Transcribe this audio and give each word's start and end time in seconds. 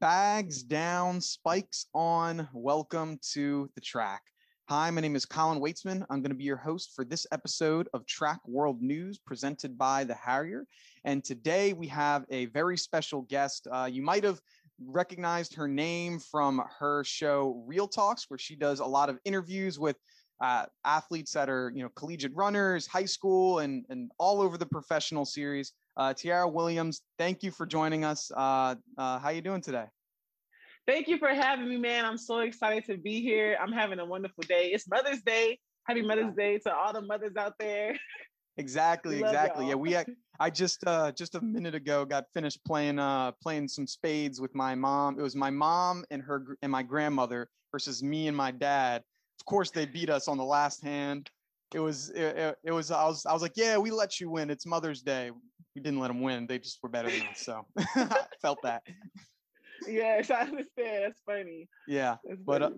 Bags 0.00 0.64
down, 0.64 1.20
spikes 1.20 1.86
on. 1.94 2.48
Welcome 2.52 3.20
to 3.34 3.70
the 3.76 3.80
track. 3.80 4.22
Hi, 4.68 4.90
my 4.90 5.00
name 5.00 5.14
is 5.14 5.24
Colin 5.24 5.60
Weitzman. 5.60 6.04
I'm 6.10 6.22
going 6.22 6.30
to 6.30 6.34
be 6.34 6.42
your 6.42 6.56
host 6.56 6.96
for 6.96 7.04
this 7.04 7.24
episode 7.30 7.88
of 7.94 8.04
Track 8.06 8.40
World 8.44 8.82
News 8.82 9.18
presented 9.18 9.78
by 9.78 10.02
the 10.02 10.14
Harrier. 10.14 10.66
And 11.04 11.22
today 11.22 11.72
we 11.72 11.86
have 11.86 12.24
a 12.30 12.46
very 12.46 12.76
special 12.76 13.22
guest. 13.22 13.68
Uh, 13.70 13.88
you 13.88 14.02
might 14.02 14.24
have 14.24 14.40
recognized 14.84 15.54
her 15.54 15.68
name 15.68 16.18
from 16.18 16.62
her 16.80 17.04
show 17.04 17.62
Real 17.64 17.86
Talks, 17.86 18.28
where 18.28 18.38
she 18.38 18.56
does 18.56 18.80
a 18.80 18.86
lot 18.86 19.08
of 19.08 19.20
interviews 19.24 19.78
with 19.78 19.96
uh, 20.40 20.66
athletes 20.84 21.32
that 21.32 21.48
are, 21.48 21.72
you 21.74 21.82
know, 21.82 21.88
collegiate 21.96 22.34
runners, 22.34 22.86
high 22.86 23.04
school, 23.04 23.60
and, 23.60 23.84
and 23.88 24.10
all 24.18 24.40
over 24.40 24.56
the 24.56 24.66
professional 24.66 25.24
series. 25.24 25.72
Uh, 25.96 26.14
Tiara 26.14 26.48
Williams, 26.48 27.02
thank 27.18 27.42
you 27.42 27.50
for 27.50 27.66
joining 27.66 28.04
us. 28.04 28.30
Uh, 28.36 28.76
uh, 28.96 29.18
how 29.18 29.30
you 29.30 29.40
doing 29.40 29.60
today? 29.60 29.86
Thank 30.86 31.08
you 31.08 31.18
for 31.18 31.28
having 31.28 31.68
me, 31.68 31.76
man. 31.76 32.04
I'm 32.04 32.16
so 32.16 32.38
excited 32.38 32.84
to 32.86 32.96
be 32.96 33.20
here. 33.20 33.58
I'm 33.60 33.72
having 33.72 33.98
a 33.98 34.06
wonderful 34.06 34.44
day. 34.48 34.70
It's 34.72 34.88
Mother's 34.88 35.20
Day. 35.22 35.58
Happy 35.86 36.02
Mother's 36.02 36.34
Day 36.34 36.58
to 36.58 36.74
all 36.74 36.92
the 36.92 37.02
mothers 37.02 37.36
out 37.36 37.54
there. 37.58 37.94
Exactly, 38.58 39.20
exactly. 39.20 39.68
Y'all. 39.68 39.86
Yeah, 39.86 40.04
we. 40.04 40.14
I 40.40 40.50
just 40.50 40.84
uh 40.86 41.12
just 41.12 41.36
a 41.36 41.40
minute 41.40 41.74
ago 41.74 42.04
got 42.04 42.24
finished 42.34 42.58
playing 42.64 42.98
uh 42.98 43.32
playing 43.40 43.68
some 43.68 43.86
spades 43.86 44.40
with 44.40 44.54
my 44.54 44.74
mom. 44.74 45.18
It 45.18 45.22
was 45.22 45.36
my 45.36 45.50
mom 45.50 46.04
and 46.10 46.20
her 46.22 46.56
and 46.62 46.70
my 46.70 46.82
grandmother 46.82 47.48
versus 47.72 48.02
me 48.02 48.26
and 48.26 48.36
my 48.36 48.50
dad. 48.50 49.02
Of 49.48 49.50
course, 49.50 49.70
they 49.70 49.86
beat 49.86 50.10
us 50.10 50.28
on 50.28 50.36
the 50.36 50.44
last 50.44 50.82
hand. 50.82 51.30
It 51.72 51.80
was 51.80 52.10
it, 52.10 52.58
it, 52.62 52.70
was 52.70 52.90
I 52.90 53.06
was 53.06 53.24
I 53.24 53.32
was 53.32 53.40
like, 53.40 53.56
yeah, 53.56 53.78
we 53.78 53.90
let 53.90 54.20
you 54.20 54.28
win. 54.28 54.50
It's 54.50 54.66
Mother's 54.66 55.00
Day 55.00 55.30
we 55.74 55.80
didn't 55.80 56.00
let 56.00 56.08
them 56.08 56.20
win. 56.20 56.46
They 56.46 56.58
just 56.58 56.82
were 56.82 56.90
better 56.90 57.08
than 57.08 57.22
us. 57.22 57.40
So 57.40 57.64
I 57.78 58.26
felt 58.42 58.58
that. 58.62 58.82
Yes, 59.86 60.30
I 60.30 60.40
understand. 60.40 61.04
That's 61.04 61.20
funny. 61.24 61.66
Yeah, 61.86 62.16
That's 62.24 62.40
but 62.44 62.62
uh, 62.62 62.70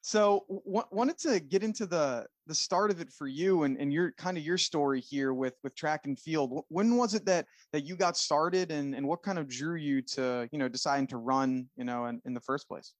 so 0.00 0.46
w- 0.48 0.88
wanted 0.90 1.16
to 1.18 1.38
get 1.38 1.62
into 1.62 1.86
the 1.86 2.26
the 2.48 2.54
start 2.56 2.90
of 2.90 3.00
it 3.00 3.12
for 3.12 3.28
you 3.28 3.62
and 3.62 3.76
and 3.78 3.92
your 3.92 4.10
kind 4.12 4.36
of 4.36 4.44
your 4.44 4.58
story 4.58 5.00
here 5.00 5.32
with 5.32 5.54
with 5.62 5.76
track 5.76 6.06
and 6.06 6.18
field. 6.18 6.64
When 6.68 6.96
was 6.96 7.14
it 7.14 7.24
that 7.26 7.46
that 7.72 7.84
you 7.84 7.94
got 7.94 8.16
started 8.16 8.72
and 8.72 8.96
and 8.96 9.06
what 9.06 9.22
kind 9.22 9.38
of 9.38 9.48
drew 9.48 9.76
you 9.76 10.02
to 10.02 10.48
you 10.50 10.58
know 10.58 10.68
deciding 10.68 11.06
to 11.08 11.18
run 11.18 11.68
you 11.76 11.84
know 11.84 12.06
in, 12.06 12.20
in 12.24 12.34
the 12.34 12.40
first 12.40 12.66
place? 12.66 12.94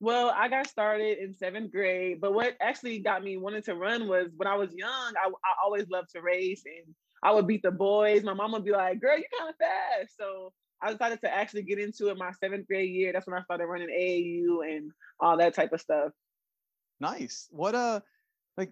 Well, 0.00 0.32
I 0.36 0.48
got 0.48 0.68
started 0.68 1.18
in 1.18 1.34
seventh 1.34 1.72
grade, 1.72 2.20
but 2.20 2.32
what 2.32 2.54
actually 2.60 3.00
got 3.00 3.24
me 3.24 3.36
wanting 3.36 3.62
to 3.62 3.74
run 3.74 4.06
was 4.06 4.28
when 4.36 4.46
I 4.46 4.54
was 4.54 4.72
young. 4.72 4.90
I, 4.90 5.28
I 5.28 5.52
always 5.64 5.88
loved 5.88 6.10
to 6.14 6.22
race 6.22 6.62
and 6.66 6.94
I 7.22 7.32
would 7.32 7.48
beat 7.48 7.62
the 7.62 7.72
boys. 7.72 8.22
My 8.22 8.34
mom 8.34 8.52
would 8.52 8.64
be 8.64 8.70
like, 8.70 9.00
girl, 9.00 9.16
you're 9.16 9.26
kind 9.36 9.50
of 9.50 9.56
fast. 9.56 10.16
So 10.16 10.52
I 10.80 10.92
decided 10.92 11.20
to 11.22 11.34
actually 11.34 11.62
get 11.62 11.80
into 11.80 12.08
it 12.08 12.16
my 12.16 12.30
seventh 12.32 12.66
grade 12.68 12.90
year. 12.92 13.12
That's 13.12 13.26
when 13.26 13.36
I 13.36 13.42
started 13.42 13.66
running 13.66 13.88
AAU 13.88 14.76
and 14.76 14.92
all 15.20 15.36
that 15.38 15.54
type 15.54 15.72
of 15.72 15.80
stuff. 15.80 16.12
Nice. 17.00 17.48
What 17.50 17.74
uh 17.74 18.00
like 18.56 18.70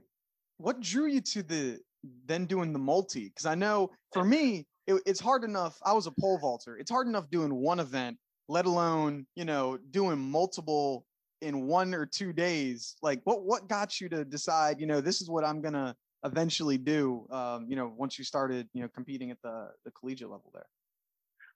what 0.59 0.81
drew 0.81 1.07
you 1.07 1.21
to 1.21 1.43
the 1.43 1.81
then 2.27 2.47
doing 2.47 2.73
the 2.73 2.79
multi? 2.79 3.25
Because 3.25 3.47
I 3.47 3.55
know 3.55 3.91
for 4.13 4.25
me, 4.25 4.67
it, 4.87 5.03
it's 5.07 5.21
hard 5.21 5.45
enough. 5.45 5.79
I 5.85 5.93
was 5.93 6.07
a 6.07 6.13
pole 6.13 6.39
vaulter. 6.39 6.77
It's 6.79 6.91
hard 6.91 7.09
enough 7.09 7.31
doing 7.31 7.55
one 7.55 7.81
event, 7.81 8.17
let 8.49 8.67
alone, 8.67 9.27
you 9.35 9.45
know, 9.45 9.79
doing 9.91 10.19
multiple 10.19 11.06
in 11.41 11.67
one 11.67 11.95
or 11.95 12.06
two 12.06 12.33
days. 12.33 12.97
Like 13.03 13.20
what 13.25 13.42
what 13.45 13.69
got 13.69 14.01
you 14.01 14.09
to 14.11 14.25
decide, 14.25 14.81
you 14.81 14.87
know, 14.87 15.01
this 15.01 15.20
is 15.20 15.29
what 15.31 15.45
I'm 15.45 15.61
gonna 15.61 15.97
eventually 16.27 16.78
do 16.78 17.27
um, 17.31 17.67
you 17.69 17.77
know 17.77 17.93
once 17.97 18.19
you 18.19 18.25
started 18.25 18.69
you 18.73 18.83
know 18.83 18.89
competing 18.89 19.31
at 19.31 19.41
the 19.43 19.70
the 19.84 19.91
collegiate 19.93 20.31
level 20.31 20.51
there? 20.53 20.67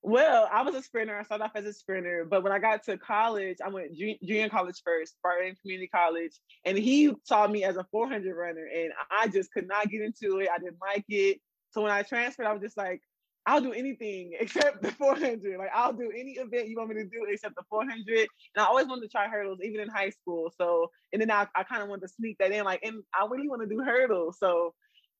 Well 0.02 0.48
i 0.50 0.62
was 0.62 0.74
a 0.74 0.82
sprinter. 0.82 1.18
I 1.18 1.24
started 1.24 1.44
off 1.44 1.52
as 1.54 1.66
a 1.66 1.72
sprinter 1.72 2.26
but 2.28 2.42
when 2.42 2.52
i 2.52 2.58
got 2.58 2.82
to 2.84 2.96
college 2.96 3.58
i 3.64 3.68
went 3.68 3.94
junior 3.94 4.48
college 4.48 4.80
first 4.84 5.16
Barton 5.22 5.54
community 5.60 5.88
college 5.88 6.32
and 6.64 6.78
he 6.78 7.12
saw 7.24 7.46
me 7.46 7.64
as 7.64 7.76
a 7.76 7.84
400 7.90 8.34
runner 8.34 8.66
and 8.74 8.92
i 9.10 9.28
just 9.28 9.52
could 9.52 9.68
not 9.68 9.90
get 9.90 10.00
into 10.00 10.38
it. 10.38 10.48
I 10.54 10.58
didn't 10.58 10.78
like 10.80 11.04
it. 11.08 11.40
So 11.70 11.82
when 11.82 11.92
i 11.92 12.02
transferred 12.02 12.46
i 12.46 12.52
was 12.52 12.62
just 12.62 12.76
like 12.76 13.02
I'll 13.46 13.60
do 13.60 13.72
anything 13.72 14.32
except 14.40 14.82
the 14.82 14.90
400. 14.92 15.58
Like 15.58 15.70
I'll 15.74 15.92
do 15.92 16.10
any 16.16 16.32
event 16.32 16.68
you 16.68 16.76
want 16.76 16.90
me 16.90 16.96
to 16.96 17.04
do 17.04 17.26
except 17.28 17.54
the 17.56 17.62
400. 17.68 17.98
And 18.08 18.28
I 18.56 18.64
always 18.64 18.86
wanted 18.86 19.02
to 19.02 19.08
try 19.08 19.28
hurdles, 19.28 19.60
even 19.62 19.80
in 19.80 19.88
high 19.88 20.10
school. 20.10 20.52
So, 20.56 20.90
and 21.12 21.20
then 21.20 21.30
I, 21.30 21.46
I 21.54 21.62
kind 21.64 21.82
of 21.82 21.88
wanted 21.88 22.02
to 22.02 22.08
sneak 22.08 22.38
that 22.38 22.52
in, 22.52 22.64
like, 22.64 22.80
and 22.82 23.02
I 23.14 23.26
really 23.28 23.48
want 23.48 23.62
to 23.62 23.68
do 23.68 23.82
hurdles. 23.82 24.38
So, 24.38 24.74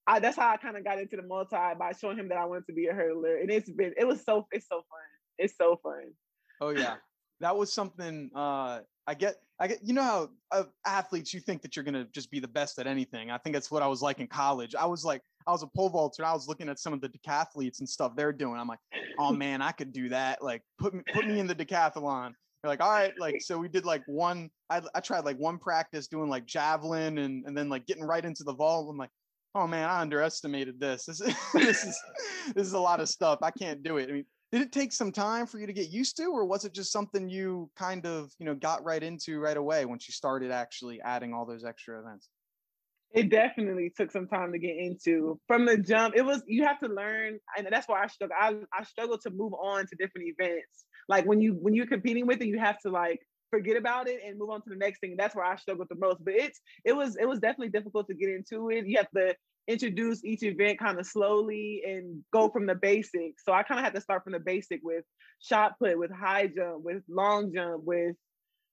I, 0.07 0.19
that's 0.19 0.37
how 0.37 0.51
I 0.51 0.57
kind 0.57 0.77
of 0.77 0.85
got 0.85 0.99
into 0.99 1.17
the 1.17 1.23
multi 1.23 1.57
by 1.79 1.93
showing 1.93 2.19
him 2.19 2.29
that 2.31 2.39
I 2.39 2.45
wanted 2.45 2.67
to 2.67 2.73
be 2.73 2.87
a 2.87 2.93
hurdler. 2.93 3.41
And 3.41 3.51
it's 3.51 3.71
been, 3.71 3.93
it 3.97 4.07
was 4.07 4.25
so, 4.25 4.47
it's 4.51 4.67
so 4.67 4.77
fun. 4.77 4.85
It's 5.39 5.57
so 5.57 5.79
fun. 5.83 6.13
Oh 6.61 6.71
yeah, 6.71 6.97
that 7.41 7.57
was 7.57 7.73
something. 7.73 8.31
uh 8.35 8.81
I 9.07 9.15
get, 9.15 9.37
I 9.59 9.67
get. 9.67 9.79
You 9.83 9.95
know 9.95 10.03
how 10.03 10.29
uh, 10.53 10.65
athletes, 10.87 11.35
you 11.35 11.41
think 11.41 11.63
that 11.63 11.77
you're 11.77 11.85
gonna 11.85 12.07
just 12.13 12.31
be 12.31 12.41
the 12.41 12.49
best 12.49 12.79
at 12.79 12.87
anything. 12.87 13.31
I 13.31 13.39
think 13.39 13.55
that's 13.55 13.71
what 13.71 13.83
I 13.83 13.87
was 13.87 14.03
like 14.03 14.21
in 14.21 14.27
college. 14.27 14.75
I 14.75 14.87
was 14.87 15.05
like, 15.05 15.23
I 15.47 15.53
was 15.53 15.63
a 15.63 15.67
pole 15.67 15.89
vaulter. 15.89 16.23
And 16.23 16.31
I 16.31 16.33
was 16.33 16.49
looking 16.49 16.69
at 16.69 16.79
some 16.79 16.93
of 16.93 17.01
the 17.01 17.09
decathletes 17.09 17.81
and 17.81 17.89
stuff 17.89 18.13
they're 18.17 18.33
doing. 18.33 18.59
I'm 18.59 18.69
like, 18.69 18.79
oh 19.19 19.33
man, 19.45 19.63
I 19.63 19.73
could 19.73 19.93
do 19.93 20.09
that. 20.11 20.43
Like, 20.43 20.63
put 20.79 20.95
me 20.95 21.03
put 21.13 21.27
me 21.27 21.41
in 21.41 21.47
the 21.47 21.55
decathlon. 21.55 22.33
They're 22.63 22.71
like, 22.71 22.83
all 22.83 22.91
right, 22.91 23.13
like 23.19 23.41
so 23.41 23.59
we 23.59 23.69
did 23.69 23.85
like 23.85 24.03
one. 24.07 24.51
I 24.69 24.83
I 24.95 25.01
tried 25.01 25.25
like 25.25 25.39
one 25.39 25.59
practice 25.59 26.09
doing 26.09 26.29
like 26.29 26.47
javelin 26.47 27.19
and 27.19 27.45
and 27.47 27.57
then 27.57 27.69
like 27.69 27.87
getting 27.87 28.05
right 28.05 28.25
into 28.25 28.45
the 28.45 28.55
vault. 28.55 28.89
I'm 28.91 28.99
like, 28.99 29.11
oh 29.55 29.67
man, 29.67 29.89
I 29.89 30.01
underestimated 30.01 30.79
this. 30.79 31.07
This 31.07 31.21
is 31.21 31.35
this 31.55 31.85
is 31.85 31.99
this 32.55 32.67
is 32.67 32.75
a 32.75 32.79
lot 32.79 33.01
of 33.01 33.09
stuff. 33.09 33.39
I 33.43 33.51
can't 33.51 33.83
do 33.83 33.97
it. 33.97 34.09
I 34.09 34.13
mean, 34.13 34.27
did 34.53 34.63
it 34.63 34.73
take 34.73 34.93
some 34.93 35.13
time 35.13 35.47
for 35.47 35.59
you 35.59 35.67
to 35.67 35.73
get 35.73 35.91
used 35.91 36.17
to, 36.17 36.27
or 36.27 36.45
was 36.45 36.65
it 36.65 36.75
just 36.75 36.93
something 36.93 37.29
you 37.29 37.71
kind 37.77 38.05
of 38.07 38.31
you 38.39 38.47
know 38.47 38.55
got 38.55 38.85
right 38.85 39.03
into 39.03 39.39
right 39.39 39.57
away 39.57 39.85
once 39.85 40.09
you 40.09 40.13
started 40.13 40.51
actually 40.51 41.01
adding 41.01 41.33
all 41.33 41.47
those 41.47 41.65
extra 41.65 42.01
events? 42.01 42.29
It 43.13 43.29
definitely 43.29 43.93
took 43.97 44.13
some 44.13 44.29
time 44.29 44.53
to 44.53 44.59
get 44.59 44.77
into. 44.77 45.41
From 45.49 45.67
the 45.67 45.77
jump, 45.77 46.15
it 46.17 46.23
was 46.23 46.43
you 46.47 46.65
have 46.65 46.81
to 46.81 46.89
learn, 46.89 47.39
and 47.57 47.67
that's 47.71 47.89
why 47.89 48.03
I 48.03 48.07
struggle. 48.09 48.37
I, 48.39 48.55
I 48.73 48.85
struggle 48.85 49.19
to 49.19 49.31
move 49.31 49.53
on 49.55 49.87
to 49.87 49.97
different 49.97 50.29
events. 50.39 50.85
Like 51.09 51.27
when 51.27 51.41
you 51.41 51.55
when 51.61 51.75
you're 51.75 51.87
competing 51.87 52.27
with 52.27 52.41
it, 52.41 52.47
you 52.47 52.59
have 52.59 52.79
to 52.81 52.91
like 52.91 53.21
forget 53.51 53.77
about 53.77 54.09
it 54.09 54.21
and 54.25 54.39
move 54.39 54.51
on 54.51 54.63
to 54.63 54.71
the 54.71 54.77
next 54.77 55.01
thing. 55.01 55.17
That's 55.19 55.35
where 55.35 55.45
I 55.45 55.57
struggled 55.57 55.89
the 55.91 55.97
most. 55.97 56.25
But 56.25 56.35
it's 56.35 56.61
it 56.85 56.93
was 56.93 57.17
it 57.17 57.29
was 57.29 57.41
definitely 57.41 57.71
difficult 57.71 58.07
to 58.09 58.15
get 58.15 58.31
into 58.31 58.71
it. 58.71 58.87
You 58.87 58.99
have 58.99 59.11
to 59.17 59.35
introduce 59.69 60.25
each 60.25 60.43
event 60.43 60.79
kind 60.79 60.99
of 60.99 61.07
slowly 61.07 61.83
and 61.87 62.23
go 62.33 62.49
from 62.49 62.67
the 62.67 62.75
basics. 62.75 63.45
So 63.45 63.53
I 63.53 63.63
kind 63.63 63.79
of 63.79 63.85
had 63.85 63.95
to 63.95 64.01
start 64.01 64.25
from 64.25 64.33
the 64.33 64.41
basic 64.41 64.81
with 64.83 65.05
shot 65.41 65.79
put, 65.79 65.99
with 65.99 66.11
high 66.11 66.47
jump, 66.47 66.85
with 66.85 67.03
long 67.09 67.53
jump, 67.55 67.85
with 67.85 68.17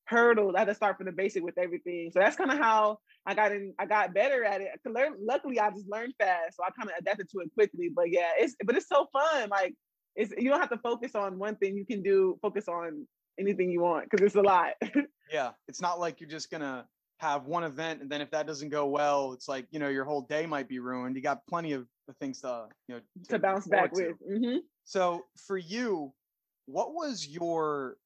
hurdles. 0.05 0.55
I 0.55 0.59
had 0.59 0.67
to 0.69 0.75
start 0.75 0.97
from 0.97 1.05
the 1.05 1.11
basic 1.11 1.43
with 1.43 1.57
everything. 1.57 2.09
So 2.13 2.19
that's 2.19 2.35
kind 2.35 2.51
of 2.51 2.57
how 2.57 2.99
I 3.25 3.35
got 3.35 3.51
in, 3.51 3.73
I 3.77 3.85
got 3.85 4.13
better 4.13 4.43
at 4.43 4.61
it. 4.61 4.69
Learn, 4.85 5.15
luckily, 5.21 5.59
I 5.59 5.69
just 5.69 5.89
learned 5.89 6.13
fast, 6.19 6.57
so 6.57 6.63
I 6.63 6.69
kind 6.71 6.89
of 6.89 6.95
adapted 6.99 7.29
to 7.29 7.39
it 7.39 7.51
quickly. 7.53 7.89
But 7.93 8.09
yeah, 8.09 8.31
it's 8.37 8.55
but 8.63 8.75
it's 8.75 8.87
so 8.87 9.07
fun. 9.11 9.49
Like 9.49 9.75
it's 10.15 10.33
you 10.37 10.49
don't 10.49 10.59
have 10.59 10.69
to 10.69 10.79
focus 10.79 11.13
on 11.15 11.37
one 11.37 11.55
thing. 11.57 11.75
You 11.75 11.85
can 11.85 12.01
do 12.01 12.39
focus 12.41 12.67
on 12.67 13.05
anything 13.39 13.69
you 13.69 13.81
want 13.81 14.09
because 14.09 14.25
it's 14.25 14.35
a 14.35 14.41
lot. 14.41 14.73
yeah, 15.31 15.51
it's 15.67 15.81
not 15.81 15.99
like 15.99 16.19
you're 16.19 16.29
just 16.29 16.49
gonna 16.49 16.85
have 17.19 17.45
one 17.45 17.63
event 17.63 18.01
and 18.01 18.09
then 18.09 18.21
if 18.21 18.29
that 18.31 18.47
doesn't 18.47 18.69
go 18.69 18.85
well, 18.85 19.33
it's 19.33 19.47
like 19.47 19.67
you 19.71 19.79
know 19.79 19.89
your 19.89 20.05
whole 20.05 20.21
day 20.21 20.45
might 20.45 20.67
be 20.67 20.79
ruined. 20.79 21.15
You 21.15 21.21
got 21.21 21.45
plenty 21.47 21.73
of 21.73 21.87
things 22.19 22.41
to 22.41 22.67
you 22.87 22.95
know 22.95 23.01
to, 23.23 23.29
to 23.29 23.39
bounce 23.39 23.67
back 23.67 23.93
to. 23.93 24.07
with. 24.07 24.15
Mm-hmm. 24.29 24.57
So 24.85 25.25
for 25.45 25.57
you, 25.57 26.13
what 26.67 26.93
was 26.93 27.27
your 27.27 27.97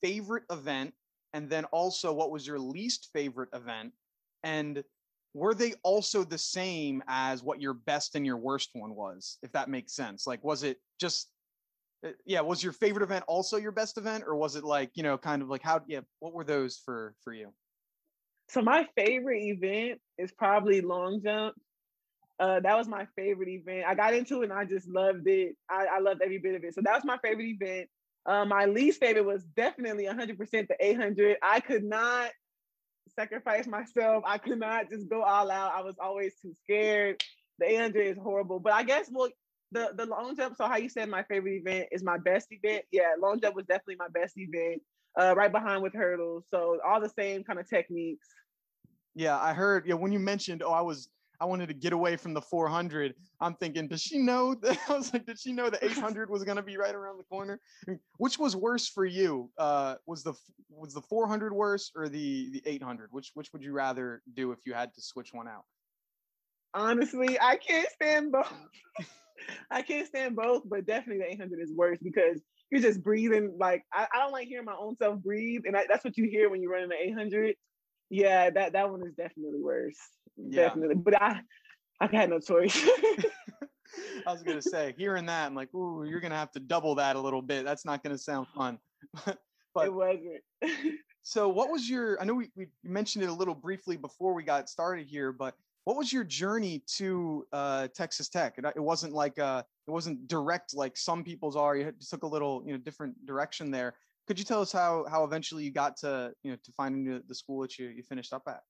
favorite 0.00 0.44
event 0.50 0.92
and 1.32 1.48
then 1.48 1.64
also 1.66 2.12
what 2.12 2.30
was 2.30 2.46
your 2.46 2.58
least 2.58 3.08
favorite 3.12 3.48
event 3.52 3.92
and 4.44 4.84
were 5.34 5.54
they 5.54 5.72
also 5.82 6.24
the 6.24 6.38
same 6.38 7.02
as 7.08 7.42
what 7.42 7.60
your 7.60 7.72
best 7.72 8.14
and 8.14 8.26
your 8.26 8.36
worst 8.36 8.70
one 8.74 8.94
was 8.94 9.38
if 9.42 9.50
that 9.52 9.68
makes 9.68 9.94
sense 9.94 10.26
like 10.26 10.42
was 10.44 10.62
it 10.62 10.78
just 11.00 11.30
uh, 12.06 12.10
yeah 12.26 12.40
was 12.40 12.62
your 12.62 12.72
favorite 12.72 13.02
event 13.02 13.24
also 13.26 13.56
your 13.56 13.72
best 13.72 13.96
event 13.96 14.24
or 14.26 14.36
was 14.36 14.56
it 14.56 14.64
like 14.64 14.90
you 14.94 15.02
know 15.02 15.16
kind 15.16 15.40
of 15.40 15.48
like 15.48 15.62
how 15.62 15.80
yeah 15.86 16.00
what 16.20 16.32
were 16.34 16.44
those 16.44 16.80
for 16.84 17.14
for 17.24 17.32
you 17.32 17.52
so 18.52 18.62
my 18.62 18.86
favorite 18.96 19.42
event 19.42 20.00
is 20.18 20.32
probably 20.32 20.80
long 20.80 21.20
jump 21.22 21.54
uh, 22.42 22.58
that 22.58 22.76
was 22.76 22.88
my 22.88 23.06
favorite 23.14 23.48
event. 23.48 23.84
I 23.86 23.94
got 23.94 24.14
into 24.14 24.40
it 24.40 24.50
and 24.50 24.52
I 24.52 24.64
just 24.64 24.88
loved 24.88 25.28
it. 25.28 25.54
I, 25.70 25.86
I 25.94 25.98
loved 26.00 26.22
every 26.22 26.38
bit 26.38 26.56
of 26.56 26.64
it. 26.64 26.74
So 26.74 26.80
that 26.82 26.94
was 26.94 27.04
my 27.04 27.16
favorite 27.18 27.46
event. 27.46 27.88
Uh, 28.26 28.44
my 28.44 28.64
least 28.64 28.98
favorite 28.98 29.24
was 29.24 29.44
definitely 29.56 30.06
100% 30.06 30.36
the 30.50 30.76
800. 30.80 31.36
I 31.40 31.60
could 31.60 31.84
not 31.84 32.32
sacrifice 33.14 33.68
myself. 33.68 34.24
I 34.26 34.38
could 34.38 34.58
not 34.58 34.90
just 34.90 35.08
go 35.08 35.22
all 35.22 35.52
out. 35.52 35.72
I 35.72 35.82
was 35.82 35.94
always 36.02 36.34
too 36.42 36.52
scared. 36.64 37.22
The 37.60 37.66
800 37.66 38.00
is 38.08 38.18
horrible. 38.18 38.58
But 38.58 38.72
I 38.72 38.82
guess, 38.82 39.08
well, 39.12 39.28
the, 39.70 39.92
the 39.96 40.06
long 40.06 40.36
jump, 40.36 40.56
so 40.56 40.66
how 40.66 40.78
you 40.78 40.88
said 40.88 41.08
my 41.08 41.22
favorite 41.22 41.62
event 41.64 41.90
is 41.92 42.02
my 42.02 42.18
best 42.18 42.48
event. 42.50 42.84
Yeah, 42.90 43.14
long 43.20 43.40
jump 43.40 43.54
was 43.54 43.66
definitely 43.66 43.96
my 44.00 44.08
best 44.08 44.34
event, 44.36 44.82
uh, 45.16 45.34
right 45.36 45.52
behind 45.52 45.82
with 45.82 45.94
hurdles. 45.94 46.44
So 46.50 46.78
all 46.84 47.00
the 47.00 47.08
same 47.08 47.44
kind 47.44 47.60
of 47.60 47.68
techniques. 47.68 48.26
Yeah, 49.14 49.38
I 49.38 49.52
heard, 49.52 49.86
yeah, 49.86 49.94
when 49.94 50.12
you 50.12 50.18
mentioned, 50.18 50.62
oh, 50.62 50.72
I 50.72 50.80
was 50.80 51.08
I 51.42 51.44
wanted 51.44 51.66
to 51.70 51.74
get 51.74 51.92
away 51.92 52.14
from 52.16 52.34
the 52.34 52.40
400. 52.40 53.16
I'm 53.40 53.54
thinking, 53.54 53.88
does 53.88 54.00
she 54.00 54.18
know? 54.18 54.54
That, 54.54 54.78
I 54.88 54.92
was 54.92 55.12
like, 55.12 55.26
did 55.26 55.40
she 55.40 55.52
know 55.52 55.70
the 55.70 55.84
800 55.84 56.30
was 56.30 56.44
going 56.44 56.56
to 56.56 56.62
be 56.62 56.76
right 56.76 56.94
around 56.94 57.18
the 57.18 57.24
corner? 57.24 57.60
Which 58.18 58.38
was 58.38 58.54
worse 58.54 58.88
for 58.88 59.04
you? 59.04 59.50
Uh, 59.58 59.96
was 60.06 60.22
the 60.22 60.34
was 60.70 60.94
the 60.94 61.02
400 61.02 61.52
worse 61.52 61.90
or 61.96 62.08
the 62.08 62.50
the 62.52 62.62
800? 62.64 63.08
Which 63.10 63.32
which 63.34 63.52
would 63.52 63.64
you 63.64 63.72
rather 63.72 64.22
do 64.34 64.52
if 64.52 64.60
you 64.64 64.72
had 64.72 64.94
to 64.94 65.02
switch 65.02 65.34
one 65.34 65.48
out? 65.48 65.64
Honestly, 66.74 67.36
I 67.40 67.56
can't 67.56 67.88
stand 67.90 68.30
both. 68.30 68.52
I 69.70 69.82
can't 69.82 70.06
stand 70.06 70.36
both, 70.36 70.62
but 70.64 70.86
definitely 70.86 71.24
the 71.24 71.32
800 71.32 71.58
is 71.60 71.72
worse 71.72 71.98
because 72.00 72.40
you're 72.70 72.80
just 72.80 73.02
breathing. 73.02 73.56
Like 73.58 73.82
I, 73.92 74.06
I 74.14 74.20
don't 74.20 74.30
like 74.30 74.46
hearing 74.46 74.66
my 74.66 74.76
own 74.78 74.96
self 74.96 75.18
breathe, 75.18 75.62
and 75.66 75.76
I, 75.76 75.86
that's 75.88 76.04
what 76.04 76.16
you 76.16 76.28
hear 76.30 76.50
when 76.50 76.62
you're 76.62 76.70
running 76.70 76.90
the 76.90 77.02
800. 77.02 77.56
Yeah, 78.12 78.50
that 78.50 78.74
that 78.74 78.90
one 78.90 79.00
is 79.06 79.14
definitely 79.14 79.62
worse. 79.62 79.96
Yeah. 80.36 80.64
Definitely, 80.64 80.96
but 80.96 81.20
I 81.20 81.40
I 81.98 82.06
had 82.06 82.28
no 82.28 82.40
choice. 82.40 82.78
I 84.26 84.32
was 84.32 84.42
gonna 84.42 84.60
say, 84.60 84.94
hearing 84.98 85.24
that, 85.26 85.46
I'm 85.46 85.54
like, 85.54 85.72
ooh, 85.74 86.04
you're 86.04 86.20
gonna 86.20 86.36
have 86.36 86.52
to 86.52 86.60
double 86.60 86.94
that 86.96 87.16
a 87.16 87.20
little 87.20 87.40
bit. 87.40 87.64
That's 87.64 87.86
not 87.86 88.02
gonna 88.02 88.18
sound 88.18 88.48
fun. 88.54 88.78
but 89.24 89.86
it 89.86 89.94
wasn't. 89.94 90.42
so, 91.22 91.48
what 91.48 91.70
was 91.70 91.88
your? 91.88 92.20
I 92.20 92.26
know 92.26 92.34
we, 92.34 92.50
we 92.54 92.66
mentioned 92.84 93.24
it 93.24 93.30
a 93.30 93.32
little 93.32 93.54
briefly 93.54 93.96
before 93.96 94.34
we 94.34 94.42
got 94.42 94.68
started 94.68 95.06
here, 95.06 95.32
but 95.32 95.54
what 95.84 95.96
was 95.96 96.12
your 96.12 96.24
journey 96.24 96.82
to 96.98 97.46
uh, 97.50 97.88
Texas 97.94 98.28
Tech? 98.28 98.58
It, 98.58 98.66
it 98.76 98.82
wasn't 98.82 99.14
like 99.14 99.38
uh, 99.38 99.62
it 99.88 99.90
wasn't 99.90 100.28
direct 100.28 100.76
like 100.76 100.98
some 100.98 101.24
people's 101.24 101.56
are. 101.56 101.76
You 101.76 101.94
took 102.10 102.24
a 102.24 102.28
little, 102.28 102.62
you 102.66 102.72
know, 102.72 102.78
different 102.78 103.24
direction 103.24 103.70
there. 103.70 103.94
Could 104.26 104.38
you 104.38 104.44
tell 104.44 104.60
us 104.60 104.72
how 104.72 105.04
how 105.10 105.24
eventually 105.24 105.64
you 105.64 105.72
got 105.72 105.96
to 105.98 106.32
you 106.42 106.52
know 106.52 106.56
to 106.64 106.72
finding 106.72 107.22
the, 107.26 107.34
school 107.34 107.62
that 107.62 107.78
you 107.78 107.88
you 107.88 108.02
finished 108.02 108.32
up 108.32 108.42
at? 108.46 108.60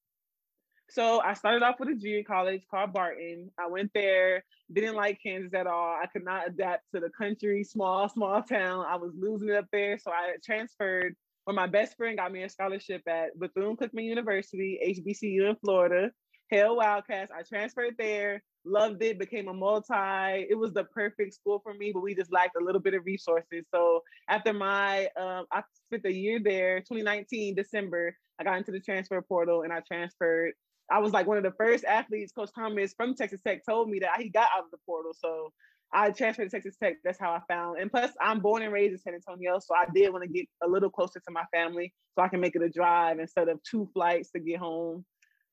So 0.88 1.20
I 1.20 1.34
started 1.34 1.62
off 1.62 1.80
with 1.80 1.88
a 1.88 1.94
junior 1.94 2.22
college 2.22 2.64
called 2.70 2.92
Barton. 2.92 3.50
I 3.58 3.66
went 3.66 3.90
there, 3.94 4.44
didn't 4.72 4.94
like 4.94 5.20
Kansas 5.22 5.54
at 5.54 5.66
all. 5.66 5.98
I 6.02 6.06
could 6.06 6.24
not 6.24 6.48
adapt 6.48 6.82
to 6.94 7.00
the 7.00 7.08
country, 7.08 7.64
small, 7.64 8.08
small 8.08 8.42
town. 8.42 8.84
I 8.86 8.96
was 8.96 9.12
losing 9.18 9.48
it 9.48 9.56
up 9.56 9.66
there. 9.72 9.98
So 9.98 10.10
I 10.10 10.34
transferred 10.44 11.14
where 11.44 11.54
my 11.54 11.66
best 11.66 11.96
friend 11.96 12.18
got 12.18 12.30
me 12.30 12.42
a 12.42 12.48
scholarship 12.48 13.02
at 13.08 13.38
Bethune 13.38 13.76
Cookman 13.76 14.04
University, 14.04 14.78
HBCU 14.86 15.48
in 15.48 15.56
Florida. 15.56 16.10
Hail 16.52 16.76
Wildcats. 16.76 17.32
I 17.34 17.42
transferred 17.42 17.94
there, 17.98 18.42
loved 18.64 19.02
it, 19.02 19.18
became 19.18 19.48
a 19.48 19.54
multi. 19.54 20.46
It 20.48 20.58
was 20.58 20.72
the 20.72 20.84
perfect 20.84 21.34
school 21.34 21.60
for 21.62 21.74
me, 21.74 21.92
but 21.92 22.02
we 22.02 22.14
just 22.14 22.32
lacked 22.32 22.56
a 22.60 22.64
little 22.64 22.80
bit 22.80 22.94
of 22.94 23.04
resources. 23.04 23.64
So 23.74 24.02
after 24.28 24.52
my, 24.52 25.06
um, 25.18 25.46
I 25.52 25.62
spent 25.88 26.04
a 26.06 26.12
year 26.12 26.40
there, 26.42 26.80
2019 26.80 27.54
December. 27.54 28.16
I 28.38 28.44
got 28.44 28.58
into 28.58 28.72
the 28.72 28.80
transfer 28.80 29.20
portal 29.22 29.62
and 29.62 29.72
I 29.72 29.80
transferred. 29.80 30.52
I 30.90 30.98
was 30.98 31.12
like 31.12 31.26
one 31.26 31.36
of 31.36 31.42
the 31.42 31.52
first 31.52 31.84
athletes. 31.84 32.32
Coach 32.32 32.50
Thomas 32.54 32.94
from 32.96 33.14
Texas 33.14 33.40
Tech 33.46 33.64
told 33.64 33.88
me 33.88 34.00
that 34.00 34.20
he 34.20 34.28
got 34.28 34.48
out 34.54 34.64
of 34.64 34.70
the 34.70 34.78
portal. 34.84 35.12
So 35.18 35.52
I 35.92 36.10
transferred 36.10 36.44
to 36.44 36.50
Texas 36.50 36.76
Tech. 36.82 36.96
That's 37.04 37.18
how 37.18 37.30
I 37.32 37.40
found. 37.48 37.78
And 37.78 37.90
plus, 37.90 38.10
I'm 38.20 38.40
born 38.40 38.62
and 38.62 38.72
raised 38.72 38.92
in 38.92 38.98
San 38.98 39.14
Antonio, 39.14 39.58
so 39.58 39.74
I 39.74 39.86
did 39.94 40.10
want 40.10 40.24
to 40.24 40.28
get 40.28 40.46
a 40.62 40.68
little 40.68 40.90
closer 40.90 41.20
to 41.20 41.30
my 41.30 41.44
family, 41.52 41.92
so 42.14 42.22
I 42.22 42.28
can 42.28 42.40
make 42.40 42.56
it 42.56 42.62
a 42.62 42.68
drive 42.70 43.18
instead 43.18 43.48
of 43.48 43.62
two 43.62 43.88
flights 43.92 44.30
to 44.30 44.40
get 44.40 44.58
home 44.58 45.04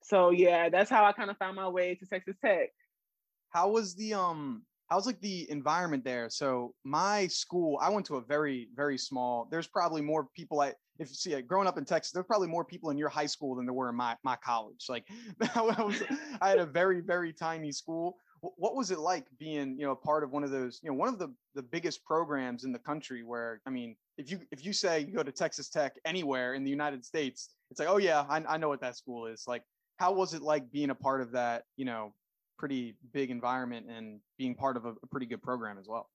so 0.02 0.32
yeah, 0.32 0.70
that's 0.70 0.90
how 0.90 1.06
I 1.06 1.12
kind 1.12 1.30
of 1.30 1.38
found 1.38 1.56
my 1.56 1.68
way 1.68 1.96
to 1.96 2.06
Texas 2.06 2.36
Tech. 2.44 2.70
How 3.50 3.70
was 3.70 3.96
the 3.96 4.14
um 4.14 4.64
how's 4.90 5.06
like 5.06 5.22
the 5.22 5.50
environment 5.50 6.04
there? 6.04 6.30
So 6.30 6.74
my 6.84 7.28
school, 7.28 7.78
I 7.82 7.90
went 7.90 8.06
to 8.08 8.18
a 8.18 8.22
very, 8.22 8.70
very 8.76 8.98
small, 8.98 9.48
there's 9.52 9.68
probably 9.68 10.02
more 10.02 10.28
people 10.36 10.62
I 10.62 10.74
if 11.00 11.08
you 11.10 11.16
see 11.16 11.32
it 11.34 11.48
growing 11.48 11.68
up 11.68 11.78
in 11.78 11.86
Texas, 11.86 12.12
there's 12.12 12.26
probably 12.26 12.50
more 12.50 12.66
people 12.66 12.90
in 12.90 12.98
your 12.98 13.08
high 13.08 13.26
school 13.26 13.56
than 13.56 13.66
there 13.66 13.74
were 13.74 13.90
in 13.90 13.96
my 13.96 14.18
my 14.24 14.36
college. 14.36 14.86
Like 14.90 15.08
I 15.56 15.62
was 15.62 16.04
I 16.42 16.50
had 16.50 16.60
a 16.60 16.66
very, 16.66 17.02
very 17.02 17.34
tiny 17.34 17.72
school. 17.72 18.18
What 18.42 18.76
was 18.76 18.90
it 18.90 19.00
like 19.00 19.26
being, 19.38 19.78
you 19.78 19.86
know, 19.86 19.92
a 19.92 19.98
part 19.98 20.24
of 20.24 20.32
one 20.32 20.46
of 20.46 20.52
those, 20.52 20.80
you 20.82 20.90
know, 20.90 20.96
one 20.96 21.10
of 21.10 21.20
the 21.20 21.34
the 21.56 21.64
biggest 21.64 22.06
programs 22.06 22.64
in 22.64 22.72
the 22.72 22.80
country 22.80 23.24
where 23.24 23.62
I 23.66 23.70
mean, 23.70 23.96
if 24.18 24.32
you 24.32 24.40
if 24.52 24.66
you 24.66 24.74
say 24.74 25.02
you 25.02 25.14
go 25.14 25.24
to 25.24 25.32
Texas 25.32 25.70
Tech 25.70 25.96
anywhere 26.06 26.54
in 26.54 26.64
the 26.64 26.70
United 26.70 27.06
States, 27.06 27.50
it's 27.72 27.80
like, 27.80 27.90
oh 27.90 27.98
yeah, 27.98 28.26
I, 28.30 28.44
I 28.48 28.58
know 28.58 28.70
what 28.70 28.82
that 28.82 28.98
school 28.98 29.28
is. 29.28 29.44
Like 29.48 29.64
how 29.98 30.14
was 30.14 30.34
it 30.34 30.42
like 30.42 30.72
being 30.72 30.90
a 30.90 30.96
part 30.96 31.22
of 31.22 31.32
that, 31.32 31.64
you 31.76 31.84
know, 31.84 32.14
pretty 32.60 32.94
big 33.14 33.32
environment 33.32 33.88
and 33.90 34.20
being 34.38 34.54
part 34.54 34.78
of 34.78 34.86
a, 34.86 34.90
a 34.90 35.08
pretty 35.10 35.26
good 35.26 35.42
program 35.42 35.78
as 35.80 35.88
well? 35.88 36.10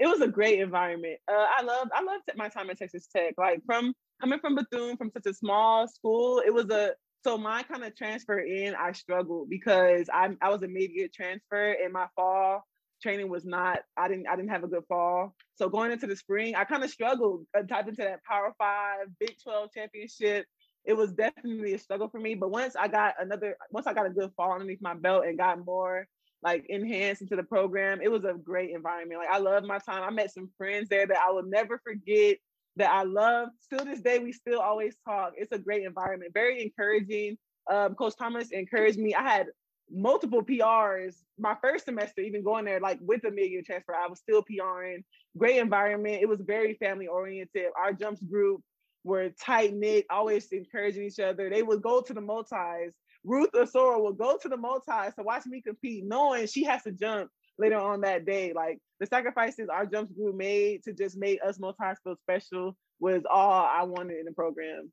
It 0.00 0.06
was 0.06 0.20
a 0.20 0.28
great 0.28 0.60
environment. 0.60 1.18
Uh, 1.28 1.46
I 1.58 1.62
loved 1.62 1.90
I 1.94 2.02
loved 2.02 2.22
my 2.36 2.48
time 2.48 2.70
at 2.70 2.78
Texas 2.78 3.06
Tech. 3.14 3.34
Like 3.36 3.60
from 3.66 3.92
coming 4.20 4.38
from 4.38 4.54
Bethune, 4.54 4.96
from 4.96 5.10
such 5.12 5.26
a 5.26 5.34
small 5.34 5.86
school, 5.86 6.42
it 6.44 6.52
was 6.52 6.70
a 6.70 6.92
so 7.22 7.36
my 7.36 7.62
kind 7.64 7.84
of 7.84 7.94
transfer 7.94 8.38
in, 8.38 8.74
I 8.74 8.92
struggled 8.92 9.50
because 9.50 10.08
I 10.12 10.30
I 10.40 10.48
was 10.48 10.62
a 10.62 10.68
mid-year 10.68 11.08
transfer 11.14 11.72
and 11.72 11.92
my 11.92 12.06
fall 12.16 12.64
training 13.02 13.28
was 13.28 13.44
not 13.44 13.80
I 13.96 14.08
didn't 14.08 14.26
I 14.28 14.36
didn't 14.36 14.50
have 14.50 14.64
a 14.64 14.68
good 14.68 14.84
fall. 14.88 15.34
So 15.54 15.68
going 15.68 15.92
into 15.92 16.06
the 16.06 16.16
spring, 16.16 16.54
I 16.54 16.64
kind 16.64 16.82
of 16.82 16.90
struggled, 16.90 17.46
typed 17.68 17.88
into 17.88 18.02
that 18.02 18.24
Power 18.24 18.52
Five, 18.58 19.06
Big 19.18 19.36
12 19.42 19.70
championship 19.72 20.46
it 20.84 20.94
was 20.94 21.12
definitely 21.12 21.74
a 21.74 21.78
struggle 21.78 22.08
for 22.08 22.20
me. 22.20 22.34
But 22.34 22.50
once 22.50 22.76
I 22.76 22.88
got 22.88 23.14
another, 23.20 23.56
once 23.70 23.86
I 23.86 23.94
got 23.94 24.06
a 24.06 24.10
good 24.10 24.30
fall 24.36 24.52
underneath 24.52 24.82
my 24.82 24.94
belt 24.94 25.24
and 25.26 25.38
got 25.38 25.64
more 25.64 26.06
like 26.42 26.64
enhanced 26.68 27.22
into 27.22 27.36
the 27.36 27.42
program, 27.42 28.00
it 28.02 28.10
was 28.10 28.24
a 28.24 28.34
great 28.34 28.70
environment. 28.70 29.20
Like 29.20 29.30
I 29.30 29.38
loved 29.38 29.66
my 29.66 29.78
time. 29.78 30.02
I 30.02 30.10
met 30.10 30.32
some 30.32 30.50
friends 30.56 30.88
there 30.88 31.06
that 31.06 31.18
I 31.18 31.30
will 31.32 31.44
never 31.44 31.80
forget. 31.84 32.38
That 32.76 32.92
I 32.92 33.02
love. 33.02 33.48
Still 33.60 33.84
this 33.84 34.00
day, 34.00 34.20
we 34.20 34.32
still 34.32 34.60
always 34.60 34.94
talk. 35.04 35.32
It's 35.36 35.52
a 35.52 35.58
great 35.58 35.84
environment, 35.84 36.32
very 36.32 36.62
encouraging. 36.62 37.36
Um, 37.70 37.94
Coach 37.96 38.14
Thomas 38.16 38.52
encouraged 38.52 38.96
me. 38.96 39.12
I 39.12 39.22
had 39.22 39.46
multiple 39.90 40.42
PRs 40.42 41.16
my 41.40 41.56
first 41.62 41.86
semester, 41.86 42.20
even 42.20 42.44
going 42.44 42.64
there, 42.64 42.80
like 42.80 42.98
with 43.00 43.22
the 43.22 43.30
mid-year 43.30 43.62
transfer, 43.64 43.94
I 43.94 44.08
was 44.08 44.18
still 44.18 44.42
PRing. 44.42 45.02
Great 45.36 45.56
environment. 45.56 46.22
It 46.22 46.28
was 46.28 46.40
very 46.40 46.74
family 46.74 47.06
oriented. 47.06 47.66
Our 47.76 47.92
jumps 47.92 48.22
group 48.22 48.62
were 49.04 49.30
tight 49.30 49.74
knit, 49.74 50.06
always 50.10 50.50
encouraging 50.52 51.04
each 51.04 51.20
other. 51.20 51.48
They 51.48 51.62
would 51.62 51.82
go 51.82 52.00
to 52.00 52.12
the 52.12 52.20
multis. 52.20 52.94
Ruth 53.24 53.50
Usoro 53.52 54.02
would 54.02 54.18
go 54.18 54.38
to 54.38 54.48
the 54.48 54.56
multis 54.56 55.14
to 55.16 55.22
watch 55.22 55.46
me 55.46 55.60
compete, 55.60 56.04
knowing 56.04 56.46
she 56.46 56.64
has 56.64 56.82
to 56.84 56.92
jump 56.92 57.30
later 57.58 57.78
on 57.78 58.00
that 58.02 58.24
day. 58.24 58.52
Like 58.52 58.78
the 58.98 59.06
sacrifices 59.06 59.68
our 59.68 59.86
jumps 59.86 60.12
group 60.12 60.36
made 60.36 60.82
to 60.84 60.92
just 60.92 61.16
make 61.16 61.38
us 61.46 61.58
multis 61.58 61.98
feel 62.02 62.16
special 62.16 62.76
was 62.98 63.22
all 63.30 63.64
I 63.64 63.82
wanted 63.84 64.18
in 64.18 64.24
the 64.24 64.32
program. 64.32 64.90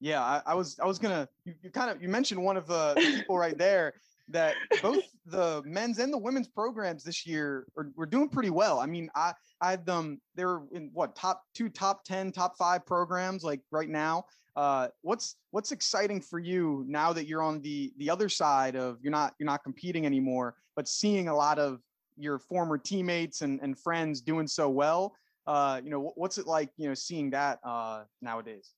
Yeah, 0.00 0.22
I, 0.22 0.42
I 0.46 0.54
was 0.54 0.78
I 0.78 0.86
was 0.86 0.98
gonna 0.98 1.28
you, 1.44 1.54
you 1.62 1.70
kind 1.70 1.90
of 1.90 2.02
you 2.02 2.08
mentioned 2.08 2.42
one 2.42 2.56
of 2.56 2.66
the 2.66 2.94
people 2.96 3.38
right 3.38 3.56
there 3.56 3.94
that 4.28 4.54
both 4.82 5.02
the 5.26 5.62
men's 5.64 5.98
and 5.98 6.12
the 6.12 6.18
women's 6.18 6.48
programs 6.48 7.02
this 7.04 7.26
year 7.26 7.66
are, 7.76 7.90
were 7.96 8.06
doing 8.06 8.28
pretty 8.28 8.50
well. 8.50 8.78
I 8.78 8.86
mean, 8.86 9.08
I 9.14 9.32
I 9.60 9.70
had 9.70 9.86
them 9.86 10.20
they 10.34 10.44
were 10.44 10.62
in 10.72 10.90
what 10.92 11.16
top 11.16 11.42
two, 11.54 11.68
top 11.68 12.04
ten, 12.04 12.32
top 12.32 12.56
five 12.56 12.86
programs 12.86 13.44
like 13.44 13.60
right 13.70 13.88
now. 13.88 14.24
Uh, 14.56 14.88
what's 15.02 15.36
what's 15.50 15.72
exciting 15.72 16.20
for 16.20 16.38
you 16.38 16.84
now 16.88 17.12
that 17.12 17.26
you're 17.26 17.42
on 17.42 17.60
the 17.60 17.92
the 17.98 18.08
other 18.08 18.28
side 18.28 18.74
of 18.76 18.98
you're 19.02 19.12
not 19.12 19.34
you're 19.38 19.46
not 19.46 19.62
competing 19.62 20.06
anymore, 20.06 20.54
but 20.74 20.88
seeing 20.88 21.28
a 21.28 21.34
lot 21.34 21.58
of 21.58 21.80
your 22.16 22.38
former 22.38 22.78
teammates 22.78 23.42
and, 23.42 23.60
and 23.62 23.78
friends 23.78 24.20
doing 24.20 24.46
so 24.46 24.68
well. 24.68 25.14
Uh, 25.46 25.80
you 25.84 25.90
know, 25.90 26.12
what's 26.16 26.38
it 26.38 26.46
like, 26.46 26.70
you 26.76 26.88
know, 26.88 26.94
seeing 26.94 27.30
that 27.30 27.60
uh, 27.62 28.02
nowadays? 28.20 28.72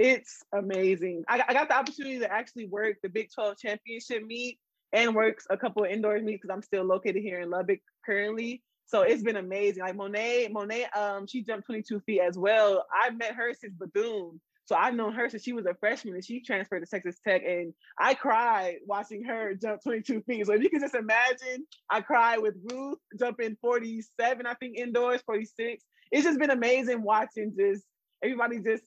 It's 0.00 0.42
amazing. 0.54 1.24
I, 1.28 1.44
I 1.46 1.52
got 1.52 1.68
the 1.68 1.76
opportunity 1.76 2.20
to 2.20 2.32
actually 2.32 2.66
work 2.68 2.96
the 3.02 3.10
Big 3.10 3.28
12 3.34 3.58
championship 3.58 4.24
meet 4.24 4.58
and 4.94 5.14
works 5.14 5.46
a 5.50 5.58
couple 5.58 5.84
of 5.84 5.90
indoor 5.90 6.18
meets 6.20 6.40
because 6.40 6.54
I'm 6.54 6.62
still 6.62 6.84
located 6.84 7.22
here 7.22 7.40
in 7.40 7.50
Lubbock 7.50 7.80
currently. 8.06 8.62
So 8.86 9.02
it's 9.02 9.22
been 9.22 9.36
amazing. 9.36 9.82
Like 9.82 9.96
Monae, 9.96 10.50
Monae, 10.50 10.86
um, 10.96 11.26
she 11.26 11.44
jumped 11.44 11.66
22 11.66 12.00
feet 12.00 12.22
as 12.22 12.38
well. 12.38 12.86
I 12.90 13.10
met 13.10 13.34
her 13.34 13.52
since 13.52 13.74
Bethune. 13.74 14.40
So 14.64 14.74
I've 14.74 14.94
known 14.94 15.12
her 15.12 15.28
since 15.28 15.42
she 15.42 15.52
was 15.52 15.66
a 15.66 15.74
freshman 15.74 16.14
and 16.14 16.24
she 16.24 16.40
transferred 16.40 16.80
to 16.80 16.86
Texas 16.86 17.18
Tech. 17.22 17.42
And 17.46 17.74
I 17.98 18.14
cried 18.14 18.76
watching 18.86 19.24
her 19.24 19.52
jump 19.52 19.82
22 19.82 20.22
feet. 20.22 20.46
So 20.46 20.54
if 20.54 20.62
you 20.62 20.70
can 20.70 20.80
just 20.80 20.94
imagine, 20.94 21.66
I 21.90 22.00
cried 22.00 22.38
with 22.38 22.54
Ruth 22.72 22.98
jumping 23.18 23.58
47, 23.60 24.46
I 24.46 24.54
think 24.54 24.78
indoors, 24.78 25.20
46. 25.26 25.84
It's 26.10 26.24
just 26.24 26.38
been 26.38 26.48
amazing 26.48 27.02
watching 27.02 27.52
just 27.54 27.84
everybody 28.22 28.60
just 28.60 28.84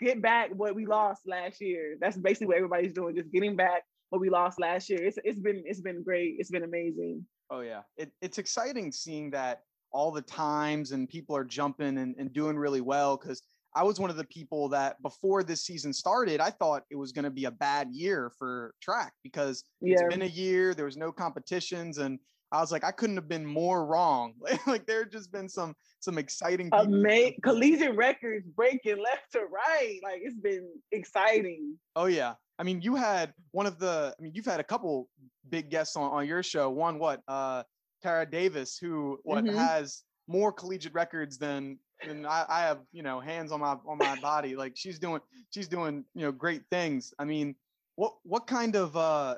get 0.00 0.22
back 0.22 0.50
what 0.54 0.74
we 0.74 0.86
lost 0.86 1.22
last 1.26 1.60
year. 1.60 1.96
That's 2.00 2.16
basically 2.16 2.48
what 2.48 2.56
everybody's 2.56 2.92
doing, 2.92 3.14
just 3.14 3.32
getting 3.32 3.56
back 3.56 3.82
what 4.10 4.20
we 4.20 4.30
lost 4.30 4.60
last 4.60 4.88
year. 4.90 5.02
It's 5.02 5.18
it's 5.24 5.40
been 5.40 5.62
it's 5.66 5.80
been 5.80 6.02
great. 6.02 6.36
It's 6.38 6.50
been 6.50 6.64
amazing. 6.64 7.24
Oh 7.50 7.60
yeah, 7.60 7.82
it, 7.96 8.12
it's 8.20 8.38
exciting 8.38 8.92
seeing 8.92 9.30
that 9.30 9.62
all 9.92 10.10
the 10.10 10.22
times 10.22 10.92
and 10.92 11.08
people 11.08 11.36
are 11.36 11.44
jumping 11.44 11.98
and, 11.98 12.14
and 12.18 12.32
doing 12.32 12.56
really 12.56 12.80
well 12.80 13.16
because 13.16 13.42
I 13.74 13.82
was 13.82 13.98
one 13.98 14.10
of 14.10 14.16
the 14.16 14.24
people 14.24 14.68
that 14.70 15.00
before 15.02 15.42
this 15.42 15.64
season 15.64 15.92
started, 15.92 16.40
I 16.40 16.50
thought 16.50 16.84
it 16.90 16.96
was 16.96 17.12
going 17.12 17.24
to 17.24 17.30
be 17.30 17.46
a 17.46 17.50
bad 17.50 17.88
year 17.90 18.30
for 18.38 18.74
track 18.82 19.12
because 19.22 19.64
yeah. 19.80 19.94
it's 19.94 20.14
been 20.14 20.22
a 20.22 20.26
year, 20.26 20.74
there 20.74 20.84
was 20.84 20.96
no 20.96 21.10
competitions, 21.10 21.98
and 21.98 22.18
I 22.52 22.60
was 22.60 22.70
like, 22.70 22.84
I 22.84 22.90
couldn't 22.90 23.16
have 23.16 23.28
been 23.28 23.46
more 23.46 23.86
wrong. 23.86 24.34
like 24.66 24.86
there 24.86 25.04
have 25.04 25.10
just 25.10 25.32
been 25.32 25.48
some 25.48 25.74
some 26.00 26.18
exciting 26.18 26.68
Ama- 26.72 27.32
collegiate 27.42 27.96
records 27.96 28.46
breaking 28.54 29.02
left 29.02 29.32
to 29.32 29.46
right. 29.50 29.98
Like 30.02 30.20
it's 30.22 30.38
been 30.38 30.68
exciting. 30.92 31.78
Oh 31.96 32.06
yeah. 32.06 32.34
I 32.58 32.62
mean, 32.62 32.82
you 32.82 32.94
had 32.94 33.32
one 33.52 33.66
of 33.66 33.78
the. 33.78 34.14
I 34.16 34.22
mean, 34.22 34.32
you've 34.34 34.46
had 34.46 34.60
a 34.60 34.64
couple 34.64 35.08
big 35.48 35.70
guests 35.70 35.96
on 35.96 36.10
on 36.10 36.26
your 36.26 36.42
show. 36.42 36.68
One, 36.70 36.98
what? 36.98 37.22
Uh, 37.26 37.62
Tara 38.02 38.28
Davis, 38.28 38.76
who 38.78 39.18
what 39.22 39.44
mm-hmm. 39.44 39.56
has 39.56 40.02
more 40.28 40.52
collegiate 40.52 40.94
records 40.94 41.38
than 41.38 41.78
than 42.06 42.26
I, 42.26 42.44
I 42.48 42.60
have. 42.60 42.80
You 42.92 43.02
know, 43.02 43.18
hands 43.18 43.50
on 43.50 43.60
my 43.60 43.76
on 43.86 43.98
my 43.98 44.16
body. 44.20 44.54
Like 44.56 44.74
she's 44.76 44.98
doing 44.98 45.20
she's 45.50 45.68
doing 45.68 46.04
you 46.14 46.22
know 46.22 46.32
great 46.32 46.62
things. 46.70 47.14
I 47.18 47.24
mean, 47.24 47.54
what 47.96 48.12
what 48.22 48.46
kind 48.46 48.76
of 48.76 48.96
uh 48.96 49.36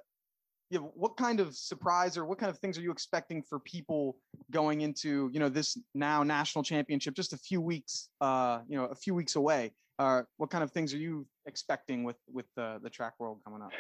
you 0.75 0.81
know, 0.81 0.90
what 0.97 1.16
kind 1.16 1.38
of 1.38 1.54
surprise 1.54 2.19
or 2.19 2.25
what 2.26 2.37
kind 2.38 2.50
of 2.50 2.59
things 2.59 2.76
are 2.76 2.81
you 2.83 2.90
expecting 2.90 3.45
for 3.45 3.61
people 3.61 4.16
going 4.50 4.81
into 4.81 5.31
you 5.33 5.38
know 5.38 5.49
this 5.49 5.78
now 5.95 6.25
national 6.25 6.64
championship 6.64 7.14
just 7.14 7.33
a 7.33 7.37
few 7.37 7.61
weeks 7.61 8.09
uh 8.21 8.59
you 8.69 8.76
know 8.76 8.87
a 8.87 8.95
few 8.95 9.14
weeks 9.14 9.37
away? 9.37 9.73
Uh 10.00 10.23
what 10.37 10.50
kind 10.50 10.64
of 10.64 10.73
things 10.73 10.93
are 10.93 10.99
you 10.99 11.26
expecting 11.47 12.02
with 12.02 12.16
with 12.33 12.47
the 12.57 12.81
the 12.83 12.90
track 12.90 13.14
world 13.21 13.38
coming 13.45 13.62
up? 13.62 13.71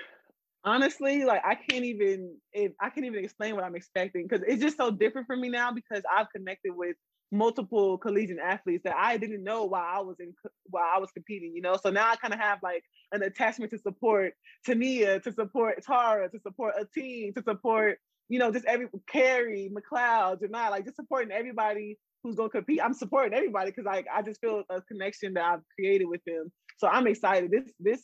Honestly 0.64 1.24
like 1.24 1.42
i 1.44 1.56
can't 1.56 1.84
even 1.84 2.36
i 2.80 2.88
can't 2.88 3.04
even 3.04 3.24
explain 3.24 3.54
what 3.56 3.64
i'm 3.64 3.74
expecting 3.74 4.26
because 4.26 4.42
it's 4.46 4.62
just 4.62 4.76
so 4.76 4.90
different 4.90 5.26
for 5.26 5.36
me 5.36 5.48
now 5.48 5.72
because 5.72 6.02
i've 6.16 6.30
connected 6.30 6.72
with 6.74 6.96
multiple 7.34 7.98
collegiate 7.98 8.38
athletes 8.38 8.84
that 8.84 8.96
I 8.96 9.16
didn't 9.16 9.42
know 9.42 9.64
while 9.64 9.84
I 9.84 10.00
was 10.00 10.16
in 10.20 10.32
while 10.66 10.86
I 10.94 10.98
was 10.98 11.10
competing, 11.10 11.52
you 11.54 11.60
know. 11.60 11.76
So 11.82 11.90
now 11.90 12.10
I 12.10 12.16
kind 12.16 12.32
of 12.32 12.40
have 12.40 12.60
like 12.62 12.84
an 13.12 13.22
attachment 13.22 13.72
to 13.72 13.78
support 13.78 14.34
Tania, 14.64 15.20
to 15.20 15.32
support 15.32 15.82
Tara, 15.84 16.30
to 16.30 16.40
support 16.40 16.74
a 16.78 16.86
team, 16.86 17.34
to 17.34 17.42
support, 17.42 17.98
you 18.28 18.38
know, 18.38 18.52
just 18.52 18.64
every 18.66 18.86
Carey, 19.10 19.70
McLeod, 19.74 20.40
Janai, 20.40 20.70
like 20.70 20.84
just 20.84 20.96
supporting 20.96 21.32
everybody 21.32 21.98
who's 22.22 22.36
gonna 22.36 22.48
compete. 22.48 22.80
I'm 22.82 22.94
supporting 22.94 23.34
everybody 23.34 23.70
because 23.70 23.84
like 23.84 24.06
I 24.12 24.22
just 24.22 24.40
feel 24.40 24.62
a 24.70 24.80
connection 24.82 25.34
that 25.34 25.44
I've 25.44 25.62
created 25.76 26.06
with 26.06 26.22
them. 26.24 26.52
So 26.78 26.86
I'm 26.88 27.06
excited. 27.06 27.50
This 27.50 27.72
this 27.80 28.02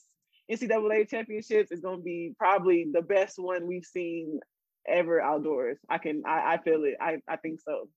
NCAA 0.50 1.08
championships 1.08 1.70
is 1.70 1.80
gonna 1.80 2.02
be 2.02 2.34
probably 2.36 2.88
the 2.92 3.02
best 3.02 3.38
one 3.38 3.68
we've 3.68 3.84
seen 3.84 4.40
ever 4.88 5.20
outdoors. 5.20 5.78
I 5.88 5.98
can 5.98 6.24
I, 6.26 6.54
I 6.54 6.58
feel 6.58 6.82
it. 6.84 6.96
I, 7.00 7.18
I 7.28 7.36
think 7.36 7.60
so 7.60 7.88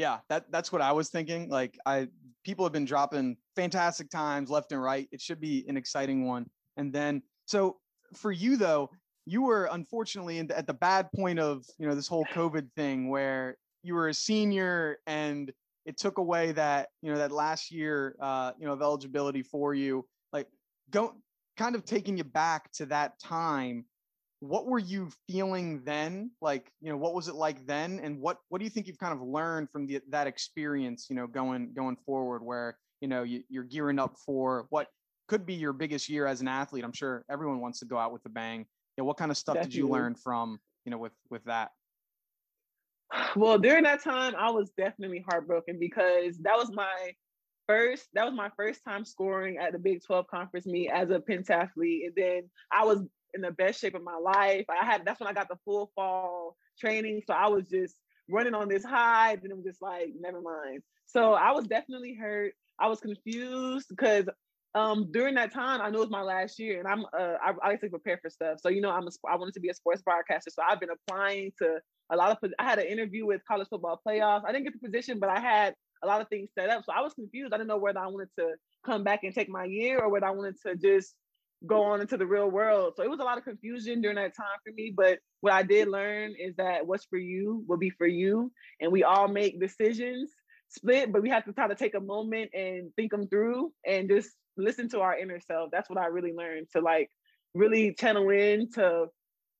yeah 0.00 0.18
that 0.28 0.50
that's 0.50 0.72
what 0.72 0.80
i 0.80 0.92
was 0.92 1.10
thinking 1.10 1.48
like 1.48 1.78
i 1.84 2.08
people 2.44 2.64
have 2.64 2.72
been 2.72 2.84
dropping 2.84 3.36
fantastic 3.54 4.10
times 4.10 4.50
left 4.50 4.72
and 4.72 4.82
right 4.82 5.08
it 5.12 5.20
should 5.20 5.40
be 5.40 5.64
an 5.68 5.76
exciting 5.76 6.26
one. 6.26 6.46
And 6.76 6.92
then 6.92 7.22
so 7.46 7.76
for 8.14 8.32
you 8.32 8.56
though 8.56 8.90
you 9.26 9.42
were 9.42 9.68
unfortunately 9.72 10.40
the, 10.42 10.56
at 10.56 10.66
the 10.66 10.74
bad 10.74 11.08
point 11.14 11.38
of 11.38 11.64
you 11.78 11.86
know 11.86 11.94
this 11.94 12.08
whole 12.08 12.24
covid 12.34 12.68
thing 12.74 13.08
where 13.08 13.56
you 13.82 13.94
were 13.94 14.08
a 14.08 14.14
senior 14.14 14.98
and 15.06 15.52
it 15.86 15.98
took 15.98 16.18
away 16.18 16.52
that 16.52 16.88
you 17.02 17.12
know 17.12 17.18
that 17.18 17.30
last 17.30 17.70
year 17.70 18.16
uh 18.20 18.52
you 18.58 18.66
know 18.66 18.72
of 18.72 18.82
eligibility 18.82 19.42
for 19.42 19.74
you 19.74 20.04
like 20.32 20.46
go 20.90 21.14
kind 21.56 21.74
of 21.74 21.84
taking 21.84 22.16
you 22.16 22.24
back 22.24 22.72
to 22.72 22.86
that 22.86 23.18
time 23.20 23.84
what 24.40 24.66
were 24.66 24.78
you 24.78 25.10
feeling 25.28 25.82
then? 25.84 26.30
Like 26.40 26.72
you 26.80 26.90
know 26.90 26.96
what 26.96 27.14
was 27.14 27.28
it 27.28 27.34
like 27.34 27.66
then? 27.66 28.00
And 28.02 28.18
what 28.20 28.38
what 28.48 28.58
do 28.58 28.64
you 28.64 28.70
think 28.70 28.86
you've 28.86 28.98
kind 28.98 29.12
of 29.12 29.20
learned 29.20 29.70
from 29.70 29.86
the, 29.86 30.00
that 30.08 30.26
experience 30.26 31.06
you 31.08 31.16
know 31.16 31.26
going 31.26 31.72
going 31.74 31.96
forward 32.06 32.42
where 32.42 32.76
you 33.00 33.08
know 33.08 33.22
you, 33.22 33.42
you're 33.48 33.64
gearing 33.64 33.98
up 33.98 34.16
for 34.24 34.66
what 34.70 34.88
could 35.28 35.46
be 35.46 35.54
your 35.54 35.72
biggest 35.72 36.08
year 36.08 36.26
as 36.26 36.40
an 36.40 36.48
athlete? 36.48 36.84
I'm 36.84 36.92
sure 36.92 37.24
everyone 37.30 37.60
wants 37.60 37.78
to 37.80 37.84
go 37.84 37.98
out 37.98 38.12
with 38.12 38.24
a 38.24 38.30
bang. 38.30 38.60
You 38.60 39.02
know, 39.02 39.04
what 39.04 39.18
kind 39.18 39.30
of 39.30 39.36
stuff 39.36 39.54
definitely. 39.54 39.76
did 39.76 39.78
you 39.78 39.88
learn 39.88 40.14
from 40.14 40.58
you 40.84 40.90
know 40.90 40.98
with 40.98 41.12
with 41.30 41.44
that? 41.44 41.70
Well 43.36 43.58
during 43.58 43.84
that 43.84 44.02
time 44.02 44.34
i 44.38 44.50
was 44.50 44.70
definitely 44.76 45.24
heartbroken 45.28 45.78
because 45.78 46.38
that 46.38 46.56
was 46.56 46.70
my 46.72 47.12
first 47.66 48.08
that 48.14 48.24
was 48.24 48.34
my 48.34 48.50
first 48.56 48.80
time 48.84 49.04
scoring 49.04 49.58
at 49.58 49.72
the 49.72 49.78
big 49.78 50.02
12 50.04 50.26
conference 50.28 50.66
meet 50.66 50.90
as 50.90 51.10
a 51.10 51.18
pentathlete 51.18 52.06
and 52.06 52.12
then 52.16 52.42
i 52.72 52.84
was 52.84 53.04
in 53.34 53.40
the 53.40 53.50
best 53.52 53.80
shape 53.80 53.94
of 53.94 54.02
my 54.02 54.16
life. 54.16 54.66
I 54.68 54.84
had 54.84 55.02
that's 55.04 55.20
when 55.20 55.28
I 55.28 55.32
got 55.32 55.48
the 55.48 55.58
full 55.64 55.90
fall 55.94 56.56
training. 56.78 57.22
So 57.26 57.34
I 57.34 57.48
was 57.48 57.68
just 57.68 57.96
running 58.28 58.54
on 58.54 58.68
this 58.68 58.84
high, 58.84 59.32
and 59.32 59.44
it 59.44 59.56
was 59.56 59.64
just 59.64 59.82
like, 59.82 60.12
never 60.18 60.40
mind. 60.40 60.82
So 61.06 61.32
I 61.32 61.52
was 61.52 61.66
definitely 61.66 62.14
hurt. 62.14 62.52
I 62.78 62.88
was 62.88 63.00
confused 63.00 63.86
because 63.90 64.26
um 64.76 65.10
during 65.10 65.34
that 65.34 65.52
time 65.52 65.80
I 65.80 65.90
knew 65.90 65.98
it 65.98 66.02
was 66.02 66.10
my 66.10 66.22
last 66.22 66.56
year 66.60 66.78
and 66.78 66.86
I'm 66.86 67.04
uh 67.06 67.34
I, 67.42 67.52
I 67.60 67.68
like 67.70 67.80
to 67.80 67.88
prepare 67.88 68.18
for 68.22 68.30
stuff. 68.30 68.58
So 68.60 68.68
you 68.68 68.80
know 68.80 68.90
I'm 68.90 69.06
a, 69.06 69.10
I 69.28 69.36
wanted 69.36 69.54
to 69.54 69.60
be 69.60 69.68
a 69.68 69.74
sports 69.74 70.02
broadcaster. 70.02 70.50
So 70.50 70.62
I've 70.66 70.78
been 70.78 70.90
applying 70.90 71.52
to 71.58 71.80
a 72.10 72.16
lot 72.16 72.30
of 72.30 72.50
I 72.58 72.64
had 72.64 72.78
an 72.78 72.86
interview 72.86 73.26
with 73.26 73.42
college 73.46 73.68
football 73.68 74.00
playoffs. 74.06 74.44
I 74.46 74.52
didn't 74.52 74.64
get 74.64 74.80
the 74.80 74.88
position, 74.88 75.18
but 75.18 75.28
I 75.28 75.40
had 75.40 75.74
a 76.02 76.06
lot 76.06 76.20
of 76.20 76.28
things 76.28 76.50
set 76.58 76.70
up. 76.70 76.84
So 76.84 76.92
I 76.92 77.00
was 77.00 77.14
confused. 77.14 77.52
I 77.52 77.56
didn't 77.56 77.68
know 77.68 77.78
whether 77.78 77.98
I 77.98 78.06
wanted 78.06 78.30
to 78.38 78.54
come 78.84 79.04
back 79.04 79.24
and 79.24 79.34
take 79.34 79.48
my 79.48 79.64
year 79.64 79.98
or 79.98 80.08
whether 80.08 80.26
I 80.26 80.30
wanted 80.30 80.56
to 80.66 80.76
just 80.76 81.14
go 81.66 81.82
on 81.82 82.00
into 82.00 82.16
the 82.16 82.26
real 82.26 82.50
world. 82.50 82.94
So 82.96 83.02
it 83.02 83.10
was 83.10 83.20
a 83.20 83.24
lot 83.24 83.38
of 83.38 83.44
confusion 83.44 84.00
during 84.00 84.16
that 84.16 84.36
time 84.36 84.58
for 84.64 84.72
me. 84.72 84.92
But 84.96 85.18
what 85.40 85.52
I 85.52 85.62
did 85.62 85.88
learn 85.88 86.34
is 86.38 86.54
that 86.56 86.86
what's 86.86 87.04
for 87.04 87.18
you 87.18 87.64
will 87.68 87.76
be 87.76 87.90
for 87.90 88.06
you. 88.06 88.50
And 88.80 88.90
we 88.90 89.04
all 89.04 89.28
make 89.28 89.60
decisions 89.60 90.30
split, 90.68 91.12
but 91.12 91.22
we 91.22 91.28
have 91.30 91.44
to 91.44 91.52
try 91.52 91.68
to 91.68 91.74
take 91.74 91.94
a 91.94 92.00
moment 92.00 92.50
and 92.54 92.90
think 92.96 93.10
them 93.10 93.28
through 93.28 93.72
and 93.86 94.08
just 94.08 94.30
listen 94.56 94.88
to 94.90 95.00
our 95.00 95.18
inner 95.18 95.40
self. 95.40 95.70
That's 95.72 95.90
what 95.90 95.98
I 95.98 96.06
really 96.06 96.32
learned 96.32 96.68
to 96.72 96.80
like 96.80 97.10
really 97.54 97.94
channel 97.94 98.30
in 98.30 98.70
to 98.72 99.06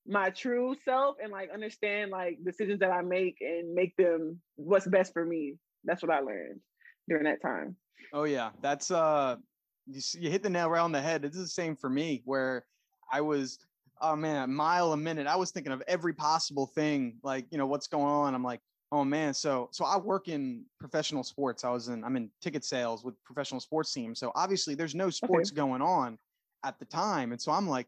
my 0.07 0.29
true 0.31 0.75
self 0.83 1.17
and 1.21 1.31
like 1.31 1.49
understand 1.53 2.09
like 2.11 2.39
decisions 2.43 2.79
that 2.79 2.91
I 2.91 3.01
make 3.01 3.37
and 3.41 3.73
make 3.73 3.95
them 3.97 4.39
what's 4.55 4.87
best 4.87 5.13
for 5.13 5.25
me. 5.25 5.55
That's 5.83 6.01
what 6.01 6.11
I 6.11 6.19
learned 6.19 6.59
during 7.07 7.25
that 7.25 7.41
time. 7.41 7.75
Oh 8.13 8.23
yeah, 8.23 8.49
that's 8.61 8.89
uh 8.89 9.35
you, 9.93 10.01
you 10.19 10.29
hit 10.29 10.43
the 10.43 10.49
nail 10.49 10.69
right 10.69 10.81
on 10.81 10.91
the 10.91 11.01
head. 11.01 11.25
It's 11.25 11.37
the 11.37 11.47
same 11.47 11.75
for 11.75 11.89
me 11.89 12.21
where 12.25 12.65
I 13.11 13.21
was, 13.21 13.59
oh 14.01 14.15
man, 14.15 14.43
a 14.43 14.47
mile 14.47 14.93
a 14.93 14.97
minute. 14.97 15.27
I 15.27 15.35
was 15.35 15.51
thinking 15.51 15.71
of 15.71 15.83
every 15.87 16.13
possible 16.13 16.67
thing, 16.67 17.17
like, 17.23 17.45
you 17.51 17.57
know, 17.57 17.67
what's 17.67 17.87
going 17.87 18.05
on. 18.05 18.33
I'm 18.35 18.43
like, 18.43 18.61
oh 18.91 19.03
man. 19.05 19.33
So, 19.33 19.69
so 19.71 19.85
I 19.85 19.97
work 19.97 20.27
in 20.27 20.65
professional 20.79 21.23
sports. 21.23 21.63
I 21.63 21.69
was 21.69 21.87
in, 21.87 22.03
I'm 22.03 22.15
in 22.15 22.29
ticket 22.41 22.65
sales 22.65 23.03
with 23.03 23.15
professional 23.23 23.59
sports 23.59 23.93
teams. 23.93 24.19
So 24.19 24.31
obviously 24.35 24.75
there's 24.75 24.95
no 24.95 25.09
sports 25.09 25.51
okay. 25.51 25.55
going 25.55 25.81
on 25.81 26.17
at 26.63 26.77
the 26.79 26.85
time. 26.85 27.31
And 27.31 27.41
so 27.41 27.51
I'm 27.51 27.67
like, 27.67 27.87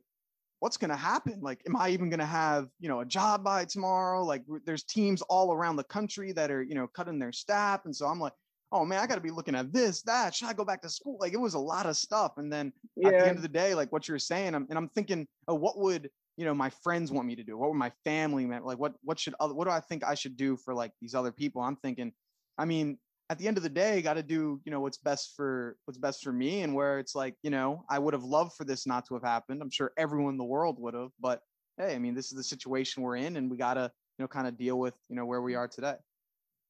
what's 0.60 0.78
going 0.78 0.92
to 0.92 0.96
happen? 0.96 1.40
Like, 1.42 1.62
am 1.68 1.76
I 1.76 1.90
even 1.90 2.10
going 2.10 2.22
to 2.22 2.26
have, 2.26 2.70
you 2.80 2.88
know, 2.88 3.02
a 3.02 3.06
job 3.06 3.44
by 3.44 3.66
tomorrow? 3.66 4.24
Like 4.24 4.44
there's 4.66 4.84
teams 4.84 5.22
all 5.24 5.52
around 5.52 5.76
the 5.76 5.84
country 5.84 6.32
that 6.32 6.52
are, 6.52 6.64
you 6.64 6.74
know, 6.74 6.88
cutting 6.88 7.20
their 7.20 7.34
staff. 7.34 7.84
And 7.84 7.94
so 7.94 8.06
I'm 8.08 8.20
like, 8.20 8.32
oh 8.74 8.84
man, 8.84 9.00
I 9.00 9.08
got 9.08 9.16
to 9.16 9.22
be 9.22 9.32
looking 9.32 9.56
at 9.56 9.72
this, 9.72 10.02
that. 10.02 10.34
Should 10.34 10.50
I 10.50 10.54
go 10.54 10.66
back 10.66 10.82
to 10.82 10.90
school? 10.90 11.18
Like 11.22 11.34
it 11.34 11.40
was 11.40 11.54
a 11.54 11.60
lot 11.60 11.86
of 11.86 11.96
stuff. 11.96 12.34
And 12.38 12.52
then 12.52 12.74
yeah. 12.96 13.10
at 13.10 13.20
the 13.20 13.28
end 13.28 13.38
of 13.38 13.44
the 13.44 13.48
day, 13.48 13.76
like 13.76 13.92
what 13.92 14.08
you're 14.08 14.20
saying, 14.20 14.56
I'm, 14.56 14.66
and 14.70 14.78
I'm 14.78 14.90
thinking, 14.90 15.28
oh, 15.48 15.54
what 15.54 15.78
would 15.78 16.10
you 16.36 16.46
know 16.46 16.56
my 16.56 16.72
friends 16.84 17.12
want 17.12 17.28
me 17.28 17.36
to 17.36 17.44
do? 17.44 17.56
What 17.56 17.70
would 17.70 17.78
my 17.78 17.92
family 18.04 18.46
meant? 18.46 18.66
Like 18.66 18.80
what 18.80 18.96
what 19.04 19.20
should 19.20 19.36
other, 19.40 19.54
what 19.54 19.66
do 19.66 19.72
I 19.72 19.80
think 19.80 20.04
I 20.04 20.16
should 20.16 20.36
do 20.36 20.58
for 20.58 20.74
like 20.74 20.92
these 21.00 21.14
other 21.14 21.32
people? 21.32 21.62
I'm 21.62 21.76
thinking, 21.78 22.12
I 22.58 22.66
mean, 22.66 22.98
at 23.30 23.38
the 23.38 23.48
end 23.48 23.58
of 23.58 23.64
the 23.64 23.70
day, 23.70 24.02
got 24.02 24.16
to 24.16 24.24
do 24.24 24.60
you 24.66 24.72
know 24.72 24.80
what's 24.80 24.98
best 24.98 25.34
for 25.38 25.78
what's 25.86 26.00
best 26.00 26.24
for 26.24 26.34
me, 26.34 26.64
and 26.64 26.74
where 26.74 26.98
it's 26.98 27.14
like 27.14 27.36
you 27.44 27.52
know 27.52 27.86
I 27.88 28.00
would 28.00 28.16
have 28.16 28.24
loved 28.24 28.54
for 28.54 28.64
this 28.64 28.88
not 28.88 29.06
to 29.08 29.14
have 29.14 29.24
happened. 29.24 29.62
I'm 29.62 29.70
sure 29.70 29.92
everyone 29.96 30.34
in 30.34 30.38
the 30.40 30.44
world 30.44 30.80
would 30.80 30.96
have, 30.96 31.12
but 31.20 31.42
hey, 31.78 31.94
I 31.94 32.00
mean, 32.00 32.16
this 32.16 32.32
is 32.32 32.38
the 32.38 32.44
situation 32.44 33.04
we're 33.04 33.18
in, 33.18 33.38
and 33.38 33.52
we 33.52 33.58
got 33.58 33.76
to 33.76 33.92
you 34.18 34.24
know 34.24 34.28
kind 34.28 34.48
of 34.48 34.58
deal 34.58 34.80
with 34.80 34.96
you 35.10 35.16
know 35.16 35.26
where 35.26 35.44
we 35.44 35.54
mm. 35.54 35.60
are 35.60 35.68
today 35.68 35.96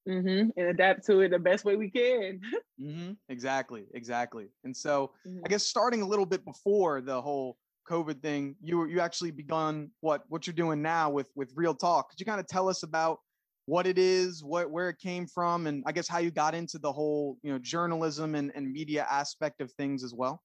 mm-hmm. 0.08 0.50
and 0.58 0.68
adapt 0.68 1.06
to 1.06 1.22
it 1.22 1.30
the 1.30 1.40
best 1.40 1.66
way 1.66 1.76
we 1.76 1.90
can. 1.90 2.40
mm-hmm. 2.82 3.12
Exactly, 3.30 3.86
exactly. 3.94 4.48
And 4.64 4.76
so, 4.76 5.12
mm-hmm. 5.28 5.40
I 5.46 5.50
guess 5.50 5.66
starting 5.66 6.02
a 6.02 6.08
little 6.08 6.26
bit 6.26 6.46
before 6.46 7.02
the 7.02 7.22
whole 7.22 7.58
COVID 7.90 8.22
thing, 8.22 8.56
you 8.62 8.86
you 8.88 9.00
actually 9.00 9.32
begun 9.32 9.92
what 10.02 10.24
what 10.30 10.48
you're 10.48 10.54
doing 10.54 10.82
now 10.82 11.10
with 11.10 11.30
with 11.36 11.52
Real 11.56 11.76
Talk. 11.76 12.10
Could 12.10 12.20
you 12.20 12.26
kind 12.26 12.40
of 12.40 12.48
tell 12.48 12.70
us 12.70 12.84
about 12.84 13.20
what 13.66 13.88
it 13.88 13.98
is, 13.98 14.44
what 14.44 14.70
where 14.72 14.90
it 14.90 15.00
came 15.00 15.28
from, 15.28 15.68
and 15.68 15.84
I 15.86 15.92
guess 15.92 16.08
how 16.08 16.20
you 16.20 16.32
got 16.32 16.56
into 16.56 16.78
the 16.78 16.92
whole 16.92 17.38
you 17.44 17.52
know 17.52 17.60
journalism 17.60 18.36
and, 18.36 18.52
and 18.56 18.72
media 18.72 19.06
aspect 19.10 19.62
of 19.62 19.72
things 19.74 20.04
as 20.04 20.14
well? 20.14 20.42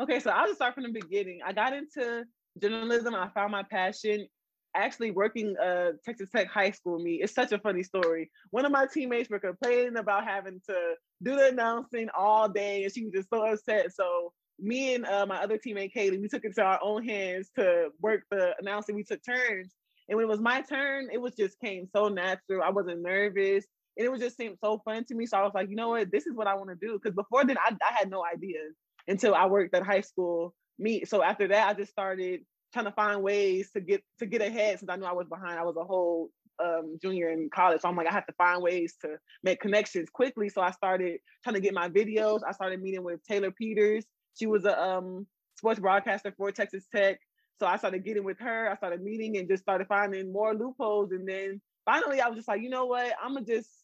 Okay, 0.00 0.18
so 0.18 0.30
I'll 0.30 0.46
just 0.46 0.56
start 0.56 0.74
from 0.74 0.84
the 0.84 0.92
beginning. 0.92 1.40
I 1.44 1.52
got 1.52 1.72
into 1.72 2.24
journalism. 2.60 3.14
I 3.14 3.28
found 3.28 3.52
my 3.52 3.62
passion 3.62 4.26
actually 4.74 5.10
working 5.10 5.56
uh 5.56 5.92
Texas 6.04 6.28
Tech 6.34 6.48
high 6.48 6.70
school 6.70 6.98
meet. 6.98 7.20
It's 7.22 7.34
such 7.34 7.52
a 7.52 7.58
funny 7.58 7.82
story. 7.82 8.30
One 8.50 8.64
of 8.64 8.72
my 8.72 8.86
teammates 8.86 9.30
were 9.30 9.38
complaining 9.38 9.96
about 9.96 10.24
having 10.24 10.60
to 10.68 10.94
do 11.22 11.36
the 11.36 11.48
announcing 11.48 12.08
all 12.16 12.48
day, 12.48 12.84
and 12.84 12.92
she 12.92 13.04
was 13.04 13.12
just 13.12 13.30
so 13.30 13.44
upset. 13.44 13.92
So 13.94 14.32
me 14.58 14.94
and 14.94 15.04
uh, 15.06 15.26
my 15.26 15.42
other 15.42 15.58
teammate 15.58 15.92
Kaylee, 15.94 16.20
we 16.20 16.28
took 16.28 16.44
it 16.44 16.54
to 16.56 16.62
our 16.62 16.78
own 16.82 17.04
hands 17.04 17.50
to 17.56 17.90
work 18.00 18.22
the 18.30 18.54
announcing. 18.60 18.94
We 18.94 19.04
took 19.04 19.20
turns, 19.24 19.72
and 20.08 20.16
when 20.16 20.24
it 20.24 20.28
was 20.28 20.40
my 20.40 20.62
turn, 20.62 21.08
it 21.12 21.20
was 21.20 21.34
just 21.34 21.58
came 21.60 21.88
so 21.94 22.08
natural. 22.08 22.62
I 22.62 22.70
wasn't 22.70 23.02
nervous, 23.02 23.64
and 23.96 24.04
it 24.06 24.10
was 24.10 24.20
just 24.20 24.36
seemed 24.36 24.58
so 24.62 24.80
fun 24.84 25.04
to 25.04 25.14
me. 25.14 25.26
So 25.26 25.38
I 25.38 25.42
was 25.42 25.52
like, 25.54 25.70
you 25.70 25.76
know 25.76 25.90
what, 25.90 26.10
this 26.10 26.26
is 26.26 26.34
what 26.34 26.46
I 26.46 26.54
want 26.54 26.70
to 26.70 26.76
do. 26.76 26.94
Because 26.94 27.14
before 27.14 27.44
then, 27.44 27.58
I, 27.58 27.70
I 27.70 27.94
had 27.94 28.10
no 28.10 28.24
idea 28.24 28.60
until 29.08 29.34
I 29.34 29.46
worked 29.46 29.74
at 29.74 29.84
high 29.84 30.00
school 30.00 30.54
meet. 30.78 31.08
So 31.08 31.22
after 31.22 31.48
that, 31.48 31.68
I 31.68 31.74
just 31.74 31.92
started 31.92 32.40
trying 32.74 32.84
to 32.84 32.92
find 32.92 33.22
ways 33.22 33.70
to 33.70 33.80
get 33.80 34.02
to 34.18 34.26
get 34.26 34.42
ahead 34.42 34.78
since 34.78 34.90
I 34.90 34.96
knew 34.96 35.06
I 35.06 35.12
was 35.12 35.28
behind. 35.28 35.58
I 35.58 35.62
was 35.62 35.76
a 35.76 35.84
whole 35.84 36.28
um, 36.62 36.98
junior 37.00 37.30
in 37.30 37.48
college. 37.52 37.80
So 37.80 37.88
I'm 37.88 37.96
like, 37.96 38.08
I 38.08 38.12
have 38.12 38.26
to 38.26 38.34
find 38.34 38.62
ways 38.62 38.96
to 39.00 39.16
make 39.42 39.60
connections 39.60 40.10
quickly. 40.10 40.48
So 40.48 40.60
I 40.60 40.72
started 40.72 41.18
trying 41.42 41.54
to 41.54 41.60
get 41.60 41.72
my 41.72 41.88
videos. 41.88 42.40
I 42.46 42.52
started 42.52 42.82
meeting 42.82 43.02
with 43.02 43.24
Taylor 43.24 43.50
Peters. 43.50 44.04
She 44.38 44.46
was 44.46 44.64
a 44.64 44.78
um, 44.80 45.26
sports 45.56 45.80
broadcaster 45.80 46.34
for 46.36 46.52
Texas 46.52 46.86
Tech. 46.94 47.18
So 47.60 47.66
I 47.66 47.76
started 47.76 48.04
getting 48.04 48.24
with 48.24 48.38
her. 48.40 48.70
I 48.70 48.76
started 48.76 49.02
meeting 49.02 49.36
and 49.36 49.48
just 49.48 49.62
started 49.62 49.86
finding 49.86 50.32
more 50.32 50.54
loopholes. 50.54 51.12
And 51.12 51.26
then 51.26 51.60
finally, 51.84 52.20
I 52.20 52.28
was 52.28 52.36
just 52.36 52.48
like, 52.48 52.62
you 52.62 52.68
know 52.68 52.86
what? 52.86 53.14
I'm 53.22 53.34
gonna 53.34 53.46
just 53.46 53.83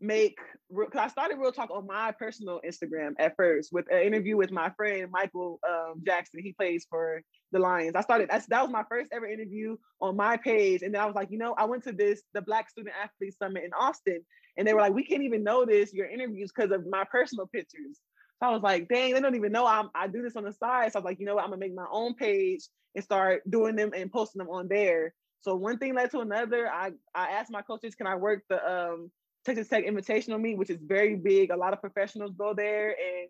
make 0.00 0.38
because 0.68 1.00
I 1.00 1.08
started 1.08 1.38
Real 1.38 1.52
Talk 1.52 1.70
on 1.70 1.86
my 1.86 2.12
personal 2.12 2.60
Instagram 2.66 3.12
at 3.18 3.36
first 3.36 3.72
with 3.72 3.86
an 3.90 4.02
interview 4.02 4.36
with 4.36 4.50
my 4.50 4.70
friend 4.70 5.10
Michael 5.10 5.60
um, 5.68 6.02
Jackson. 6.06 6.40
He 6.42 6.52
plays 6.52 6.86
for 6.88 7.22
the 7.52 7.58
Lions. 7.58 7.94
I 7.96 8.00
started 8.02 8.28
that's 8.30 8.46
that 8.46 8.62
was 8.62 8.70
my 8.70 8.84
first 8.88 9.10
ever 9.12 9.26
interview 9.26 9.76
on 10.00 10.16
my 10.16 10.36
page, 10.36 10.82
and 10.82 10.94
then 10.94 11.02
I 11.02 11.06
was 11.06 11.14
like, 11.14 11.30
you 11.30 11.38
know, 11.38 11.54
I 11.58 11.64
went 11.64 11.84
to 11.84 11.92
this 11.92 12.22
the 12.34 12.42
Black 12.42 12.70
Student 12.70 12.94
Athlete 13.02 13.34
Summit 13.38 13.64
in 13.64 13.72
Austin, 13.72 14.20
and 14.56 14.66
they 14.66 14.74
were 14.74 14.80
like, 14.80 14.94
we 14.94 15.04
can't 15.04 15.22
even 15.22 15.44
notice 15.44 15.92
your 15.92 16.06
interviews 16.06 16.52
because 16.54 16.70
of 16.70 16.86
my 16.88 17.04
personal 17.04 17.46
pictures. 17.46 17.98
So 18.42 18.48
I 18.48 18.50
was 18.50 18.62
like, 18.62 18.88
dang, 18.88 19.12
they 19.12 19.20
don't 19.20 19.34
even 19.34 19.52
know 19.52 19.66
I'm, 19.66 19.90
I 19.94 20.06
do 20.06 20.22
this 20.22 20.36
on 20.36 20.44
the 20.44 20.52
side. 20.52 20.92
So 20.92 20.98
I 20.98 21.00
was 21.00 21.04
like, 21.04 21.20
you 21.20 21.26
know 21.26 21.34
what, 21.34 21.44
I'm 21.44 21.50
gonna 21.50 21.60
make 21.60 21.74
my 21.74 21.86
own 21.90 22.14
page 22.14 22.62
and 22.94 23.04
start 23.04 23.42
doing 23.48 23.76
them 23.76 23.90
and 23.94 24.10
posting 24.10 24.38
them 24.38 24.48
on 24.48 24.68
there. 24.68 25.14
So 25.42 25.54
one 25.54 25.78
thing 25.78 25.94
led 25.94 26.10
to 26.12 26.20
another. 26.20 26.68
I 26.68 26.92
I 27.14 27.30
asked 27.30 27.50
my 27.50 27.62
coaches, 27.62 27.94
can 27.94 28.06
I 28.06 28.16
work 28.16 28.42
the 28.48 28.64
um 28.66 29.10
Texas 29.44 29.68
Tech 29.68 29.86
Invitational 29.86 30.40
Meet, 30.40 30.58
which 30.58 30.70
is 30.70 30.78
very 30.82 31.16
big. 31.16 31.50
A 31.50 31.56
lot 31.56 31.72
of 31.72 31.80
professionals 31.80 32.32
go 32.36 32.54
there, 32.54 32.88
and 32.88 33.28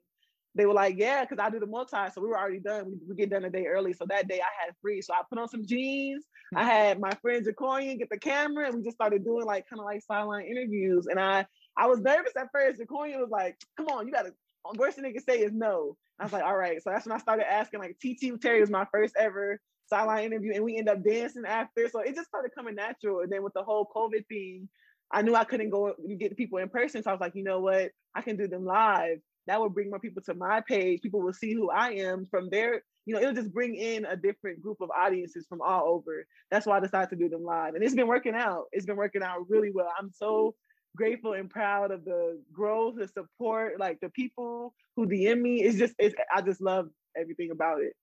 they 0.54 0.66
were 0.66 0.74
like, 0.74 0.96
"Yeah," 0.98 1.24
because 1.24 1.38
I 1.38 1.50
do 1.50 1.60
the 1.60 1.66
multi, 1.66 1.96
so 2.12 2.20
we 2.20 2.28
were 2.28 2.38
already 2.38 2.58
done. 2.58 2.86
We, 2.86 2.94
we 3.08 3.14
get 3.14 3.30
done 3.30 3.44
a 3.44 3.50
day 3.50 3.66
early, 3.66 3.92
so 3.92 4.04
that 4.08 4.28
day 4.28 4.40
I 4.40 4.64
had 4.64 4.74
free. 4.82 5.00
So 5.00 5.14
I 5.14 5.22
put 5.28 5.38
on 5.38 5.48
some 5.48 5.64
jeans. 5.64 6.24
I 6.54 6.60
mm-hmm. 6.60 6.68
had 6.68 7.00
my 7.00 7.12
friend 7.22 7.46
Jacorian 7.46 7.98
get 7.98 8.10
the 8.10 8.18
camera, 8.18 8.66
and 8.66 8.76
we 8.76 8.82
just 8.82 8.96
started 8.96 9.24
doing 9.24 9.46
like 9.46 9.68
kind 9.68 9.80
of 9.80 9.86
like 9.86 10.02
sideline 10.02 10.46
interviews. 10.46 11.06
And 11.06 11.20
I 11.20 11.46
I 11.76 11.86
was 11.86 12.00
nervous 12.00 12.32
at 12.36 12.48
first. 12.52 12.80
Jacorian 12.80 13.20
was 13.20 13.30
like, 13.30 13.56
"Come 13.76 13.86
on, 13.88 14.06
you 14.06 14.12
gotta." 14.12 14.32
Worst 14.76 14.96
thing 14.96 15.04
they 15.04 15.12
can 15.12 15.22
say 15.22 15.40
is 15.40 15.52
no. 15.52 15.96
I 16.18 16.24
was 16.24 16.32
like, 16.32 16.44
"All 16.44 16.56
right." 16.56 16.82
So 16.82 16.90
that's 16.90 17.06
when 17.06 17.14
I 17.14 17.18
started 17.18 17.50
asking. 17.50 17.80
Like 17.80 17.96
TeeTee 18.04 18.40
Terry 18.40 18.60
was 18.60 18.70
my 18.70 18.86
first 18.92 19.14
ever 19.16 19.60
sideline 19.86 20.24
interview, 20.24 20.52
and 20.54 20.64
we 20.64 20.76
end 20.76 20.88
up 20.88 21.02
dancing 21.04 21.44
after. 21.46 21.88
So 21.88 22.00
it 22.00 22.14
just 22.14 22.28
started 22.28 22.50
coming 22.56 22.74
natural. 22.74 23.20
And 23.20 23.30
then 23.30 23.42
with 23.42 23.54
the 23.54 23.62
whole 23.62 23.88
COVID 23.94 24.26
thing 24.28 24.68
I 25.12 25.22
knew 25.22 25.34
I 25.34 25.44
couldn't 25.44 25.70
go 25.70 25.94
and 25.98 26.18
get 26.18 26.36
people 26.36 26.58
in 26.58 26.68
person. 26.68 27.02
So 27.02 27.10
I 27.10 27.14
was 27.14 27.20
like, 27.20 27.34
you 27.34 27.42
know 27.42 27.60
what? 27.60 27.90
I 28.14 28.22
can 28.22 28.36
do 28.36 28.46
them 28.46 28.64
live. 28.64 29.18
That 29.46 29.60
will 29.60 29.70
bring 29.70 29.90
more 29.90 29.98
people 29.98 30.22
to 30.22 30.34
my 30.34 30.60
page. 30.60 31.00
People 31.02 31.20
will 31.20 31.32
see 31.32 31.52
who 31.52 31.70
I 31.70 31.90
am 31.92 32.26
from 32.30 32.50
there. 32.50 32.82
You 33.06 33.14
know, 33.14 33.20
it'll 33.20 33.34
just 33.34 33.52
bring 33.52 33.74
in 33.74 34.04
a 34.04 34.16
different 34.16 34.62
group 34.62 34.80
of 34.80 34.90
audiences 34.90 35.46
from 35.48 35.60
all 35.60 35.88
over. 35.88 36.26
That's 36.50 36.66
why 36.66 36.76
I 36.76 36.80
decided 36.80 37.10
to 37.10 37.16
do 37.16 37.28
them 37.28 37.42
live. 37.42 37.74
And 37.74 37.82
it's 37.82 37.94
been 37.94 38.06
working 38.06 38.34
out. 38.34 38.66
It's 38.72 38.86
been 38.86 38.96
working 38.96 39.22
out 39.22 39.48
really 39.48 39.72
well. 39.74 39.88
I'm 39.98 40.12
so 40.12 40.54
grateful 40.96 41.32
and 41.32 41.50
proud 41.50 41.90
of 41.90 42.04
the 42.04 42.40
growth, 42.52 42.96
the 42.96 43.08
support, 43.08 43.80
like 43.80 43.98
the 44.00 44.10
people 44.10 44.74
who 44.96 45.06
DM 45.06 45.40
me. 45.40 45.62
It's 45.62 45.78
just, 45.78 45.94
it's, 45.98 46.14
I 46.34 46.42
just 46.42 46.60
love 46.60 46.88
everything 47.16 47.50
about 47.50 47.80
it. 47.80 47.94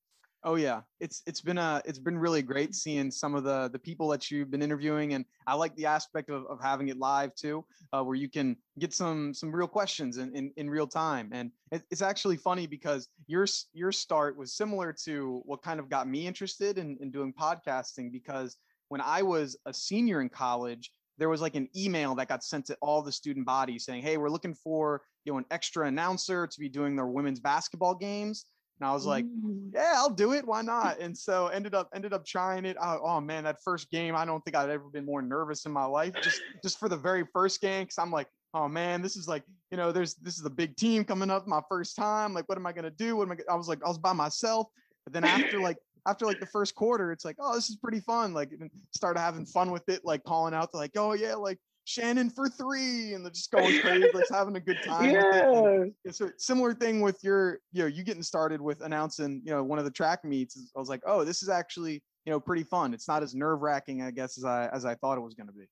Oh 0.43 0.55
yeah, 0.55 0.81
it's 0.99 1.23
it's 1.25 1.41
been 1.41 1.57
a 1.57 1.81
it's 1.83 1.97
been 1.99 2.17
really 2.17 2.41
great 2.43 2.75
seeing 2.75 3.09
some 3.09 3.33
of 3.33 3.43
the 3.43 3.69
the 3.69 3.79
people 3.79 4.07
that 4.09 4.29
you've 4.29 4.51
been 4.51 4.61
interviewing, 4.61 5.13
and 5.13 5.25
I 5.47 5.55
like 5.55 5.75
the 5.75 5.87
aspect 5.87 6.29
of, 6.29 6.45
of 6.45 6.61
having 6.61 6.89
it 6.89 6.97
live 6.97 7.33
too, 7.33 7.65
uh, 7.91 8.03
where 8.03 8.15
you 8.15 8.29
can 8.29 8.55
get 8.77 8.93
some 8.93 9.33
some 9.33 9.53
real 9.53 9.67
questions 9.67 10.17
in 10.17 10.33
in, 10.35 10.51
in 10.55 10.69
real 10.69 10.87
time. 10.87 11.29
And 11.33 11.51
it, 11.71 11.83
it's 11.89 12.03
actually 12.03 12.37
funny 12.37 12.67
because 12.67 13.09
your 13.25 13.47
your 13.73 13.91
start 13.91 14.37
was 14.37 14.53
similar 14.53 14.93
to 15.05 15.41
what 15.45 15.63
kind 15.63 15.79
of 15.79 15.89
got 15.89 16.07
me 16.07 16.27
interested 16.27 16.77
in, 16.77 16.97
in 17.01 17.09
doing 17.09 17.33
podcasting 17.33 18.11
because 18.11 18.57
when 18.89 19.01
I 19.01 19.23
was 19.23 19.57
a 19.65 19.73
senior 19.73 20.21
in 20.21 20.29
college, 20.29 20.91
there 21.17 21.29
was 21.29 21.41
like 21.41 21.55
an 21.55 21.67
email 21.75 22.13
that 22.15 22.29
got 22.29 22.43
sent 22.43 22.67
to 22.67 22.77
all 22.81 23.01
the 23.01 23.11
student 23.11 23.45
bodies 23.45 23.85
saying, 23.85 24.03
"Hey, 24.03 24.17
we're 24.17 24.29
looking 24.29 24.53
for 24.53 25.01
you 25.25 25.33
know 25.33 25.39
an 25.39 25.45
extra 25.49 25.87
announcer 25.87 26.45
to 26.45 26.59
be 26.59 26.69
doing 26.69 26.95
their 26.95 27.07
women's 27.07 27.39
basketball 27.39 27.95
games." 27.95 28.45
And 28.79 28.87
I 28.87 28.93
was 28.93 29.05
like, 29.05 29.25
mm. 29.25 29.71
yeah, 29.73 29.93
I'll 29.95 30.09
do 30.09 30.33
it. 30.33 30.45
Why 30.45 30.61
not? 30.61 30.99
And 30.99 31.17
so 31.17 31.47
ended 31.47 31.73
up 31.73 31.89
ended 31.95 32.13
up 32.13 32.25
trying 32.25 32.65
it. 32.65 32.77
Oh, 32.79 32.99
oh, 33.03 33.21
man, 33.21 33.43
that 33.45 33.57
first 33.63 33.89
game, 33.89 34.15
I 34.15 34.23
don't 34.25 34.43
think 34.45 34.55
I've 34.55 34.69
ever 34.69 34.89
been 34.89 35.05
more 35.05 35.21
nervous 35.21 35.65
in 35.65 35.71
my 35.71 35.85
life. 35.85 36.13
Just 36.21 36.41
just 36.61 36.79
for 36.79 36.87
the 36.87 36.97
very 36.97 37.25
first 37.33 37.59
game, 37.59 37.83
because 37.83 37.97
I'm 37.97 38.11
like, 38.11 38.27
oh 38.53 38.67
man, 38.67 39.01
this 39.01 39.15
is 39.15 39.27
like, 39.27 39.43
you 39.71 39.77
know, 39.77 39.91
there's 39.91 40.15
this 40.15 40.37
is 40.37 40.45
a 40.45 40.49
big 40.49 40.75
team 40.75 41.03
coming 41.03 41.29
up, 41.29 41.47
my 41.47 41.61
first 41.69 41.95
time. 41.95 42.33
Like, 42.33 42.47
what 42.47 42.57
am 42.57 42.67
I 42.67 42.71
gonna 42.71 42.91
do? 42.91 43.15
What 43.15 43.23
am 43.23 43.31
I? 43.31 43.35
Gonna, 43.35 43.51
I 43.51 43.55
was 43.55 43.67
like, 43.67 43.83
I 43.83 43.87
was 43.87 43.97
by 43.97 44.13
myself. 44.13 44.67
But 45.05 45.13
then 45.13 45.23
after 45.23 45.59
like 45.59 45.77
after 46.07 46.25
like 46.25 46.39
the 46.39 46.45
first 46.45 46.75
quarter, 46.75 47.11
it's 47.11 47.25
like, 47.25 47.37
oh, 47.39 47.55
this 47.55 47.69
is 47.69 47.77
pretty 47.77 47.99
fun. 47.99 48.33
Like, 48.33 48.51
started 48.91 49.19
having 49.19 49.45
fun 49.45 49.71
with 49.71 49.89
it, 49.89 50.01
like 50.05 50.23
calling 50.23 50.53
out 50.53 50.71
to 50.71 50.77
like, 50.77 50.91
oh 50.95 51.13
yeah, 51.13 51.35
like 51.35 51.59
Shannon 51.87 52.29
for 52.29 52.49
three, 52.49 53.13
and 53.13 53.23
they're 53.23 53.31
just 53.31 53.49
going 53.49 53.79
crazy, 53.79 54.09
like 54.13 54.25
having 54.29 54.57
a 54.57 54.59
good 54.59 54.77
time. 54.85 55.09
Yeah. 55.09 55.85
It's 56.03 56.19
a 56.19 56.33
similar 56.37 56.73
thing 56.73 56.99
with 56.99 57.23
your, 57.23 57.59
you 57.71 57.83
know, 57.83 57.87
you 57.87 58.03
getting 58.03 58.23
started 58.23 58.59
with 58.59 58.81
announcing, 58.81 59.41
you 59.45 59.51
know, 59.51 59.63
one 59.63 59.79
of 59.79 59.85
the 59.85 59.91
track 59.91 60.25
meets. 60.25 60.69
I 60.75 60.79
was 60.79 60.89
like, 60.89 60.99
oh, 61.05 61.23
this 61.23 61.41
is 61.41 61.47
actually, 61.47 62.03
you 62.25 62.31
know, 62.31 62.41
pretty 62.41 62.63
fun. 62.63 62.93
It's 62.93 63.07
not 63.07 63.23
as 63.23 63.33
nerve 63.33 63.61
wracking, 63.61 64.01
I 64.01 64.11
guess, 64.11 64.37
as 64.37 64.43
I 64.43 64.67
as 64.73 64.83
I 64.83 64.95
thought 64.95 65.17
it 65.17 65.21
was 65.21 65.33
going 65.33 65.47
to 65.47 65.53
be. 65.53 65.65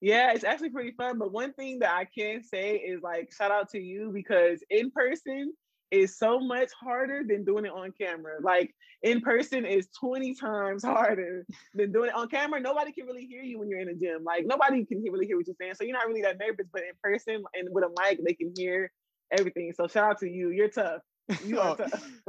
Yeah, 0.00 0.32
it's 0.32 0.44
actually 0.44 0.70
pretty 0.70 0.92
fun. 0.92 1.18
But 1.18 1.32
one 1.32 1.52
thing 1.52 1.80
that 1.80 1.92
I 1.92 2.06
can 2.06 2.42
say 2.42 2.76
is 2.76 3.02
like, 3.02 3.30
shout 3.30 3.50
out 3.50 3.68
to 3.72 3.78
you 3.78 4.10
because 4.14 4.64
in 4.70 4.90
person, 4.90 5.52
is 5.90 6.18
so 6.18 6.40
much 6.40 6.70
harder 6.78 7.22
than 7.26 7.44
doing 7.44 7.64
it 7.64 7.72
on 7.72 7.92
camera. 7.92 8.34
Like 8.42 8.74
in 9.02 9.20
person 9.20 9.64
is 9.64 9.88
20 10.00 10.34
times 10.34 10.82
harder 10.84 11.46
than 11.74 11.92
doing 11.92 12.08
it 12.08 12.14
on 12.14 12.28
camera. 12.28 12.60
Nobody 12.60 12.92
can 12.92 13.06
really 13.06 13.26
hear 13.26 13.42
you 13.42 13.58
when 13.58 13.68
you're 13.68 13.80
in 13.80 13.88
a 13.88 13.94
gym. 13.94 14.24
Like 14.24 14.46
nobody 14.46 14.84
can 14.84 15.02
really 15.02 15.26
hear 15.26 15.36
what 15.36 15.46
you're 15.46 15.56
saying. 15.60 15.74
So 15.74 15.84
you're 15.84 15.96
not 15.96 16.06
really 16.06 16.22
that 16.22 16.38
nervous, 16.38 16.66
but 16.72 16.82
in 16.82 16.92
person 17.02 17.42
and 17.54 17.68
with 17.70 17.84
a 17.84 17.90
mic, 18.02 18.20
they 18.24 18.34
can 18.34 18.52
hear 18.56 18.90
everything. 19.30 19.72
So 19.76 19.86
shout 19.86 20.10
out 20.10 20.18
to 20.20 20.28
you. 20.28 20.50
You're 20.50 20.68
tough. 20.68 21.02
Oh, 21.56 21.76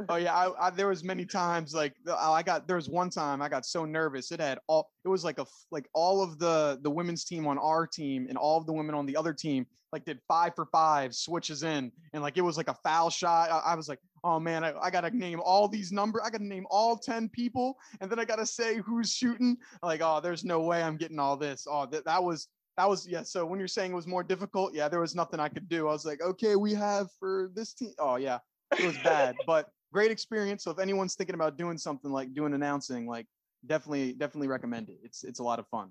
oh, 0.08 0.16
yeah, 0.16 0.34
I, 0.34 0.66
I, 0.66 0.70
there 0.70 0.88
was 0.88 1.04
many 1.04 1.24
times 1.24 1.74
like 1.74 1.94
oh, 2.06 2.32
I 2.32 2.42
got 2.42 2.66
there 2.66 2.76
was 2.76 2.88
one 2.88 3.10
time 3.10 3.40
I 3.40 3.48
got 3.48 3.64
so 3.64 3.84
nervous. 3.84 4.32
It 4.32 4.40
had 4.40 4.58
all 4.66 4.90
it 5.04 5.08
was 5.08 5.24
like 5.24 5.38
a 5.38 5.46
like 5.70 5.88
all 5.92 6.22
of 6.22 6.38
the 6.38 6.78
the 6.82 6.90
women's 6.90 7.24
team 7.24 7.46
on 7.46 7.58
our 7.58 7.86
team 7.86 8.26
and 8.28 8.36
all 8.36 8.58
of 8.58 8.66
the 8.66 8.72
women 8.72 8.94
on 8.94 9.06
the 9.06 9.16
other 9.16 9.32
team 9.32 9.66
like 9.92 10.04
did 10.04 10.18
five 10.26 10.54
for 10.54 10.66
five 10.66 11.14
switches 11.14 11.62
in 11.62 11.92
and 12.12 12.22
like 12.22 12.36
it 12.36 12.42
was 12.42 12.56
like 12.56 12.68
a 12.68 12.74
foul 12.74 13.10
shot. 13.10 13.50
I, 13.50 13.72
I 13.72 13.74
was 13.74 13.88
like, 13.88 14.00
oh 14.24 14.38
man, 14.40 14.64
I, 14.64 14.74
I, 14.78 14.90
gotta 14.90 15.10
name 15.16 15.40
all 15.44 15.68
these 15.68 15.92
numbers. 15.92 16.22
I 16.24 16.30
gotta 16.30 16.44
name 16.44 16.66
all 16.70 16.96
10 16.96 17.28
people 17.30 17.78
and 18.00 18.10
then 18.10 18.18
I 18.18 18.24
gotta 18.24 18.46
say 18.46 18.76
who's 18.76 19.12
shooting. 19.12 19.56
Like, 19.82 20.00
oh, 20.02 20.20
there's 20.20 20.44
no 20.44 20.60
way 20.60 20.82
I'm 20.82 20.96
getting 20.96 21.18
all 21.18 21.36
this. 21.36 21.66
Oh, 21.68 21.86
that, 21.86 22.04
that 22.04 22.22
was 22.22 22.48
that 22.76 22.88
was 22.88 23.08
yeah. 23.08 23.22
So 23.22 23.44
when 23.44 23.58
you're 23.58 23.68
saying 23.68 23.92
it 23.92 23.96
was 23.96 24.06
more 24.06 24.22
difficult, 24.22 24.72
yeah, 24.72 24.88
there 24.88 25.00
was 25.00 25.14
nothing 25.14 25.40
I 25.40 25.48
could 25.48 25.68
do. 25.68 25.88
I 25.88 25.92
was 25.92 26.04
like, 26.06 26.22
okay, 26.22 26.54
we 26.54 26.74
have 26.74 27.08
for 27.18 27.50
this 27.54 27.74
team. 27.74 27.92
Oh 27.98 28.16
yeah, 28.16 28.38
it 28.72 28.86
was 28.86 28.98
bad, 28.98 29.36
but 29.46 29.70
great 29.92 30.10
experience. 30.10 30.64
So 30.64 30.70
if 30.70 30.78
anyone's 30.78 31.14
thinking 31.14 31.34
about 31.34 31.56
doing 31.56 31.78
something 31.78 32.10
like 32.10 32.34
doing 32.34 32.54
announcing, 32.54 33.06
like 33.06 33.26
definitely, 33.66 34.12
definitely 34.12 34.48
recommend 34.48 34.88
it. 34.88 34.98
It's 35.02 35.24
it's 35.24 35.40
a 35.40 35.44
lot 35.44 35.58
of 35.58 35.66
fun. 35.68 35.90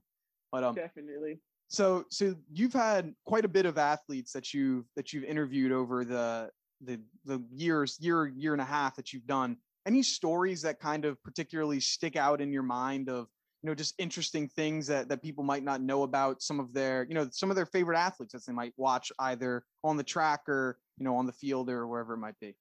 But 0.52 0.64
um, 0.64 0.76
definitely 0.76 1.40
so 1.68 2.06
so 2.10 2.36
you've 2.52 2.74
had 2.74 3.14
quite 3.26 3.46
a 3.46 3.50
bit 3.50 3.66
of 3.66 3.78
athletes 3.78 4.32
that 4.34 4.54
you've 4.54 4.86
that 4.96 5.12
you've 5.12 5.26
interviewed 5.26 5.72
over 5.72 6.06
the 6.06 6.50
the 6.82 7.00
the 7.26 7.44
years 7.52 7.98
year 8.00 8.28
year 8.28 8.54
and 8.54 8.62
a 8.62 8.66
half 8.66 8.96
that 8.96 9.12
you've 9.12 9.28
done 9.28 9.58
any 9.86 10.02
stories 10.02 10.62
that 10.62 10.80
kind 10.80 11.06
of 11.06 11.22
particularly 11.24 11.80
stick 11.80 12.16
out 12.16 12.42
in 12.42 12.52
your 12.52 12.64
mind 12.64 13.10
of 13.10 13.28
you 13.64 13.68
know 13.68 13.76
just 13.76 13.96
interesting 13.98 14.48
things 14.48 14.88
that 14.88 15.10
that 15.10 15.22
people 15.22 15.44
might 15.44 15.64
not 15.64 15.82
know 15.82 16.04
about 16.04 16.42
some 16.42 16.60
of 16.60 16.74
their 16.74 17.06
you 17.10 17.16
know 17.16 17.28
some 17.32 17.50
of 17.50 17.56
their 17.56 17.66
favorite 17.66 17.98
athletes 17.98 18.34
that 18.34 18.46
they 18.46 18.54
might 18.54 18.74
watch 18.78 19.12
either 19.20 19.64
on 19.84 19.98
the 19.98 20.04
track 20.04 20.48
or 20.48 20.78
you 20.98 21.04
know 21.04 21.16
on 21.16 21.26
the 21.26 21.34
field 21.34 21.70
or 21.70 21.88
wherever 21.88 22.14
it 22.14 22.20
might 22.20 22.40
be 22.40 22.56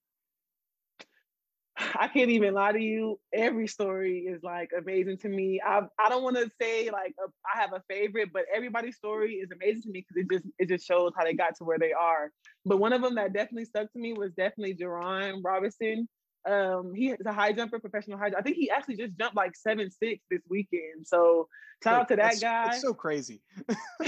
I 1.99 2.09
can't 2.09 2.31
even 2.31 2.55
lie 2.55 2.73
to 2.73 2.81
you. 2.81 3.19
Every 3.33 3.67
story 3.67 4.21
is 4.21 4.43
like 4.43 4.71
amazing 4.77 5.19
to 5.19 5.29
me. 5.29 5.61
I 5.65 5.83
I 5.99 6.09
don't 6.09 6.23
want 6.23 6.37
to 6.37 6.51
say 6.61 6.91
like 6.91 7.15
a, 7.19 7.29
I 7.55 7.61
have 7.61 7.73
a 7.73 7.83
favorite, 7.89 8.31
but 8.33 8.45
everybody's 8.55 8.97
story 8.97 9.35
is 9.35 9.51
amazing 9.51 9.83
to 9.83 9.91
me 9.91 10.05
because 10.09 10.23
it 10.23 10.31
just 10.31 10.47
it 10.59 10.69
just 10.69 10.87
shows 10.87 11.13
how 11.17 11.25
they 11.25 11.35
got 11.35 11.57
to 11.57 11.65
where 11.65 11.79
they 11.79 11.93
are. 11.93 12.31
But 12.65 12.79
one 12.79 12.93
of 12.93 13.03
them 13.03 13.17
that 13.17 13.33
definitely 13.33 13.67
stuck 13.67 13.93
to 13.93 13.99
me 13.99 14.13
was 14.13 14.33
definitely 14.33 14.75
Jeron 14.75 15.41
Robinson. 15.45 16.09
Um, 16.49 16.93
he 16.95 17.09
is 17.11 17.27
a 17.27 17.33
high 17.33 17.53
jumper, 17.53 17.81
professional 17.81 18.19
high. 18.19 18.31
I 18.37 18.43
think 18.43 18.57
he 18.57 18.71
actually 18.71 18.97
just 18.97 19.17
jumped 19.19 19.37
like 19.37 19.57
seven 19.57 19.91
six 19.91 20.25
this 20.31 20.43
weekend. 20.49 21.07
So 21.07 21.49
shout 21.83 22.03
out 22.03 22.09
to 22.09 22.17
that 22.17 22.41
guy. 22.41 22.69
It's 22.69 22.83
so 22.83 22.95
crazy. 22.95 23.43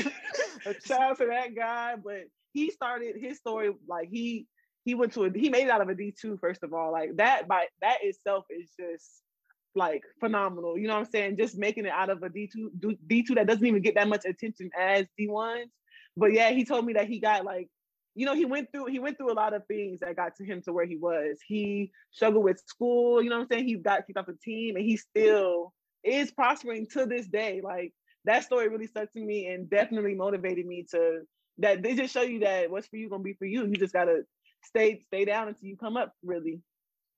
shout 0.84 1.00
out 1.00 1.18
to 1.18 1.26
that 1.26 1.54
guy. 1.56 1.96
But 2.02 2.24
he 2.52 2.70
started 2.70 3.16
his 3.20 3.38
story 3.38 3.72
like 3.88 4.08
he 4.10 4.46
he 4.88 4.94
went 4.94 5.12
to 5.12 5.24
a 5.24 5.30
he 5.30 5.50
made 5.50 5.64
it 5.64 5.70
out 5.70 5.82
of 5.82 5.90
a 5.90 5.94
D2 5.94 6.40
first 6.40 6.62
of 6.62 6.72
all. 6.72 6.90
Like 6.90 7.16
that 7.16 7.46
by 7.46 7.66
that 7.82 7.98
itself 8.00 8.46
is 8.48 8.70
just 8.80 9.20
like 9.74 10.02
phenomenal. 10.18 10.78
You 10.78 10.88
know 10.88 10.94
what 10.94 11.00
I'm 11.00 11.10
saying? 11.10 11.36
Just 11.36 11.58
making 11.58 11.84
it 11.84 11.92
out 11.92 12.08
of 12.08 12.22
a 12.22 12.30
D2 12.30 12.70
D2 13.06 13.34
that 13.34 13.46
doesn't 13.46 13.66
even 13.66 13.82
get 13.82 13.96
that 13.96 14.08
much 14.08 14.24
attention 14.24 14.70
as 14.78 15.06
D1s. 15.20 15.66
But 16.16 16.32
yeah, 16.32 16.52
he 16.52 16.64
told 16.64 16.86
me 16.86 16.94
that 16.94 17.06
he 17.06 17.20
got 17.20 17.44
like 17.44 17.68
you 18.14 18.24
know, 18.24 18.34
he 18.34 18.46
went 18.46 18.72
through 18.72 18.86
he 18.86 18.98
went 18.98 19.18
through 19.18 19.30
a 19.30 19.34
lot 19.34 19.52
of 19.52 19.66
things 19.66 20.00
that 20.00 20.16
got 20.16 20.36
to 20.36 20.44
him 20.44 20.62
to 20.62 20.72
where 20.72 20.86
he 20.86 20.96
was. 20.96 21.38
He 21.46 21.92
struggled 22.12 22.44
with 22.44 22.62
school, 22.66 23.22
you 23.22 23.28
know 23.28 23.36
what 23.36 23.42
I'm 23.42 23.48
saying? 23.48 23.66
He 23.66 23.74
got 23.74 24.06
kicked 24.06 24.18
off 24.18 24.24
the 24.24 24.38
team 24.42 24.76
and 24.76 24.84
he 24.86 24.96
still 24.96 25.74
is 26.02 26.30
prospering 26.30 26.86
to 26.94 27.04
this 27.04 27.26
day. 27.26 27.60
Like 27.62 27.92
that 28.24 28.42
story 28.42 28.68
really 28.68 28.86
stuck 28.86 29.12
to 29.12 29.20
me 29.20 29.48
and 29.48 29.68
definitely 29.68 30.14
motivated 30.14 30.64
me 30.64 30.86
to 30.92 31.20
that 31.58 31.82
they 31.82 31.94
just 31.94 32.14
show 32.14 32.22
you 32.22 32.40
that 32.40 32.70
what's 32.70 32.86
for 32.86 32.96
you 32.96 33.10
gonna 33.10 33.22
be 33.22 33.34
for 33.34 33.44
you. 33.44 33.66
You 33.66 33.74
just 33.74 33.92
gotta 33.92 34.22
stay 34.62 35.02
stay 35.06 35.24
down 35.24 35.48
until 35.48 35.68
you 35.68 35.76
come 35.76 35.96
up 35.96 36.12
really. 36.22 36.60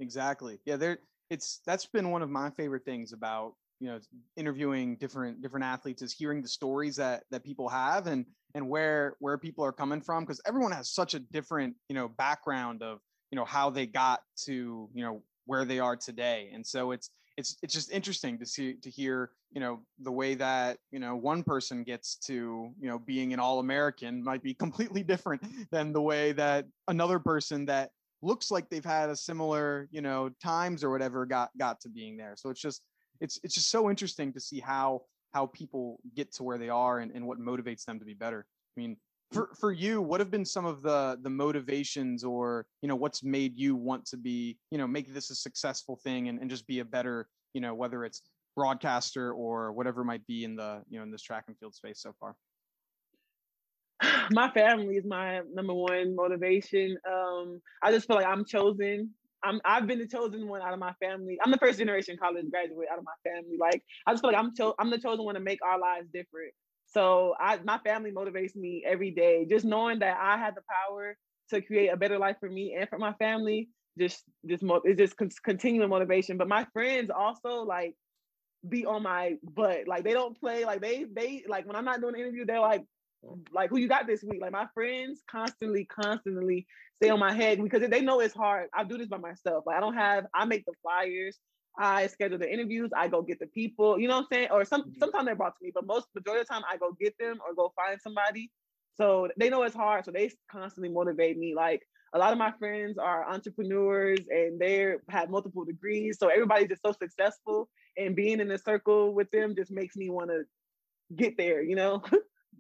Exactly. 0.01 0.59
Yeah 0.65 0.77
there 0.77 0.99
it's 1.31 1.61
that's 1.67 1.87
been 1.87 2.11
one 2.11 2.23
of 2.23 2.31
my 2.31 2.51
favorite 2.51 2.85
things 2.85 3.13
about 3.13 3.55
you 3.81 3.89
know 3.89 3.99
interviewing 4.37 4.97
different 4.97 5.43
different 5.43 5.65
athletes 5.65 6.03
is 6.03 6.13
hearing 6.13 6.43
the 6.43 6.49
stories 6.49 6.97
that 6.97 7.25
that 7.31 7.45
people 7.45 7.69
have 7.69 8.07
and 8.07 8.27
and 8.55 8.69
where 8.69 9.17
where 9.21 9.39
people 9.39 9.65
are 9.65 9.73
coming 9.73 10.01
from 10.01 10.25
because 10.25 10.41
everyone 10.47 10.73
has 10.73 10.93
such 10.93 11.15
a 11.15 11.19
different 11.19 11.75
you 11.89 11.95
know 11.95 12.09
background 12.09 12.83
of 12.83 12.99
you 13.31 13.37
know 13.37 13.45
how 13.45 13.71
they 13.71 13.87
got 13.87 14.21
to 14.45 14.89
you 14.93 15.05
know 15.05 15.23
where 15.47 15.65
they 15.65 15.81
are 15.81 15.97
today. 15.97 16.51
And 16.55 16.65
so 16.67 16.93
it's 16.93 17.11
it's 17.41 17.57
it's 17.63 17.75
just 17.75 17.91
interesting 17.91 18.39
to 18.39 18.47
see 18.47 18.75
to 18.75 18.91
hear 18.91 19.31
you 19.51 19.61
know 19.61 19.81
the 19.99 20.13
way 20.13 20.35
that 20.35 20.79
you 20.93 21.01
know 21.01 21.17
one 21.17 21.43
person 21.43 21.83
gets 21.83 22.17
to 22.17 22.71
you 22.79 22.89
know 22.89 22.99
being 22.99 23.33
an 23.33 23.41
all 23.41 23.59
american 23.59 24.23
might 24.23 24.43
be 24.43 24.55
completely 24.65 25.03
different 25.03 25.43
than 25.73 25.93
the 25.93 26.01
way 26.01 26.33
that 26.33 26.67
another 26.87 27.19
person 27.19 27.67
that 27.67 27.91
looks 28.23 28.51
like 28.51 28.69
they've 28.69 28.85
had 28.85 29.11
a 29.11 29.17
similar 29.17 29.89
you 29.91 30.01
know 30.01 30.31
times 30.43 30.85
or 30.85 30.91
whatever 30.91 31.27
got 31.27 31.51
got 31.59 31.81
to 31.81 31.89
being 31.89 32.17
there. 32.17 32.35
So 32.37 32.51
it's 32.51 32.61
just 32.61 32.83
it's 33.21 33.41
it's 33.43 33.55
just 33.55 33.71
so 33.71 33.91
interesting 33.91 34.33
to 34.33 34.41
see 34.41 34.61
how 34.61 35.03
how 35.33 35.47
people 35.47 36.01
get 36.17 36.33
to 36.35 36.43
where 36.43 36.59
they 36.59 36.69
are 36.69 36.99
and, 36.99 37.13
and 37.13 37.27
what 37.27 37.39
motivates 37.39 37.85
them 37.85 37.99
to 37.99 38.05
be 38.05 38.15
better. 38.15 38.47
I 38.77 38.81
mean 38.81 38.97
for 39.33 39.51
for 39.59 39.73
you 39.73 40.03
what 40.03 40.21
have 40.21 40.31
been 40.31 40.45
some 40.45 40.65
of 40.65 40.83
the 40.83 41.19
the 41.23 41.31
motivations 41.31 42.25
or 42.25 42.67
you 42.83 42.89
know 42.89 42.97
what's 42.97 43.23
made 43.23 43.57
you 43.57 43.77
want 43.77 44.05
to 44.05 44.17
be 44.17 44.59
you 44.71 44.79
know 44.79 44.87
make 44.87 45.13
this 45.13 45.31
a 45.31 45.35
successful 45.35 45.97
thing 46.03 46.29
and, 46.29 46.41
and 46.41 46.51
just 46.51 46.67
be 46.67 46.81
a 46.81 46.85
better 46.85 47.29
you 47.55 47.61
know 47.61 47.75
whether 47.75 48.05
it's 48.05 48.23
broadcaster 48.57 49.33
or 49.33 49.73
whatever 49.73 50.03
might 50.05 50.27
be 50.27 50.45
in 50.45 50.57
the 50.57 50.83
you 50.89 50.99
know 50.99 51.05
in 51.05 51.11
this 51.11 51.23
track 51.23 51.45
and 51.47 51.57
field 51.59 51.75
space 51.75 52.01
so 52.03 52.13
far 52.19 52.35
my 54.33 54.51
family 54.51 54.97
is 54.97 55.05
my 55.05 55.41
number 55.55 55.75
one 55.75 56.15
motivation 56.15 56.97
um 57.09 57.61
i 57.83 57.93
just 57.93 58.07
feel 58.07 58.17
like 58.17 58.27
i'm 58.27 58.45
chosen 58.45 59.11
I'm 59.43 59.59
I've 59.65 59.87
been 59.87 59.99
the 59.99 60.07
chosen 60.07 60.47
one 60.49 60.61
out 60.61 60.75
of 60.75 60.79
my 60.79 60.93
family. 61.03 61.39
I'm 61.43 61.51
the 61.51 61.57
first 61.57 61.79
generation 61.79 62.19
college 62.21 62.45
graduate 62.51 62.89
out 62.93 62.99
of 62.99 63.05
my 63.05 63.31
family. 63.31 63.57
Like 63.59 63.83
I 64.07 64.13
just 64.13 64.23
feel 64.23 64.33
like 64.33 64.39
I'm 64.39 64.55
cho- 64.55 64.75
I'm 64.79 64.91
the 64.91 64.99
chosen 64.99 65.25
one 65.25 65.35
to 65.35 65.41
make 65.41 65.61
our 65.65 65.79
lives 65.79 66.09
different. 66.13 66.53
So 66.91 67.35
I 67.39 67.59
my 67.65 67.79
family 67.79 68.13
motivates 68.13 68.57
me 68.57 68.85
every 68.87 69.11
day. 69.11 69.47
Just 69.49 69.65
knowing 69.65 70.01
that 70.01 70.17
I 70.21 70.37
have 70.39 70.55
the 70.55 70.63
power 70.69 71.17
to 71.51 71.63
create 71.63 71.89
a 71.89 71.97
better 71.97 72.19
life 72.19 72.37
for 72.41 72.49
me 72.49 72.75
and 72.79 72.89
for 72.89 72.99
my 72.99 73.13
family. 73.15 73.69
Just 73.99 74.25
just 74.47 74.63
mo- 74.63 74.83
it's 74.85 74.99
just 74.99 75.17
con- 75.17 75.31
continuing 75.45 75.91
motivation. 75.91 76.37
But 76.37 76.49
my 76.49 76.67
friends 76.73 77.11
also 77.11 77.63
like 77.63 77.95
be 78.69 78.87
on 78.87 79.03
my 79.03 79.35
butt. 79.43 79.89
Like 79.89 80.05
they 80.05 80.13
don't 80.13 80.39
play. 80.39 80.65
Like 80.65 80.81
they 80.81 81.05
they 81.05 81.45
like 81.49 81.67
when 81.67 81.77
I'm 81.77 81.85
not 81.85 82.01
doing 82.01 82.15
an 82.15 82.21
interview, 82.21 82.45
they're 82.45 82.61
like 82.61 82.85
like 83.53 83.71
who 83.71 83.77
you 83.79 83.89
got 83.89 84.07
this 84.07 84.23
week 84.23 84.41
like 84.41 84.53
my 84.53 84.67
friends 84.73 85.23
constantly 85.31 85.85
constantly 85.85 86.67
stay 86.97 87.11
on 87.11 87.19
my 87.19 87.35
head 87.35 87.63
because 87.63 87.87
they 87.89 88.01
know 88.01 88.21
it's 88.21 88.35
hard 88.35 88.69
i 88.75 88.83
do 88.83 88.97
this 88.97 89.09
by 89.09 89.19
myself 89.19 89.65
like 89.67 89.77
i 89.77 89.81
don't 89.81 89.95
have 89.95 90.25
i 90.35 90.45
make 90.47 90.65
the 90.65 90.73
flyers 90.83 91.39
i 91.81 92.07
schedule 92.07 92.39
the 92.39 92.53
interviews 92.53 92.91
i 92.97 93.09
go 93.09 93.23
get 93.23 93.39
the 93.41 93.47
people 93.47 93.99
you 93.99 94.07
know 94.07 94.17
what 94.17 94.23
i'm 94.23 94.27
saying? 94.31 94.49
Or 94.53 94.65
some 94.65 94.83
mm-hmm. 94.83 94.99
sometimes 94.99 95.27
they're 95.27 95.35
brought 95.35 95.57
to 95.59 95.65
me 95.65 95.73
but 95.75 95.87
most 95.87 96.07
majority 96.15 96.43
of 96.43 96.47
the 96.47 96.55
time 96.55 96.63
i 96.71 96.77
go 96.77 96.93
get 97.01 97.15
them 97.19 97.39
or 97.47 97.55
go 97.55 97.73
find 97.75 97.99
somebody. 98.01 98.51
So 98.97 99.29
they 99.39 99.49
know 99.49 99.63
it's 99.63 99.75
hard 99.75 100.05
so 100.05 100.11
they 100.11 100.31
constantly 100.51 100.91
motivate 100.91 101.39
me. 101.39 101.55
Like 101.55 101.83
a 102.13 102.19
lot 102.19 102.33
of 102.33 102.39
my 102.39 102.53
friends 102.59 102.99
are 102.99 103.29
entrepreneurs 103.29 104.21
and 104.29 104.61
they 104.61 104.95
have 105.09 105.31
multiple 105.31 105.65
degrees 105.65 106.19
so 106.19 106.29
everybody's 106.29 106.69
just 106.69 106.83
so 106.85 106.93
successful 106.93 107.69
and 107.97 108.15
being 108.15 108.41
in 108.41 108.51
a 108.51 108.59
circle 108.59 109.15
with 109.15 109.31
them 109.31 109.55
just 109.57 109.71
makes 109.71 109.97
me 109.97 110.11
want 110.11 110.29
to 110.29 110.43
get 111.17 111.37
there 111.37 111.63
you 111.63 111.77
know? 111.77 112.03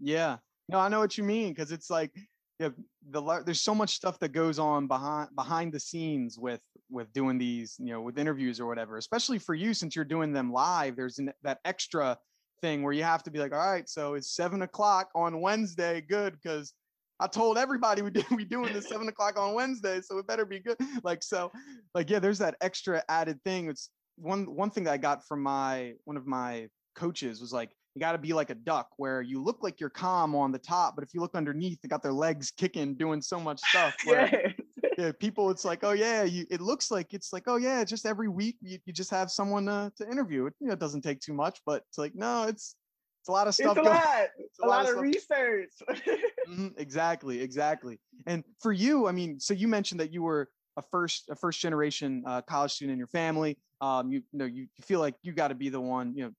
Yeah. 0.03 0.39
No, 0.71 0.79
I 0.79 0.89
know 0.89 1.01
what 1.01 1.19
you 1.19 1.25
mean 1.25 1.53
because 1.53 1.73
it's 1.73 1.91
like 1.91 2.13
yeah, 2.61 2.69
the 3.11 3.43
there's 3.47 3.63
so 3.63 3.75
much 3.75 3.95
stuff 3.95 4.19
that 4.19 4.33
goes 4.33 4.59
on 4.59 4.87
behind 4.87 5.35
behind 5.35 5.73
the 5.73 5.81
scenes 5.81 6.39
with 6.39 6.61
with 6.91 7.11
doing 7.15 7.39
these, 7.39 7.77
you 7.79 7.87
know, 7.87 8.03
with 8.03 8.19
interviews 8.19 8.61
or 8.61 8.67
whatever. 8.67 8.99
Especially 8.99 9.39
for 9.39 9.55
you 9.55 9.73
since 9.73 9.97
you're 9.97 10.05
doing 10.05 10.31
them 10.31 10.53
live. 10.53 10.95
There's 10.95 11.19
an, 11.19 11.33
that 11.43 11.61
extra 11.65 12.19
thing 12.61 12.83
where 12.83 12.93
you 12.93 13.03
have 13.03 13.23
to 13.23 13.31
be 13.31 13.39
like, 13.39 13.53
all 13.53 13.73
right, 13.73 13.89
so 13.89 14.13
it's 14.13 14.37
seven 14.37 14.61
o'clock 14.61 15.09
on 15.15 15.41
Wednesday, 15.41 16.03
good 16.03 16.35
because 16.35 16.75
I 17.19 17.29
told 17.29 17.57
everybody 17.57 18.03
we 18.03 18.11
did 18.11 18.27
we 18.31 18.45
doing 18.45 18.75
this 18.75 18.91
seven 18.91 19.09
o'clock 19.09 19.39
on 19.39 19.55
Wednesday, 19.55 20.03
so 20.03 20.19
it 20.19 20.27
better 20.27 20.45
be 20.45 20.61
good. 20.61 20.77
Like 21.03 21.23
so, 21.23 21.51
like 21.95 22.11
yeah, 22.11 22.19
there's 22.19 22.41
that 22.41 22.57
extra 22.61 23.03
added 23.09 23.43
thing. 23.43 23.71
It's 23.71 23.89
one 24.17 24.55
one 24.55 24.71
thing 24.71 24.85
that 24.85 24.93
I 24.93 24.99
got 24.99 25.27
from 25.27 25.43
my 25.43 25.95
one 26.05 26.19
of 26.19 26.27
my 26.27 26.69
coaches 26.95 27.41
was 27.41 27.55
like 27.55 27.71
you 28.01 28.07
got 28.07 28.13
to 28.13 28.19
be 28.19 28.33
like 28.33 28.49
a 28.49 28.55
duck 28.55 28.89
where 28.97 29.21
you 29.21 29.43
look 29.43 29.59
like 29.63 29.79
you're 29.79 29.91
calm 29.91 30.35
on 30.35 30.53
the 30.53 30.59
top, 30.59 30.95
but 30.97 31.05
if 31.05 31.13
you 31.13 31.21
look 31.21 31.35
underneath, 31.35 31.83
they 31.83 31.89
got 31.89 32.03
their 32.03 32.15
legs 32.15 32.51
kicking, 32.51 32.95
doing 32.95 33.21
so 33.21 33.39
much 33.39 33.61
stuff. 33.61 33.95
Where, 34.07 34.55
yeah. 34.97 35.13
people, 35.21 35.51
it's 35.51 35.67
like, 35.67 35.85
oh 35.85 35.93
yeah, 35.93 36.23
you, 36.23 36.47
it 36.51 36.63
looks 36.63 36.91
like 36.91 37.13
it's 37.13 37.31
like, 37.31 37.43
oh 37.47 37.57
yeah, 37.57 37.85
just 37.85 38.07
every 38.07 38.29
week 38.29 38.57
you, 38.63 38.79
you 38.87 38.95
just 38.95 39.11
have 39.11 39.31
someone 39.31 39.69
uh, 39.69 39.91
to 39.99 40.11
interview. 40.11 40.47
It, 40.47 40.55
you 40.61 40.69
know, 40.69 40.73
it 40.73 40.79
doesn't 40.79 41.03
take 41.03 41.21
too 41.21 41.35
much, 41.35 41.61
but 41.67 41.83
it's 41.91 41.99
like, 41.99 42.15
no, 42.15 42.45
it's 42.45 42.75
it's 43.21 43.29
a 43.29 43.33
lot 43.33 43.49
of 43.49 43.55
stuff. 43.55 43.77
It's 43.77 43.87
a 43.87 43.91
lot. 43.91 44.29
It's 44.39 44.59
a, 44.61 44.65
a 44.65 44.67
lot, 44.67 44.85
lot, 44.87 44.95
of, 44.95 45.01
research. 45.03 45.69
mm-hmm, 45.91 46.69
exactly, 46.79 47.43
exactly. 47.43 48.01
And 48.27 48.45
for 48.61 48.73
you, 48.73 49.09
I 49.09 49.13
mean, 49.13 49.39
so 49.39 49.53
you 49.53 49.69
mentioned 49.69 50.01
that 50.01 50.11
you 50.11 50.23
were 50.23 50.49
a 50.79 50.83
first 50.91 51.29
a 51.29 51.37
first 51.37 51.61
generation 51.61 52.23
uh, 52.27 52.41
college 52.41 52.73
student 52.73 52.95
in 52.95 52.99
your 52.99 53.09
family. 53.09 53.59
Um, 53.83 54.11
you, 54.11 54.23
you 54.33 54.39
know, 54.39 54.47
you, 54.47 54.63
you 54.63 54.85
feel 54.85 55.01
like 55.01 55.17
you 55.23 55.33
got 55.33 55.49
to 55.49 55.55
be 55.55 55.69
the 55.69 55.81
one, 55.81 56.15
you 56.15 56.25
know, 56.25 56.31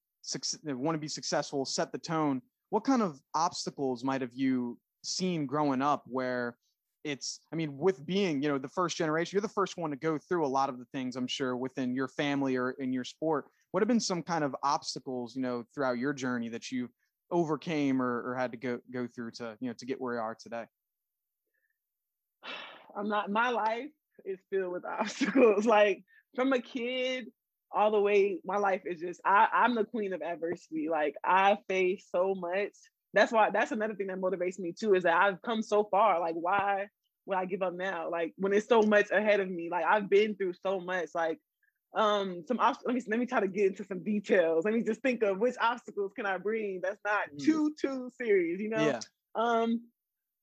want 0.65 0.95
to 0.95 0.99
be 0.99 1.07
successful, 1.07 1.65
set 1.65 1.91
the 1.91 1.97
tone. 1.97 2.41
What 2.69 2.83
kind 2.83 3.01
of 3.01 3.19
obstacles 3.33 4.03
might 4.03 4.21
have 4.21 4.33
you 4.33 4.77
seen 5.03 5.45
growing 5.45 5.81
up 5.81 6.03
where 6.07 6.55
it's 7.03 7.39
i 7.51 7.55
mean 7.55 7.75
with 7.77 8.05
being 8.05 8.41
you 8.41 8.49
know 8.49 8.57
the 8.57 8.67
first 8.67 8.95
generation 8.95 9.35
you're 9.35 9.41
the 9.41 9.47
first 9.47 9.77
one 9.77 9.89
to 9.89 9.95
go 9.95 10.17
through 10.17 10.45
a 10.45 10.47
lot 10.47 10.69
of 10.69 10.77
the 10.77 10.85
things 10.85 11.15
i'm 11.15 11.27
sure 11.27 11.55
within 11.55 11.95
your 11.95 12.07
family 12.07 12.55
or 12.55 12.71
in 12.71 12.93
your 12.93 13.03
sport 13.03 13.45
what 13.71 13.81
have 13.81 13.87
been 13.87 13.99
some 13.99 14.21
kind 14.21 14.43
of 14.43 14.55
obstacles 14.63 15.35
you 15.35 15.41
know 15.41 15.63
throughout 15.73 15.97
your 15.97 16.13
journey 16.13 16.49
that 16.49 16.71
you 16.71 16.89
overcame 17.31 18.01
or, 18.01 18.29
or 18.29 18.35
had 18.35 18.51
to 18.51 18.57
go 18.57 18.79
go 18.93 19.07
through 19.07 19.31
to 19.31 19.57
you 19.59 19.67
know 19.67 19.73
to 19.73 19.85
get 19.85 19.99
where 19.99 20.15
you 20.15 20.19
are 20.19 20.35
today 20.35 20.65
i'm 22.95 23.07
not 23.07 23.31
my 23.31 23.49
life 23.49 23.89
is 24.25 24.39
filled 24.49 24.71
with 24.71 24.85
obstacles 24.99 25.65
like 25.65 26.03
from 26.35 26.53
a 26.53 26.61
kid 26.61 27.31
all 27.73 27.91
the 27.91 27.99
way 27.99 28.39
my 28.45 28.57
life 28.57 28.81
is 28.85 28.99
just 28.99 29.21
I, 29.25 29.47
i'm 29.53 29.75
the 29.75 29.85
queen 29.85 30.13
of 30.13 30.21
adversity. 30.21 30.89
Like 30.89 31.15
i 31.23 31.57
face 31.67 32.07
so 32.11 32.35
much. 32.35 32.73
That's 33.13 33.31
why 33.31 33.49
that's 33.51 33.71
another 33.71 33.95
thing 33.95 34.07
that 34.07 34.21
motivates 34.21 34.59
me 34.59 34.73
too 34.77 34.95
is 34.95 35.03
that 35.03 35.15
i've 35.21 35.41
come 35.41 35.61
so 35.61 35.83
far. 35.85 36.19
Like 36.19 36.35
why 36.35 36.87
would 37.25 37.37
i 37.37 37.45
give 37.45 37.61
up 37.61 37.73
now? 37.73 38.09
Like 38.09 38.33
when 38.37 38.53
it's 38.53 38.67
so 38.67 38.81
much 38.81 39.11
ahead 39.11 39.39
of 39.39 39.49
me 39.49 39.69
like 39.69 39.85
i've 39.85 40.09
been 40.09 40.35
through 40.35 40.53
so 40.53 40.79
much. 40.79 41.09
Like 41.13 41.39
um 41.93 42.43
some 42.47 42.57
let 42.57 42.95
me 42.95 43.01
let 43.07 43.19
me 43.19 43.25
try 43.25 43.41
to 43.41 43.47
get 43.47 43.67
into 43.67 43.83
some 43.83 44.03
details. 44.03 44.65
Let 44.65 44.73
me 44.73 44.81
just 44.83 45.01
think 45.01 45.23
of 45.23 45.39
which 45.39 45.55
obstacles 45.59 46.13
can 46.15 46.25
i 46.25 46.37
bring 46.37 46.79
that's 46.81 47.01
not 47.05 47.23
mm. 47.33 47.43
too 47.43 47.73
too 47.79 48.09
serious 48.17 48.59
you 48.59 48.69
know? 48.69 48.85
Yeah. 48.85 48.99
um 49.35 49.81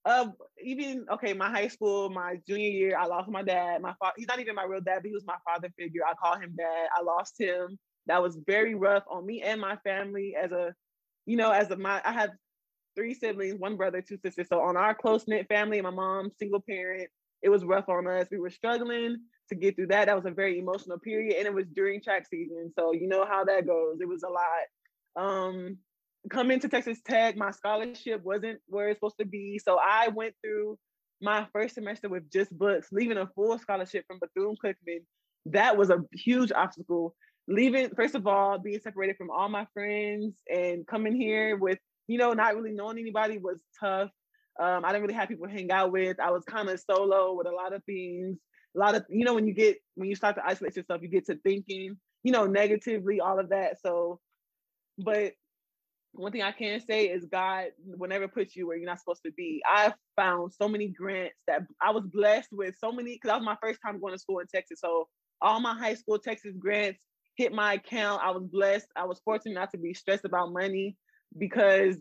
uh, 0.08 0.28
even 0.64 1.04
okay, 1.12 1.34
my 1.34 1.50
high 1.50 1.68
school, 1.68 2.08
my 2.08 2.36
junior 2.48 2.70
year, 2.70 2.98
I 2.98 3.06
lost 3.06 3.28
my 3.28 3.42
dad. 3.42 3.82
My 3.82 3.94
father, 4.00 4.14
he's 4.16 4.26
not 4.26 4.40
even 4.40 4.54
my 4.54 4.64
real 4.64 4.80
dad, 4.80 5.00
but 5.02 5.06
he 5.06 5.12
was 5.12 5.26
my 5.26 5.36
father 5.44 5.68
figure. 5.78 6.02
I 6.08 6.14
call 6.14 6.38
him 6.40 6.54
dad. 6.56 6.88
I 6.96 7.02
lost 7.02 7.38
him. 7.38 7.78
That 8.06 8.22
was 8.22 8.38
very 8.46 8.74
rough 8.74 9.04
on 9.10 9.26
me 9.26 9.42
and 9.42 9.60
my 9.60 9.76
family. 9.84 10.34
As 10.42 10.50
a, 10.50 10.74
you 11.26 11.36
know, 11.36 11.50
as 11.50 11.70
a 11.70 11.76
my, 11.76 12.00
I 12.04 12.12
have 12.12 12.30
three 12.96 13.12
siblings, 13.14 13.58
one 13.58 13.76
brother, 13.76 14.00
two 14.00 14.16
sisters. 14.16 14.48
So 14.48 14.60
on 14.60 14.78
our 14.78 14.94
close 14.94 15.28
knit 15.28 15.46
family, 15.48 15.80
my 15.82 15.90
mom, 15.90 16.30
single 16.38 16.60
parent, 16.60 17.10
it 17.42 17.50
was 17.50 17.64
rough 17.64 17.88
on 17.90 18.06
us. 18.06 18.28
We 18.30 18.38
were 18.38 18.50
struggling 18.50 19.18
to 19.50 19.54
get 19.54 19.76
through 19.76 19.88
that. 19.88 20.06
That 20.06 20.16
was 20.16 20.26
a 20.26 20.30
very 20.30 20.58
emotional 20.58 20.98
period, 20.98 21.36
and 21.36 21.46
it 21.46 21.54
was 21.54 21.66
during 21.74 22.00
track 22.00 22.26
season. 22.26 22.72
So 22.78 22.92
you 22.94 23.08
know 23.08 23.26
how 23.26 23.44
that 23.44 23.66
goes. 23.66 23.98
It 24.00 24.08
was 24.08 24.22
a 24.22 24.28
lot. 24.28 25.22
Um, 25.22 25.78
coming 26.30 26.60
to 26.60 26.68
Texas 26.68 26.98
Tech, 27.04 27.36
my 27.36 27.50
scholarship 27.50 28.22
wasn't 28.22 28.60
where 28.66 28.88
it's 28.88 28.98
supposed 28.98 29.18
to 29.18 29.26
be. 29.26 29.60
So 29.62 29.78
I 29.82 30.08
went 30.08 30.34
through 30.42 30.78
my 31.20 31.46
first 31.52 31.74
semester 31.74 32.08
with 32.08 32.30
just 32.30 32.56
books, 32.56 32.88
leaving 32.92 33.18
a 33.18 33.26
full 33.34 33.58
scholarship 33.58 34.04
from 34.06 34.18
Bethune 34.18 34.56
Cookman. 34.64 35.00
That 35.46 35.76
was 35.76 35.90
a 35.90 36.04
huge 36.12 36.52
obstacle. 36.52 37.14
Leaving, 37.48 37.90
first 37.96 38.14
of 38.14 38.26
all, 38.26 38.58
being 38.58 38.80
separated 38.80 39.16
from 39.16 39.30
all 39.30 39.48
my 39.48 39.66
friends 39.72 40.34
and 40.52 40.86
coming 40.86 41.16
here 41.16 41.56
with, 41.56 41.78
you 42.06 42.18
know, 42.18 42.34
not 42.34 42.54
really 42.54 42.72
knowing 42.72 42.98
anybody 42.98 43.38
was 43.38 43.58
tough. 43.80 44.10
Um, 44.60 44.84
I 44.84 44.88
didn't 44.88 45.02
really 45.02 45.14
have 45.14 45.28
people 45.28 45.46
to 45.46 45.52
hang 45.52 45.70
out 45.70 45.90
with. 45.90 46.20
I 46.20 46.30
was 46.30 46.44
kind 46.44 46.68
of 46.68 46.80
solo 46.80 47.34
with 47.34 47.46
a 47.46 47.50
lot 47.50 47.72
of 47.72 47.82
things. 47.84 48.36
A 48.76 48.78
lot 48.78 48.94
of, 48.94 49.06
you 49.08 49.24
know, 49.24 49.34
when 49.34 49.46
you 49.46 49.54
get, 49.54 49.78
when 49.94 50.08
you 50.08 50.14
start 50.14 50.36
to 50.36 50.44
isolate 50.44 50.76
yourself, 50.76 51.00
you 51.00 51.08
get 51.08 51.26
to 51.26 51.36
thinking, 51.36 51.96
you 52.22 52.32
know, 52.32 52.46
negatively, 52.46 53.20
all 53.20 53.40
of 53.40 53.48
that. 53.48 53.80
So, 53.80 54.20
but 54.98 55.32
one 56.12 56.32
thing 56.32 56.42
I 56.42 56.52
can 56.52 56.80
say 56.80 57.06
is 57.06 57.24
God 57.26 57.66
will 57.84 58.08
never 58.08 58.28
put 58.28 58.54
you 58.54 58.66
where 58.66 58.76
you're 58.76 58.86
not 58.86 58.98
supposed 58.98 59.22
to 59.24 59.32
be. 59.32 59.62
I 59.66 59.92
found 60.16 60.52
so 60.52 60.68
many 60.68 60.88
grants 60.88 61.36
that 61.46 61.62
I 61.80 61.90
was 61.90 62.04
blessed 62.06 62.48
with 62.52 62.74
so 62.78 62.90
many 62.92 63.14
because 63.14 63.28
that 63.28 63.38
was 63.38 63.44
my 63.44 63.56
first 63.62 63.80
time 63.84 64.00
going 64.00 64.14
to 64.14 64.18
school 64.18 64.40
in 64.40 64.46
Texas. 64.46 64.80
So 64.80 65.08
all 65.40 65.60
my 65.60 65.74
high 65.78 65.94
school 65.94 66.18
Texas 66.18 66.54
grants 66.58 66.98
hit 67.36 67.52
my 67.52 67.74
account. 67.74 68.22
I 68.24 68.30
was 68.30 68.44
blessed. 68.44 68.88
I 68.96 69.04
was 69.04 69.20
fortunate 69.24 69.54
not 69.54 69.70
to 69.72 69.78
be 69.78 69.94
stressed 69.94 70.24
about 70.24 70.52
money 70.52 70.96
because 71.38 71.96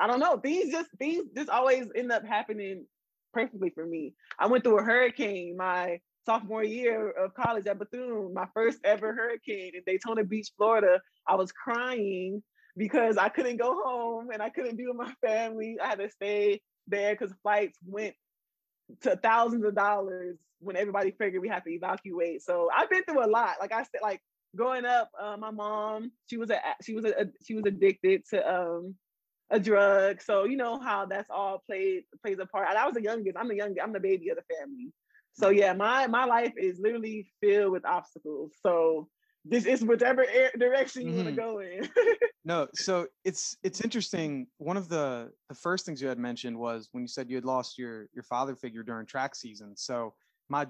I 0.00 0.06
don't 0.06 0.20
know, 0.20 0.38
things 0.38 0.72
just 0.72 0.90
things 0.98 1.24
just 1.36 1.50
always 1.50 1.86
end 1.94 2.10
up 2.10 2.24
happening 2.24 2.86
perfectly 3.32 3.70
for 3.70 3.86
me. 3.86 4.14
I 4.38 4.46
went 4.46 4.64
through 4.64 4.78
a 4.78 4.82
hurricane. 4.82 5.56
My 5.56 6.00
sophomore 6.26 6.64
year 6.64 7.10
of 7.10 7.34
college 7.34 7.66
at 7.66 7.78
Bethune, 7.78 8.32
my 8.34 8.46
first 8.54 8.78
ever 8.84 9.14
hurricane 9.14 9.72
in 9.74 9.82
Daytona 9.86 10.24
Beach, 10.24 10.48
Florida. 10.56 11.00
I 11.28 11.36
was 11.36 11.52
crying 11.52 12.42
because 12.80 13.18
I 13.18 13.28
couldn't 13.28 13.58
go 13.58 13.78
home 13.84 14.30
and 14.32 14.40
I 14.40 14.48
couldn't 14.48 14.76
be 14.76 14.86
with 14.86 14.96
my 14.96 15.12
family. 15.22 15.76
I 15.78 15.88
had 15.88 15.98
to 15.98 16.08
stay 16.08 16.62
there 16.86 17.14
because 17.14 17.30
flights 17.42 17.78
went 17.84 18.14
to 19.02 19.16
thousands 19.16 19.66
of 19.66 19.74
dollars 19.74 20.38
when 20.60 20.76
everybody 20.76 21.10
figured 21.10 21.42
we 21.42 21.48
had 21.50 21.62
to 21.64 21.70
evacuate. 21.70 22.40
So 22.40 22.70
I've 22.74 22.88
been 22.88 23.04
through 23.04 23.22
a 23.22 23.28
lot. 23.28 23.56
Like 23.60 23.72
I 23.72 23.82
said, 23.82 24.00
like 24.00 24.22
growing 24.56 24.86
up, 24.86 25.10
uh, 25.20 25.36
my 25.36 25.50
mom 25.50 26.12
she 26.30 26.38
was 26.38 26.48
a 26.48 26.58
she 26.82 26.94
was 26.94 27.04
a, 27.04 27.26
she 27.46 27.52
was 27.52 27.64
addicted 27.66 28.22
to 28.30 28.50
um 28.50 28.94
a 29.50 29.60
drug. 29.60 30.22
So 30.22 30.44
you 30.44 30.56
know 30.56 30.80
how 30.80 31.04
that's 31.04 31.28
all 31.28 31.62
played 31.66 32.04
plays 32.22 32.38
a 32.40 32.46
part. 32.46 32.66
I 32.66 32.86
was 32.86 32.94
the 32.94 33.02
youngest. 33.02 33.36
I'm 33.36 33.48
the 33.48 33.56
youngest. 33.56 33.84
I'm 33.84 33.92
the 33.92 34.00
baby 34.00 34.30
of 34.30 34.38
the 34.38 34.54
family. 34.56 34.90
So 35.34 35.50
yeah, 35.50 35.74
my 35.74 36.06
my 36.06 36.24
life 36.24 36.54
is 36.56 36.80
literally 36.80 37.30
filled 37.42 37.72
with 37.72 37.84
obstacles. 37.84 38.52
So 38.62 39.08
this 39.44 39.66
is 39.66 39.84
whichever 39.84 40.26
direction 40.58 41.02
you 41.02 41.08
mm-hmm. 41.08 41.24
want 41.24 41.28
to 41.28 41.34
go 41.34 41.60
in. 41.60 41.88
no, 42.44 42.68
so 42.74 43.06
it's 43.24 43.56
it's 43.62 43.80
interesting. 43.80 44.46
One 44.58 44.76
of 44.76 44.88
the 44.88 45.32
the 45.48 45.54
first 45.54 45.86
things 45.86 46.00
you 46.02 46.08
had 46.08 46.18
mentioned 46.18 46.58
was 46.58 46.88
when 46.92 47.02
you 47.02 47.08
said 47.08 47.30
you 47.30 47.36
had 47.36 47.44
lost 47.44 47.78
your 47.78 48.08
your 48.12 48.24
father 48.24 48.54
figure 48.54 48.82
during 48.82 49.06
track 49.06 49.34
season. 49.34 49.76
So 49.76 50.14
my 50.48 50.66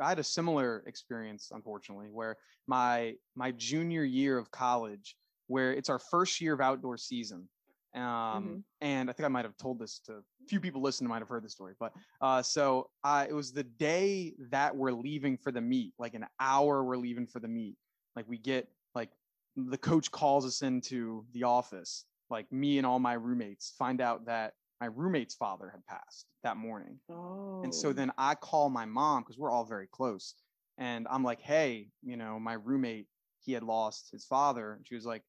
I 0.00 0.08
had 0.10 0.18
a 0.18 0.24
similar 0.24 0.82
experience, 0.86 1.50
unfortunately, 1.52 2.08
where 2.10 2.36
my 2.66 3.14
my 3.34 3.52
junior 3.52 4.04
year 4.04 4.36
of 4.36 4.50
college, 4.50 5.16
where 5.46 5.72
it's 5.72 5.88
our 5.88 5.98
first 5.98 6.40
year 6.40 6.52
of 6.52 6.60
outdoor 6.60 6.98
season, 6.98 7.48
um, 7.94 8.02
mm-hmm. 8.02 8.56
and 8.80 9.08
I 9.08 9.12
think 9.12 9.24
I 9.24 9.28
might 9.28 9.44
have 9.44 9.56
told 9.56 9.78
this 9.78 10.00
to 10.06 10.12
a 10.14 10.46
few 10.48 10.60
people 10.60 10.82
listening 10.82 11.08
might 11.08 11.20
have 11.20 11.28
heard 11.28 11.44
the 11.44 11.48
story, 11.48 11.74
but 11.80 11.92
uh, 12.20 12.42
so 12.42 12.90
uh, 13.02 13.26
it 13.28 13.32
was 13.32 13.52
the 13.52 13.64
day 13.64 14.34
that 14.50 14.76
we're 14.76 14.92
leaving 14.92 15.36
for 15.36 15.52
the 15.52 15.60
meet, 15.60 15.94
like 15.98 16.14
an 16.14 16.26
hour 16.38 16.84
we're 16.84 16.96
leaving 16.96 17.26
for 17.26 17.40
the 17.40 17.48
meet. 17.48 17.76
Like 18.16 18.26
we 18.28 18.38
get 18.38 18.68
like 18.94 19.10
the 19.56 19.78
coach 19.78 20.10
calls 20.10 20.46
us 20.46 20.62
into 20.62 21.24
the 21.32 21.44
office, 21.44 22.04
like 22.28 22.50
me 22.52 22.78
and 22.78 22.86
all 22.86 22.98
my 22.98 23.14
roommates 23.14 23.74
find 23.78 24.00
out 24.00 24.26
that 24.26 24.54
my 24.80 24.86
roommate's 24.86 25.34
father 25.34 25.68
had 25.70 25.84
passed 25.86 26.26
that 26.42 26.56
morning. 26.56 26.98
Oh. 27.10 27.60
And 27.62 27.74
so 27.74 27.90
oh. 27.90 27.92
then 27.92 28.10
I 28.16 28.34
call 28.34 28.70
my 28.70 28.86
mom 28.86 29.22
because 29.22 29.38
we're 29.38 29.50
all 29.50 29.64
very 29.64 29.86
close. 29.86 30.34
And 30.78 31.06
I'm 31.10 31.22
like, 31.22 31.42
hey, 31.42 31.88
you 32.02 32.16
know, 32.16 32.40
my 32.40 32.54
roommate, 32.54 33.06
he 33.44 33.52
had 33.52 33.62
lost 33.62 34.10
his 34.10 34.24
father. 34.24 34.72
And 34.72 34.86
she 34.86 34.94
was 34.94 35.04
like, 35.04 35.22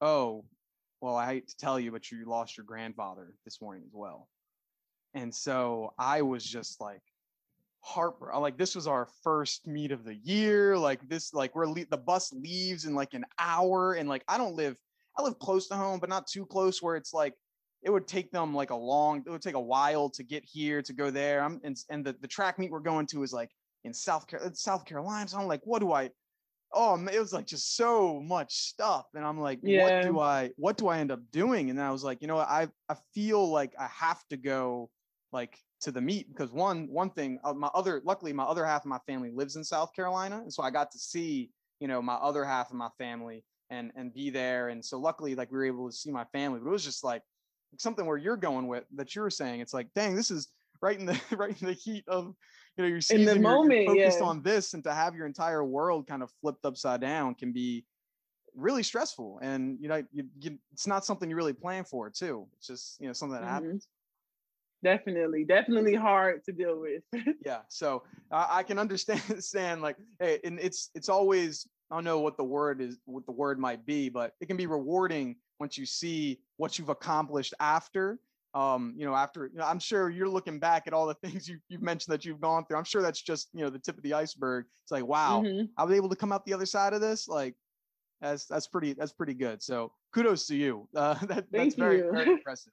oh, 0.00 0.44
well, 1.02 1.16
I 1.16 1.26
hate 1.26 1.48
to 1.48 1.56
tell 1.58 1.78
you, 1.78 1.92
but 1.92 2.10
you 2.10 2.24
lost 2.24 2.56
your 2.56 2.64
grandfather 2.64 3.34
this 3.44 3.60
morning 3.60 3.82
as 3.86 3.92
well. 3.92 4.28
And 5.12 5.34
so 5.34 5.92
I 5.98 6.22
was 6.22 6.42
just 6.42 6.80
like, 6.80 7.02
heartbroken. 7.84 8.36
Uh, 8.36 8.40
like 8.40 8.56
this 8.56 8.74
was 8.74 8.86
our 8.86 9.08
first 9.22 9.66
meet 9.66 9.92
of 9.92 10.04
the 10.04 10.16
year. 10.16 10.76
Like 10.76 11.06
this, 11.08 11.34
like 11.34 11.54
we're 11.54 11.66
le- 11.66 11.86
the 11.90 11.98
bus 11.98 12.32
leaves 12.32 12.86
in 12.86 12.94
like 12.94 13.14
an 13.14 13.24
hour, 13.38 13.94
and 13.94 14.08
like 14.08 14.24
I 14.26 14.38
don't 14.38 14.56
live, 14.56 14.76
I 15.18 15.22
live 15.22 15.38
close 15.38 15.68
to 15.68 15.76
home, 15.76 16.00
but 16.00 16.08
not 16.08 16.26
too 16.26 16.46
close 16.46 16.82
where 16.82 16.96
it's 16.96 17.12
like 17.12 17.34
it 17.82 17.90
would 17.90 18.08
take 18.08 18.30
them 18.32 18.54
like 18.54 18.70
a 18.70 18.76
long, 18.76 19.22
it 19.26 19.30
would 19.30 19.42
take 19.42 19.54
a 19.54 19.60
while 19.60 20.08
to 20.10 20.22
get 20.22 20.44
here 20.44 20.80
to 20.82 20.92
go 20.92 21.10
there. 21.10 21.42
I'm 21.42 21.60
and 21.62 21.76
and 21.90 22.04
the 22.04 22.14
the 22.20 22.28
track 22.28 22.58
meet 22.58 22.70
we're 22.70 22.80
going 22.80 23.06
to 23.08 23.22
is 23.22 23.32
like 23.32 23.50
in 23.84 23.92
South 23.92 24.26
Carolina, 24.26 24.56
South 24.56 24.84
Carolina. 24.84 25.28
So 25.28 25.38
I'm 25.38 25.46
like, 25.46 25.60
what 25.64 25.80
do 25.80 25.92
I? 25.92 26.10
oh 26.76 27.00
it 27.06 27.20
was 27.20 27.32
like 27.32 27.46
just 27.46 27.76
so 27.76 28.20
much 28.20 28.52
stuff 28.52 29.06
and 29.14 29.24
i'm 29.24 29.38
like 29.38 29.60
yeah. 29.62 29.82
what 29.82 30.02
do 30.02 30.18
i 30.18 30.50
what 30.56 30.76
do 30.76 30.88
i 30.88 30.98
end 30.98 31.12
up 31.12 31.20
doing 31.30 31.70
and 31.70 31.78
then 31.78 31.86
i 31.86 31.90
was 31.90 32.02
like 32.02 32.20
you 32.20 32.26
know 32.26 32.38
i 32.38 32.66
i 32.88 32.96
feel 33.14 33.48
like 33.48 33.72
i 33.78 33.86
have 33.86 34.20
to 34.28 34.36
go 34.36 34.90
like 35.32 35.56
to 35.84 35.92
the 35.92 36.00
meet 36.00 36.28
because 36.28 36.50
one 36.50 36.88
one 36.90 37.10
thing 37.10 37.38
uh, 37.44 37.52
my 37.52 37.68
other 37.74 38.00
luckily 38.04 38.32
my 38.32 38.44
other 38.44 38.64
half 38.64 38.82
of 38.82 38.86
my 38.86 38.98
family 39.06 39.30
lives 39.30 39.56
in 39.56 39.62
south 39.62 39.94
carolina 39.94 40.40
and 40.42 40.52
so 40.52 40.62
i 40.62 40.70
got 40.70 40.90
to 40.90 40.98
see 40.98 41.50
you 41.78 41.86
know 41.86 42.00
my 42.00 42.14
other 42.14 42.44
half 42.44 42.70
of 42.70 42.76
my 42.76 42.88
family 42.98 43.44
and 43.70 43.92
and 43.94 44.14
be 44.14 44.30
there 44.30 44.68
and 44.70 44.84
so 44.84 44.98
luckily 44.98 45.34
like 45.34 45.50
we 45.50 45.58
were 45.58 45.64
able 45.64 45.88
to 45.88 45.94
see 45.94 46.10
my 46.10 46.24
family 46.32 46.58
but 46.58 46.68
it 46.68 46.72
was 46.72 46.84
just 46.84 47.04
like 47.04 47.22
something 47.78 48.06
where 48.06 48.16
you're 48.16 48.36
going 48.36 48.66
with 48.66 48.84
that 48.94 49.14
you 49.14 49.20
were 49.20 49.30
saying 49.30 49.60
it's 49.60 49.74
like 49.74 49.88
dang 49.94 50.14
this 50.14 50.30
is 50.30 50.48
right 50.80 50.98
in 50.98 51.06
the 51.06 51.20
right 51.36 51.60
in 51.60 51.66
the 51.66 51.74
heat 51.74 52.04
of 52.08 52.34
you 52.76 52.82
know, 52.82 52.88
you're 52.88 53.00
in 53.10 53.24
the 53.24 53.38
moment, 53.38 53.86
focused 53.86 54.18
yeah. 54.20 54.26
on 54.26 54.42
this, 54.42 54.74
and 54.74 54.82
to 54.82 54.92
have 54.92 55.14
your 55.14 55.26
entire 55.26 55.64
world 55.64 56.08
kind 56.08 56.22
of 56.22 56.30
flipped 56.40 56.64
upside 56.64 57.00
down 57.00 57.34
can 57.36 57.52
be 57.52 57.84
really 58.56 58.82
stressful. 58.82 59.38
And 59.42 59.78
you 59.80 59.88
know, 59.88 60.02
you, 60.12 60.24
you, 60.40 60.58
it's 60.72 60.86
not 60.86 61.04
something 61.04 61.30
you 61.30 61.36
really 61.36 61.52
plan 61.52 61.84
for, 61.84 62.10
too. 62.10 62.48
It's 62.56 62.66
just 62.66 63.00
you 63.00 63.06
know 63.06 63.12
something 63.12 63.34
that 63.34 63.44
mm-hmm. 63.44 63.54
happens. 63.54 63.86
Definitely, 64.84 65.44
definitely 65.44 65.94
hard 65.94 66.44
to 66.44 66.52
deal 66.52 66.78
with. 66.78 67.02
yeah, 67.44 67.60
so 67.68 68.04
I, 68.30 68.58
I 68.58 68.62
can 68.62 68.78
understand. 68.78 69.82
like, 69.82 69.96
hey, 70.20 70.38
and 70.44 70.60
it's 70.60 70.90
it's 70.94 71.08
always 71.08 71.66
I 71.90 71.96
don't 71.96 72.04
know 72.04 72.20
what 72.20 72.36
the 72.36 72.44
word 72.44 72.80
is, 72.80 72.98
what 73.06 73.26
the 73.26 73.32
word 73.32 73.58
might 73.58 73.84
be, 73.84 74.08
but 74.08 74.34
it 74.40 74.46
can 74.46 74.56
be 74.56 74.66
rewarding 74.66 75.36
once 75.58 75.76
you 75.76 75.86
see 75.86 76.38
what 76.58 76.78
you've 76.78 76.90
accomplished 76.90 77.54
after 77.58 78.18
um, 78.54 78.94
you 78.96 79.04
know, 79.04 79.14
after 79.14 79.46
you 79.46 79.58
know, 79.58 79.64
I'm 79.64 79.80
sure 79.80 80.08
you're 80.08 80.28
looking 80.28 80.60
back 80.60 80.86
at 80.86 80.92
all 80.92 81.06
the 81.06 81.14
things 81.22 81.48
you, 81.48 81.58
you've 81.68 81.82
mentioned 81.82 82.12
that 82.12 82.24
you've 82.24 82.40
gone 82.40 82.64
through. 82.64 82.78
I'm 82.78 82.84
sure 82.84 83.02
that's 83.02 83.20
just 83.20 83.48
you 83.52 83.62
know 83.62 83.70
the 83.70 83.78
tip 83.78 83.96
of 83.96 84.02
the 84.02 84.14
iceberg. 84.14 84.66
It's 84.82 84.92
like, 84.92 85.06
wow, 85.06 85.42
mm-hmm. 85.44 85.66
I 85.76 85.84
was 85.84 85.94
able 85.96 86.08
to 86.08 86.16
come 86.16 86.32
out 86.32 86.46
the 86.46 86.54
other 86.54 86.66
side 86.66 86.92
of 86.92 87.00
this. 87.00 87.28
Like, 87.28 87.54
that's 88.20 88.46
that's 88.46 88.68
pretty 88.68 88.92
that's 88.92 89.12
pretty 89.12 89.34
good. 89.34 89.62
So 89.62 89.92
kudos 90.12 90.46
to 90.46 90.56
you. 90.56 90.88
Uh, 90.94 91.14
that, 91.26 91.46
that's 91.50 91.74
very, 91.74 92.02
very 92.02 92.30
impressive. 92.30 92.72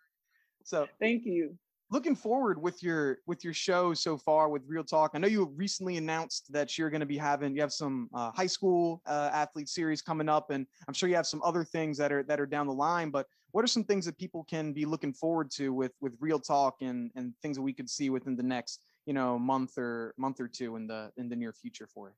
So 0.64 0.88
thank 1.00 1.26
you. 1.26 1.58
Looking 1.92 2.16
forward 2.16 2.62
with 2.62 2.82
your 2.82 3.18
with 3.28 3.44
your 3.44 3.54
show 3.54 3.94
so 3.94 4.18
far 4.18 4.48
with 4.48 4.64
Real 4.66 4.84
Talk. 4.84 5.12
I 5.14 5.18
know 5.18 5.28
you 5.28 5.52
recently 5.58 5.98
announced 5.98 6.52
that 6.54 6.78
you're 6.78 6.90
going 6.90 7.02
to 7.02 7.06
be 7.06 7.18
having 7.18 7.54
you 7.54 7.60
have 7.60 7.74
some 7.74 8.10
uh, 8.14 8.32
high 8.32 8.48
school 8.48 9.02
uh, 9.06 9.30
athlete 9.34 9.68
series 9.68 10.02
coming 10.02 10.30
up, 10.30 10.52
and 10.52 10.66
I'm 10.88 10.94
sure 10.94 11.10
you 11.10 11.16
have 11.16 11.28
some 11.28 11.42
other 11.44 11.66
things 11.66 11.98
that 11.98 12.14
are 12.14 12.24
that 12.24 12.40
are 12.40 12.46
down 12.46 12.68
the 12.68 12.74
line. 12.74 13.10
But 13.10 13.28
what 13.52 13.66
are 13.66 13.68
some 13.68 13.84
things 13.84 14.06
that 14.06 14.18
people 14.18 14.46
can 14.46 14.72
be 14.72 14.86
looking 14.86 15.12
forward 15.12 15.52
to 15.52 15.74
with 15.74 15.92
with 16.00 16.14
real 16.22 16.40
talk 16.40 16.76
and 16.80 17.12
and 17.16 17.34
things 17.42 17.58
that 17.58 17.62
we 17.62 17.74
could 17.74 17.90
see 17.90 18.10
within 18.10 18.38
the 18.38 18.44
next 18.44 18.86
you 19.06 19.14
know 19.14 19.38
month 19.38 19.78
or 19.78 20.14
month 20.18 20.40
or 20.40 20.48
two 20.48 20.78
in 20.78 20.88
the 20.88 21.12
in 21.18 21.28
the 21.28 21.36
near 21.36 21.52
future 21.52 21.88
for 21.94 22.10
it 22.10 22.16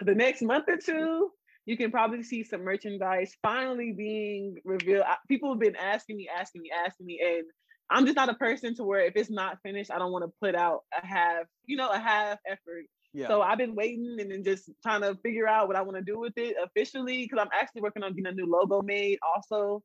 the 0.06 0.14
next 0.14 0.40
month 0.40 0.64
or 0.68 0.78
two 0.78 1.30
you 1.66 1.76
can 1.76 1.90
probably 1.90 2.22
see 2.22 2.42
some 2.42 2.64
merchandise 2.64 3.36
finally 3.42 3.92
being 3.92 4.56
revealed 4.64 5.04
people 5.28 5.50
have 5.50 5.60
been 5.60 5.76
asking 5.76 6.16
me 6.16 6.28
asking 6.28 6.62
me 6.62 6.70
asking 6.84 7.06
me 7.06 7.20
and 7.24 7.44
i'm 7.92 8.04
just 8.04 8.16
not 8.16 8.28
a 8.28 8.34
person 8.34 8.74
to 8.74 8.84
where 8.84 9.00
if 9.00 9.14
it's 9.16 9.30
not 9.30 9.58
finished 9.62 9.90
i 9.90 9.98
don't 9.98 10.12
want 10.12 10.24
to 10.24 10.32
put 10.40 10.54
out 10.54 10.80
a 11.00 11.06
half 11.06 11.44
you 11.66 11.76
know 11.76 11.90
a 11.90 11.98
half 11.98 12.38
effort 12.46 12.86
yeah. 13.14 13.28
So 13.28 13.42
I've 13.42 13.58
been 13.58 13.74
waiting 13.74 14.16
and 14.18 14.30
then 14.30 14.42
just 14.42 14.70
trying 14.82 15.02
to 15.02 15.14
figure 15.22 15.46
out 15.46 15.68
what 15.68 15.76
I 15.76 15.82
want 15.82 15.96
to 15.98 16.02
do 16.02 16.18
with 16.18 16.32
it 16.36 16.56
officially 16.62 17.22
because 17.22 17.38
I'm 17.38 17.50
actually 17.52 17.82
working 17.82 18.02
on 18.02 18.12
getting 18.12 18.26
a 18.26 18.32
new 18.32 18.46
logo 18.46 18.80
made 18.80 19.18
also. 19.22 19.82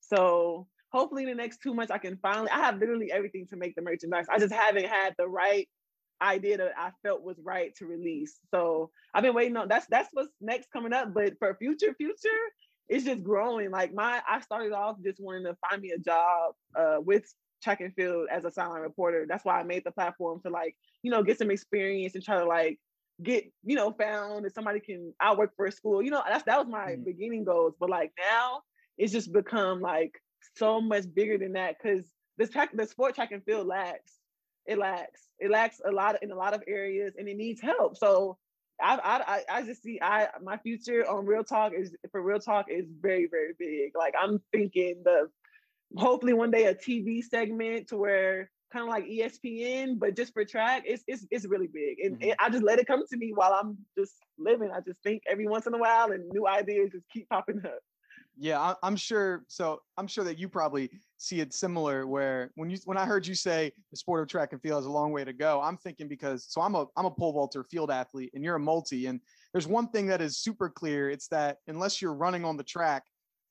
So 0.00 0.66
hopefully 0.90 1.24
in 1.24 1.28
the 1.28 1.34
next 1.34 1.60
two 1.62 1.74
months 1.74 1.90
I 1.90 1.98
can 1.98 2.18
finally 2.22 2.50
I 2.50 2.60
have 2.60 2.78
literally 2.78 3.12
everything 3.12 3.46
to 3.48 3.56
make 3.56 3.74
the 3.74 3.82
merchandise. 3.82 4.26
I 4.30 4.38
just 4.38 4.54
haven't 4.54 4.86
had 4.86 5.14
the 5.18 5.28
right 5.28 5.68
idea 6.22 6.56
that 6.58 6.72
I 6.76 6.90
felt 7.02 7.22
was 7.22 7.36
right 7.42 7.74
to 7.76 7.86
release. 7.86 8.38
So 8.50 8.90
I've 9.14 9.22
been 9.22 9.34
waiting 9.34 9.56
on 9.56 9.68
that's 9.68 9.86
that's 9.86 10.08
what's 10.12 10.30
next 10.40 10.70
coming 10.72 10.94
up. 10.94 11.12
But 11.12 11.34
for 11.38 11.54
future 11.56 11.94
future, 11.94 12.28
it's 12.88 13.04
just 13.04 13.22
growing. 13.22 13.70
Like 13.70 13.92
my 13.92 14.22
I 14.26 14.40
started 14.40 14.72
off 14.72 14.96
just 15.04 15.20
wanting 15.20 15.44
to 15.44 15.56
find 15.68 15.82
me 15.82 15.90
a 15.90 15.98
job 15.98 16.54
uh, 16.74 16.96
with 17.00 17.30
track 17.62 17.80
and 17.80 17.94
field 17.94 18.28
as 18.30 18.44
a 18.44 18.50
sideline 18.50 18.82
reporter. 18.82 19.26
That's 19.28 19.44
why 19.44 19.60
I 19.60 19.62
made 19.62 19.84
the 19.84 19.90
platform 19.90 20.40
to 20.42 20.50
like, 20.50 20.76
you 21.02 21.10
know, 21.10 21.22
get 21.22 21.38
some 21.38 21.50
experience 21.50 22.14
and 22.14 22.24
try 22.24 22.38
to 22.38 22.44
like 22.44 22.78
get, 23.22 23.44
you 23.64 23.76
know, 23.76 23.92
found 23.92 24.44
and 24.44 24.54
somebody 24.54 24.80
can 24.80 25.12
I 25.20 25.34
work 25.34 25.52
for 25.56 25.66
a 25.66 25.72
school. 25.72 26.02
You 26.02 26.10
know, 26.10 26.22
that's 26.26 26.44
that 26.44 26.58
was 26.58 26.68
my 26.68 26.92
mm 26.92 27.04
beginning 27.04 27.44
goals. 27.44 27.74
But 27.78 27.90
like 27.90 28.12
now 28.18 28.62
it's 28.98 29.12
just 29.12 29.32
become 29.32 29.80
like 29.80 30.12
so 30.56 30.80
much 30.80 31.04
bigger 31.14 31.38
than 31.38 31.54
that 31.54 31.76
because 31.80 32.04
this 32.38 32.50
track 32.50 32.70
the 32.74 32.86
sport 32.86 33.14
track 33.14 33.32
and 33.32 33.44
field 33.44 33.66
lacks. 33.66 34.12
It 34.66 34.78
lacks. 34.78 35.22
It 35.38 35.50
lacks 35.50 35.80
a 35.84 35.90
lot 35.90 36.14
of, 36.14 36.22
in 36.22 36.30
a 36.30 36.36
lot 36.36 36.54
of 36.54 36.62
areas 36.68 37.14
and 37.18 37.28
it 37.28 37.36
needs 37.36 37.60
help. 37.60 37.96
So 37.96 38.36
I, 38.82 39.42
I 39.50 39.58
I 39.58 39.62
just 39.62 39.82
see 39.82 39.98
I 40.00 40.28
my 40.42 40.56
future 40.58 41.08
on 41.08 41.26
Real 41.26 41.44
Talk 41.44 41.72
is 41.76 41.94
for 42.10 42.22
Real 42.22 42.38
Talk 42.38 42.66
is 42.70 42.86
very 43.00 43.26
very 43.30 43.52
big. 43.58 43.92
Like 43.96 44.14
I'm 44.20 44.40
thinking 44.52 45.02
the 45.04 45.28
hopefully 45.96 46.32
one 46.32 46.50
day 46.50 46.64
a 46.64 46.74
TV 46.74 47.22
segment 47.22 47.88
to 47.88 47.96
where 47.96 48.50
kind 48.72 48.84
of 48.84 48.88
like 48.88 49.04
ESPN, 49.06 49.98
but 49.98 50.16
just 50.16 50.32
for 50.32 50.44
track, 50.44 50.84
it's 50.86 51.02
it's 51.06 51.26
it's 51.30 51.46
really 51.46 51.66
big. 51.66 51.98
And, 52.00 52.16
mm-hmm. 52.16 52.30
and, 52.30 52.36
I 52.38 52.48
just 52.50 52.62
let 52.62 52.78
it 52.78 52.86
come 52.86 53.02
to 53.06 53.16
me 53.16 53.32
while 53.34 53.52
I'm 53.52 53.76
just 53.98 54.14
living. 54.38 54.70
I 54.74 54.80
just 54.80 55.02
think 55.02 55.22
every 55.28 55.46
once 55.46 55.66
in 55.66 55.74
a 55.74 55.78
while, 55.78 56.12
and 56.12 56.28
new 56.32 56.46
ideas 56.46 56.90
just 56.92 57.04
keep 57.12 57.28
popping 57.28 57.60
up. 57.64 57.80
Yeah, 58.42 58.74
I'm 58.82 58.96
sure. 58.96 59.44
So 59.48 59.82
I'm 59.98 60.06
sure 60.06 60.24
that 60.24 60.38
you 60.38 60.48
probably 60.48 60.90
see 61.18 61.40
it 61.40 61.52
similar. 61.52 62.06
Where 62.06 62.52
when 62.54 62.70
you 62.70 62.78
when 62.84 62.96
I 62.96 63.04
heard 63.04 63.26
you 63.26 63.34
say 63.34 63.72
the 63.90 63.96
sport 63.96 64.22
of 64.22 64.28
track 64.28 64.52
and 64.52 64.62
field 64.62 64.78
has 64.78 64.86
a 64.86 64.90
long 64.90 65.12
way 65.12 65.24
to 65.24 65.32
go, 65.32 65.60
I'm 65.60 65.76
thinking 65.76 66.08
because 66.08 66.46
so 66.48 66.60
I'm 66.60 66.74
a 66.74 66.86
I'm 66.96 67.04
a 67.04 67.10
pole 67.10 67.32
vaulter 67.32 67.64
field 67.64 67.90
athlete, 67.90 68.30
and 68.34 68.42
you're 68.42 68.56
a 68.56 68.60
multi, 68.60 69.06
and 69.06 69.20
there's 69.52 69.66
one 69.66 69.88
thing 69.88 70.06
that 70.06 70.22
is 70.22 70.38
super 70.38 70.70
clear. 70.70 71.10
It's 71.10 71.28
that 71.28 71.58
unless 71.66 72.00
you're 72.00 72.14
running 72.14 72.44
on 72.44 72.56
the 72.56 72.64
track, 72.64 73.04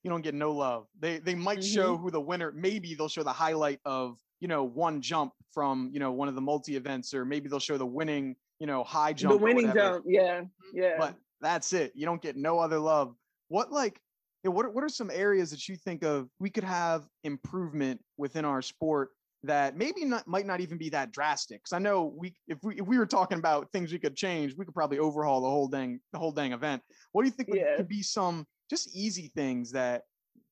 you 0.04 0.10
don't 0.10 0.22
get 0.22 0.34
no 0.34 0.52
love. 0.52 0.88
They 1.00 1.20
they 1.20 1.36
might 1.36 1.60
mm-hmm. 1.60 1.76
show 1.76 1.98
who 1.98 2.12
the 2.12 2.22
winner. 2.22 2.52
Maybe 2.56 2.96
they'll 2.96 3.10
show 3.10 3.24
the 3.24 3.34
highlight 3.34 3.80
of 3.86 4.18
you 4.40 4.48
know 4.48 4.64
one 4.64 5.02
jump 5.02 5.34
from 5.52 5.90
you 5.94 6.00
know 6.00 6.12
one 6.12 6.28
of 6.28 6.36
the 6.36 6.42
multi 6.42 6.76
events, 6.76 7.14
or 7.14 7.26
maybe 7.26 7.50
they'll 7.50 7.60
show 7.60 7.78
the 7.78 7.86
winning 7.86 8.36
you 8.60 8.68
know, 8.68 8.84
high 8.84 9.14
jump. 9.14 9.34
The 9.34 9.38
winning 9.38 9.72
jump. 9.74 10.06
Yeah. 10.08 10.42
Yeah. 10.74 10.96
But 10.98 11.16
that's 11.42 11.74
it. 11.74 11.94
You 11.96 12.06
don't 12.06 12.22
get 12.22 12.36
no 12.36 12.60
other 12.60 12.80
love. 12.80 13.16
What 13.48 13.72
like 13.72 14.00
you 14.44 14.50
know, 14.50 14.56
what, 14.56 14.74
what 14.74 14.84
are 14.84 14.90
some 14.90 15.10
areas 15.10 15.50
that 15.52 15.68
you 15.68 15.76
think 15.76 16.04
of 16.04 16.30
we 16.40 16.50
could 16.50 16.64
have 16.64 17.08
improvement 17.24 18.02
within 18.18 18.46
our 18.46 18.62
sport 18.62 19.10
that 19.44 19.78
maybe 19.78 20.04
not 20.04 20.28
might 20.28 20.46
not 20.46 20.60
even 20.60 20.78
be 20.78 20.90
that 20.90 21.14
drastic 21.14 21.60
because 21.60 21.72
i 21.72 21.80
know 21.80 22.14
we 22.18 22.36
if 22.50 22.58
we 22.62 22.76
if 22.76 22.86
we 22.86 22.98
were 22.98 23.06
talking 23.06 23.38
about 23.38 23.72
things 23.72 23.90
we 23.90 23.98
could 23.98 24.14
change 24.14 24.54
we 24.58 24.66
could 24.66 24.74
probably 24.74 25.00
overhaul 25.00 25.40
the 25.40 25.48
whole 25.48 25.70
dang 25.70 25.98
the 26.12 26.20
whole 26.20 26.34
dang 26.34 26.52
event 26.52 26.82
what 27.14 27.22
do 27.22 27.30
you 27.30 27.32
think 27.32 27.48
yeah. 27.54 27.78
could 27.78 27.88
be 27.88 28.04
some 28.04 28.46
just 28.70 28.96
easy 28.96 29.32
things 29.36 29.72
that 29.72 30.04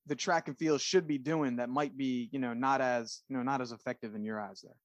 the 0.06 0.16
track 0.16 0.48
and 0.48 0.58
field 0.58 0.80
should 0.80 1.06
be 1.06 1.18
doing 1.18 1.56
that 1.56 1.68
might 1.68 1.96
be 1.96 2.28
you 2.32 2.38
know 2.38 2.54
not 2.54 2.80
as 2.80 3.22
you 3.28 3.36
know 3.36 3.42
not 3.42 3.60
as 3.60 3.72
effective 3.72 4.14
in 4.14 4.24
your 4.24 4.40
eyes 4.40 4.60
there 4.62 4.76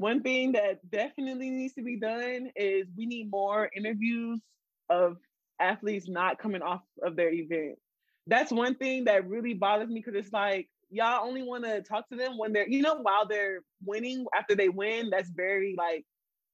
one 0.00 0.22
thing 0.22 0.52
that 0.52 0.80
definitely 0.90 1.50
needs 1.50 1.74
to 1.74 1.82
be 1.82 1.96
done 1.96 2.50
is 2.56 2.86
we 2.96 3.04
need 3.04 3.30
more 3.30 3.70
interviews 3.76 4.40
of 4.88 5.18
athletes 5.60 6.08
not 6.08 6.38
coming 6.38 6.62
off 6.62 6.80
of 7.02 7.16
their 7.16 7.30
event. 7.30 7.78
That's 8.26 8.50
one 8.50 8.76
thing 8.76 9.04
that 9.04 9.28
really 9.28 9.52
bothers 9.52 9.88
me 9.88 10.00
because 10.00 10.14
it's 10.14 10.32
like 10.32 10.70
y'all 10.88 11.26
only 11.26 11.42
want 11.42 11.64
to 11.64 11.82
talk 11.82 12.08
to 12.08 12.16
them 12.16 12.38
when 12.38 12.54
they're, 12.54 12.66
you 12.66 12.80
know, 12.80 12.94
while 12.94 13.26
they're 13.28 13.60
winning 13.84 14.24
after 14.34 14.54
they 14.54 14.70
win. 14.70 15.10
That's 15.10 15.28
very 15.28 15.74
like, 15.76 16.06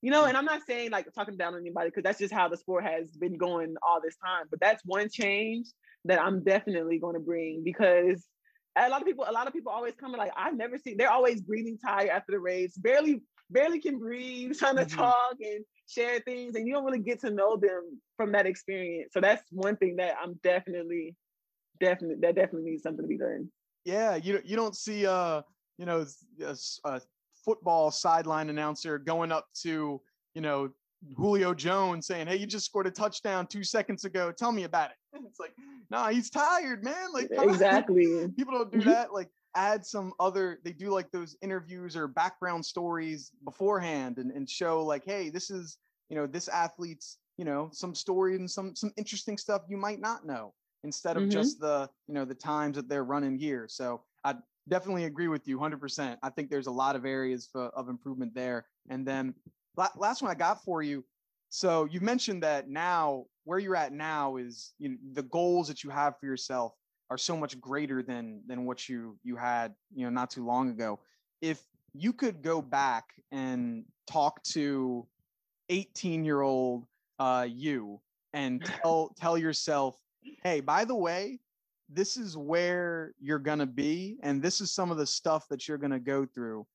you 0.07 0.13
know, 0.13 0.27
and 0.27 0.37
I'm 0.37 0.45
not 0.45 0.63
saying 0.65 0.93
like 0.93 1.13
talking 1.13 1.37
down 1.37 1.55
on 1.55 1.61
anybody 1.63 1.89
because 1.89 2.05
that's 2.05 2.21
just 2.21 2.33
how 2.33 2.49
the 2.49 2.57
sport 2.57 2.85
has 2.85 3.11
been 3.11 3.37
going 3.37 3.75
all 3.83 4.01
this 4.01 4.15
time. 4.25 4.45
But 4.49 4.61
that's 4.61 4.81
one 4.85 5.09
change 5.11 5.67
that 6.05 6.23
I'm 6.23 6.45
definitely 6.45 7.01
going 7.01 7.15
to 7.15 7.21
bring 7.21 7.65
because 7.65 8.25
a 8.79 8.89
lot 8.89 9.01
of 9.01 9.07
people, 9.09 9.27
a 9.29 9.33
lot 9.33 9.49
of 9.49 9.53
people 9.53 9.73
always 9.73 9.95
coming 9.97 10.17
like, 10.17 10.31
I've 10.37 10.57
never 10.57 10.79
seen. 10.79 10.97
They're 10.97 11.11
always 11.11 11.41
breathing 11.41 11.77
tired 11.85 12.11
after 12.11 12.31
the 12.31 12.39
race, 12.39 12.79
barely, 12.79 13.21
barely 13.51 13.81
can 13.81 13.99
breathe, 13.99 14.57
trying 14.59 14.77
to 14.77 14.85
mm-hmm. 14.85 14.97
talk 14.97 15.39
and 15.41 15.65
share 15.89 16.21
things 16.21 16.55
and 16.55 16.69
you 16.69 16.75
don't 16.75 16.85
really 16.85 17.01
get 17.01 17.23
to 17.23 17.31
know 17.31 17.57
them 17.57 18.01
from 18.17 18.31
that 18.31 18.47
experience. 18.47 19.13
So 19.13 19.21
that's 19.21 19.43
one 19.51 19.75
thing 19.75 19.97
that 19.97 20.15
I'm 20.23 20.35
definitely, 20.45 21.17
definitely, 21.81 22.19
that 22.21 22.37
definitely 22.37 22.71
needs 22.71 22.85
something 22.85 23.03
to 23.03 23.09
be 23.09 23.19
done. 23.19 23.51
Yeah, 23.85 24.15
you 24.15 24.41
you 24.45 24.55
don't 24.55 24.77
see 24.77 25.05
uh 25.05 25.43
you 25.79 25.85
know 25.85 26.07
a, 26.45 26.57
a 26.85 27.01
football 27.47 27.91
sideline 27.91 28.51
announcer 28.51 28.99
going 28.99 29.33
up 29.33 29.47
to 29.63 30.03
you 30.35 30.43
know 30.43 30.69
Julio 31.17 31.55
Jones 31.55 32.07
saying, 32.07 32.27
"Hey, 32.27 32.37
you 32.37 32.47
just 32.47 32.67
scored 32.67 32.87
a 32.87 32.91
touchdown 32.91 33.47
two 33.47 33.65
seconds 33.65 34.05
ago. 34.05 34.33
Tell 34.33 34.53
me 34.53 34.65
about 34.65 34.91
it." 34.91 34.97
It's 35.27 35.41
like, 35.41 35.55
nah, 35.91 36.09
he's 36.09 36.29
tired, 36.29 36.85
man. 36.85 37.13
Like 37.13 37.29
exactly. 37.31 38.29
People 38.37 38.53
don't 38.53 38.71
do 38.71 38.83
that. 38.83 39.15
Like 39.15 39.31
add 39.57 39.85
some 39.85 40.13
other 40.21 40.61
they 40.63 40.73
do 40.73 40.91
like 40.91 41.11
those 41.11 41.37
interviews 41.41 41.97
or 41.97 42.07
background 42.07 42.65
stories 42.65 43.33
beforehand 43.45 44.19
and, 44.19 44.31
and 44.31 44.49
show 44.49 44.85
like 44.85 45.03
hey 45.05 45.31
this 45.31 45.51
is 45.51 45.79
you 46.11 46.17
know 46.17 46.27
this 46.27 46.47
athlete's 46.49 47.17
you 47.39 47.45
know 47.45 47.71
some 47.73 47.95
story 47.95 48.37
and 48.37 48.49
some 48.51 48.77
some 48.77 48.93
interesting 48.99 49.39
stuff 49.39 49.63
you 49.69 49.79
might 49.79 50.01
not 50.01 50.27
know 50.27 50.53
instead 50.85 51.17
of 51.17 51.23
mm-hmm. 51.23 51.33
just 51.33 51.59
the 51.59 51.89
you 52.07 52.15
know 52.15 52.25
the 52.25 52.35
times 52.35 52.77
that 52.77 52.89
they're 52.89 53.05
running 53.05 53.37
here 53.37 53.67
so 53.67 54.03
i 54.25 54.35
definitely 54.69 55.05
agree 55.05 55.29
with 55.29 55.47
you 55.47 55.59
100% 55.59 56.17
i 56.23 56.31
think 56.31 56.51
there's 56.51 56.67
a 56.67 56.71
lot 56.71 56.97
of 56.97 57.05
areas 57.05 57.49
for, 57.51 57.67
of 57.69 57.89
improvement 57.89 58.35
there. 58.35 58.67
And 58.89 59.07
then 59.07 59.35
last 59.77 60.23
one 60.23 60.31
i 60.31 60.35
got 60.35 60.65
for 60.65 60.83
you 60.83 61.05
so 61.49 61.85
you 61.85 62.01
mentioned 62.01 62.43
that 62.43 62.69
now 62.69 63.25
where 63.45 63.59
you're 63.59 63.77
at 63.77 63.93
now 63.93 64.37
is 64.37 64.75
you 64.79 64.91
know, 64.91 64.97
the 65.13 65.23
goals 65.23 65.69
that 65.69 65.85
you 65.85 65.91
have 65.91 66.19
for 66.19 66.27
yourself 66.27 66.73
are 67.11 67.19
so 67.19 67.37
much 67.37 67.61
greater 67.61 68.03
than 68.03 68.43
than 68.47 68.65
what 68.67 68.89
you 68.89 69.19
you 69.23 69.37
had 69.37 69.75
you 69.95 70.05
know 70.05 70.11
not 70.11 70.31
too 70.31 70.45
long 70.45 70.71
ago. 70.71 70.99
If 71.41 71.63
you 71.95 72.13
could 72.13 72.43
go 72.43 72.61
back 72.61 73.05
and 73.33 73.85
talk 74.07 74.43
to 74.43 75.07
18 75.69 76.25
year 76.25 76.41
old 76.41 76.87
uh, 77.19 77.47
you 77.49 78.01
and 78.33 78.65
tell 78.83 79.15
tell 79.17 79.39
yourself 79.39 79.97
hey 80.43 80.61
by 80.61 80.85
the 80.85 80.95
way 80.95 81.39
this 81.89 82.17
is 82.17 82.37
where 82.37 83.13
you're 83.21 83.39
going 83.39 83.59
to 83.59 83.67
be 83.67 84.17
and 84.23 84.43
this 84.43 84.61
is 84.61 84.73
some 84.73 84.91
of 84.91 84.97
the 84.97 85.07
stuff 85.07 85.47
that 85.49 85.69
you're 85.69 85.79
going 85.79 85.91
to 85.91 86.01
go 86.01 86.27
through 86.27 86.67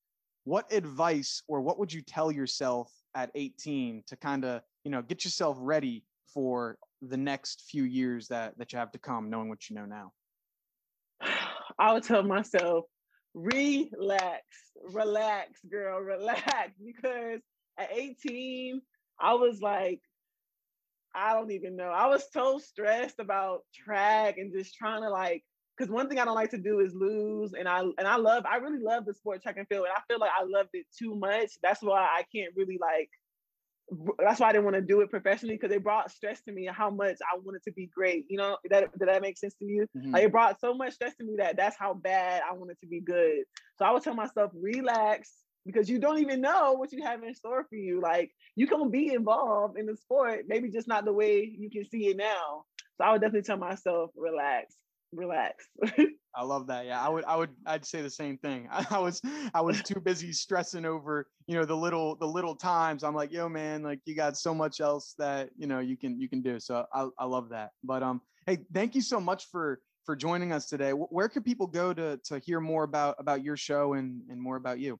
what 0.46 0.72
advice 0.72 1.44
or 1.48 1.62
what 1.62 1.78
would 1.78 1.92
you 1.92 2.02
tell 2.02 2.32
yourself 2.32 2.92
at 3.16 3.30
18 3.36 4.04
to 4.08 4.16
kind 4.16 4.46
of 4.46 4.62
you 4.84 4.92
know 4.92 5.02
get 5.02 5.24
yourself 5.26 5.58
ready 5.60 6.04
for 6.34 6.78
the 7.02 7.18
next 7.18 7.64
few 7.70 7.84
years 7.84 8.28
that 8.28 8.58
that 8.58 8.72
you 8.72 8.80
have 8.80 8.92
to 8.92 9.00
come 9.00 9.30
knowing 9.30 9.50
what 9.50 9.70
you 9.70 9.76
know 9.76 9.86
now 9.86 10.12
I 11.78 11.94
would 11.94 12.04
tell 12.04 12.24
myself, 12.24 12.86
relax, 13.34 14.44
relax, 14.92 15.60
girl, 15.70 16.00
relax. 16.00 16.72
Because 16.86 17.42
at 17.78 17.90
18, 17.92 18.82
I 19.20 19.34
was 19.34 19.62
like, 19.62 20.02
I 21.14 21.34
don't 21.34 21.52
even 21.52 21.76
know. 21.76 21.90
I 21.90 22.08
was 22.08 22.24
so 22.32 22.58
stressed 22.60 23.20
about 23.20 23.62
track 23.74 24.38
and 24.38 24.54
just 24.54 24.76
trying 24.76 25.02
to 25.02 25.10
like, 25.10 25.44
because 25.78 25.92
one 25.92 26.08
thing 26.08 26.20
I 26.20 26.26
don't 26.26 26.36
like 26.36 26.52
to 26.52 26.58
do 26.58 26.80
is 26.80 26.94
lose. 26.94 27.54
And 27.54 27.68
I 27.68 27.80
and 27.82 28.08
I 28.08 28.18
love, 28.18 28.46
I 28.46 28.58
really 28.58 28.84
love 28.84 29.06
the 29.06 29.14
sport 29.14 29.42
track 29.42 29.58
and 29.58 29.68
field. 29.68 29.86
And 29.86 29.94
I 29.96 30.02
feel 30.08 30.20
like 30.20 30.32
I 30.38 30.44
loved 30.44 30.70
it 30.74 30.86
too 30.98 31.16
much. 31.16 31.52
That's 31.64 31.82
why 31.82 32.02
I 32.02 32.24
can't 32.34 32.54
really 32.56 32.78
like 32.80 33.10
that's 34.20 34.40
why 34.40 34.50
I 34.50 34.52
didn't 34.54 34.64
want 34.64 34.76
to 34.76 34.82
do 34.82 35.02
it 35.02 35.10
professionally 35.10 35.56
because 35.56 35.76
it 35.76 35.84
brought 35.84 36.12
stress 36.12 36.42
to 36.44 36.52
me 36.52 36.68
and 36.68 36.76
how 36.76 36.90
much 36.90 37.18
I 37.22 37.38
wanted 37.44 37.64
to 37.64 37.74
be 37.74 37.90
great. 37.94 38.26
You 38.30 38.38
know, 38.38 38.58
that 38.70 38.98
did 38.98 39.08
that 39.08 39.22
make 39.22 39.38
sense 39.38 39.54
to 39.56 39.66
you? 39.66 39.86
Mm-hmm. 39.98 40.14
Like 40.14 40.24
it 40.24 40.32
brought 40.32 40.60
so 40.62 40.74
much 40.74 40.94
stress 40.94 41.16
to 41.18 41.26
me 41.26 41.36
that 41.38 41.58
that's 41.58 41.76
how 41.78 41.94
bad 41.94 42.42
I 42.50 42.54
wanted 42.54 42.80
to 42.82 42.88
be 42.88 43.02
good. 43.02 43.44
So 43.78 43.86
I 43.86 43.92
would 43.92 44.04
tell 44.04 44.16
myself, 44.16 44.52
relax, 44.54 45.32
because 45.66 45.90
you 45.90 46.00
don't 46.00 46.20
even 46.20 46.42
know 46.42 46.74
what 46.74 46.92
you 46.92 47.04
have 47.04 47.24
in 47.24 47.34
store 47.34 47.66
for 47.70 47.76
you. 47.76 48.02
Like 48.02 48.32
you 48.56 48.68
can 48.68 48.90
be 48.90 49.14
involved 49.14 49.78
in 49.78 49.86
the 49.86 49.96
sport, 49.96 50.46
maybe 50.48 50.70
just 50.70 50.88
not 50.88 51.06
the 51.06 51.14
way 51.14 51.54
you 51.58 51.70
can 51.70 51.86
see 51.86 52.08
it 52.08 52.18
now. 52.18 52.66
So 52.98 53.06
I 53.06 53.12
would 53.12 53.22
definitely 53.22 53.44
tell 53.44 53.58
myself, 53.58 54.12
relax 54.16 54.76
relax. 55.14 55.68
I 56.36 56.44
love 56.44 56.68
that. 56.68 56.86
Yeah, 56.86 57.04
I 57.04 57.10
would, 57.10 57.26
I 57.26 57.36
would, 57.36 57.50
I'd 57.66 57.86
say 57.86 58.02
the 58.02 58.10
same 58.10 58.38
thing. 58.38 58.68
I, 58.72 58.86
I, 58.92 59.00
was, 59.00 59.22
I 59.54 59.62
was 59.62 59.82
too 59.82 60.00
busy 60.00 60.32
stressing 60.32 60.86
over, 60.86 61.28
you 61.48 61.56
know, 61.56 61.66
the 61.66 61.76
little, 61.76 62.16
the 62.16 62.28
little 62.28 62.56
times. 62.56 63.04
I'm 63.04 63.16
like, 63.16 63.32
yo, 63.32 63.50
man, 63.50 63.84
like 63.84 64.00
you 64.06 64.16
got 64.16 64.38
so 64.38 64.54
much 64.54 64.80
else 64.80 65.14
that 65.18 65.50
you 65.58 65.68
know 65.68 65.80
you 65.80 65.98
can, 65.98 66.20
you 66.20 66.30
can 66.30 66.42
do. 66.42 66.60
So 66.60 66.86
I, 66.94 67.08
I 67.18 67.26
love 67.26 67.50
that. 67.50 67.72
But 67.84 68.04
um, 68.04 68.22
hey, 68.46 68.60
thank 68.74 68.96
you 68.96 69.02
so 69.02 69.20
much 69.20 69.48
for 69.52 69.82
for 70.06 70.16
joining 70.16 70.52
us 70.52 70.66
today. 70.66 70.92
Where 70.92 71.30
could 71.30 71.46
people 71.46 71.68
go 71.68 71.94
to 71.94 72.20
to 72.26 72.40
hear 72.40 72.60
more 72.60 72.84
about 72.84 73.16
about 73.20 73.44
your 73.44 73.58
show 73.58 73.94
and 73.94 74.22
and 74.30 74.42
more 74.42 74.56
about 74.56 74.80
you? 74.80 75.00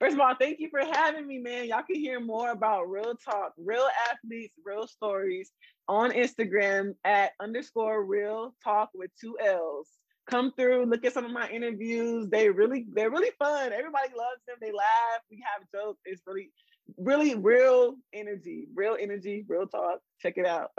First 0.00 0.14
of 0.14 0.20
all, 0.20 0.34
thank 0.38 0.60
you 0.60 0.68
for 0.70 0.80
having 0.80 1.26
me, 1.26 1.38
man. 1.38 1.66
Y'all 1.66 1.82
can 1.82 1.96
hear 1.96 2.20
more 2.20 2.52
about 2.52 2.88
real 2.88 3.16
talk, 3.16 3.52
real 3.56 3.88
athletes, 4.10 4.54
real 4.64 4.86
stories 4.86 5.50
on 5.88 6.12
Instagram 6.12 6.94
at 7.04 7.32
underscore 7.40 8.04
real 8.04 8.54
talk 8.62 8.90
with 8.94 9.10
two 9.20 9.36
L's. 9.44 9.88
Come 10.30 10.52
through, 10.56 10.84
look 10.86 11.04
at 11.04 11.14
some 11.14 11.24
of 11.24 11.32
my 11.32 11.48
interviews. 11.48 12.28
They 12.28 12.48
really, 12.48 12.86
they're 12.92 13.10
really 13.10 13.32
fun. 13.38 13.72
Everybody 13.72 14.10
loves 14.16 14.40
them. 14.46 14.56
They 14.60 14.70
laugh. 14.70 15.20
We 15.30 15.42
have 15.52 15.66
jokes. 15.74 16.00
It's 16.04 16.22
really, 16.26 16.52
really 16.96 17.34
real 17.34 17.96
energy, 18.12 18.68
real 18.76 18.96
energy, 19.00 19.44
real 19.48 19.66
talk. 19.66 19.98
Check 20.20 20.34
it 20.36 20.46
out. 20.46 20.70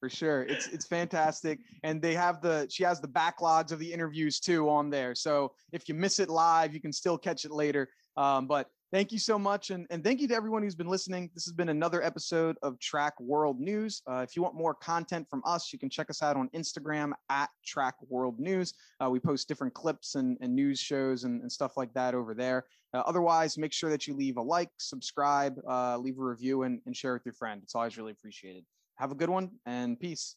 for 0.00 0.08
sure 0.08 0.42
it's 0.44 0.66
it's 0.68 0.86
fantastic 0.86 1.60
and 1.84 2.00
they 2.00 2.14
have 2.14 2.40
the 2.40 2.66
she 2.70 2.82
has 2.82 3.00
the 3.02 3.08
backlogs 3.08 3.70
of 3.70 3.78
the 3.78 3.92
interviews 3.92 4.40
too 4.40 4.68
on 4.68 4.88
there 4.88 5.14
so 5.14 5.52
if 5.72 5.88
you 5.88 5.94
miss 5.94 6.18
it 6.18 6.30
live 6.30 6.72
you 6.72 6.80
can 6.80 6.92
still 6.92 7.18
catch 7.18 7.44
it 7.44 7.50
later 7.50 7.86
um, 8.16 8.46
but 8.46 8.68
thank 8.92 9.12
you 9.12 9.18
so 9.18 9.38
much. 9.38 9.70
And, 9.70 9.86
and 9.90 10.02
thank 10.02 10.20
you 10.20 10.28
to 10.28 10.34
everyone 10.34 10.62
who's 10.62 10.74
been 10.74 10.88
listening. 10.88 11.30
This 11.34 11.44
has 11.44 11.52
been 11.52 11.68
another 11.68 12.02
episode 12.02 12.56
of 12.62 12.78
Track 12.80 13.14
World 13.20 13.60
News. 13.60 14.02
Uh, 14.10 14.24
if 14.28 14.36
you 14.36 14.42
want 14.42 14.54
more 14.54 14.74
content 14.74 15.28
from 15.28 15.42
us, 15.44 15.72
you 15.72 15.78
can 15.78 15.88
check 15.88 16.10
us 16.10 16.22
out 16.22 16.36
on 16.36 16.48
Instagram 16.50 17.12
at 17.28 17.50
Track 17.64 17.94
World 18.08 18.38
News. 18.38 18.74
Uh, 19.02 19.10
we 19.10 19.20
post 19.20 19.48
different 19.48 19.74
clips 19.74 20.14
and, 20.14 20.36
and 20.40 20.54
news 20.54 20.80
shows 20.80 21.24
and, 21.24 21.42
and, 21.42 21.50
stuff 21.50 21.76
like 21.76 21.92
that 21.94 22.14
over 22.14 22.34
there. 22.34 22.64
Uh, 22.94 23.02
otherwise, 23.06 23.58
make 23.58 23.72
sure 23.72 23.90
that 23.90 24.06
you 24.06 24.14
leave 24.14 24.36
a 24.36 24.42
like, 24.42 24.70
subscribe, 24.78 25.56
uh, 25.68 25.96
leave 25.98 26.18
a 26.18 26.22
review, 26.22 26.62
and, 26.62 26.80
and 26.86 26.96
share 26.96 27.12
with 27.12 27.24
your 27.24 27.34
friend. 27.34 27.60
It's 27.62 27.74
always 27.74 27.96
really 27.96 28.12
appreciated. 28.12 28.64
Have 28.96 29.12
a 29.12 29.14
good 29.14 29.30
one 29.30 29.50
and 29.66 29.98
peace. 29.98 30.36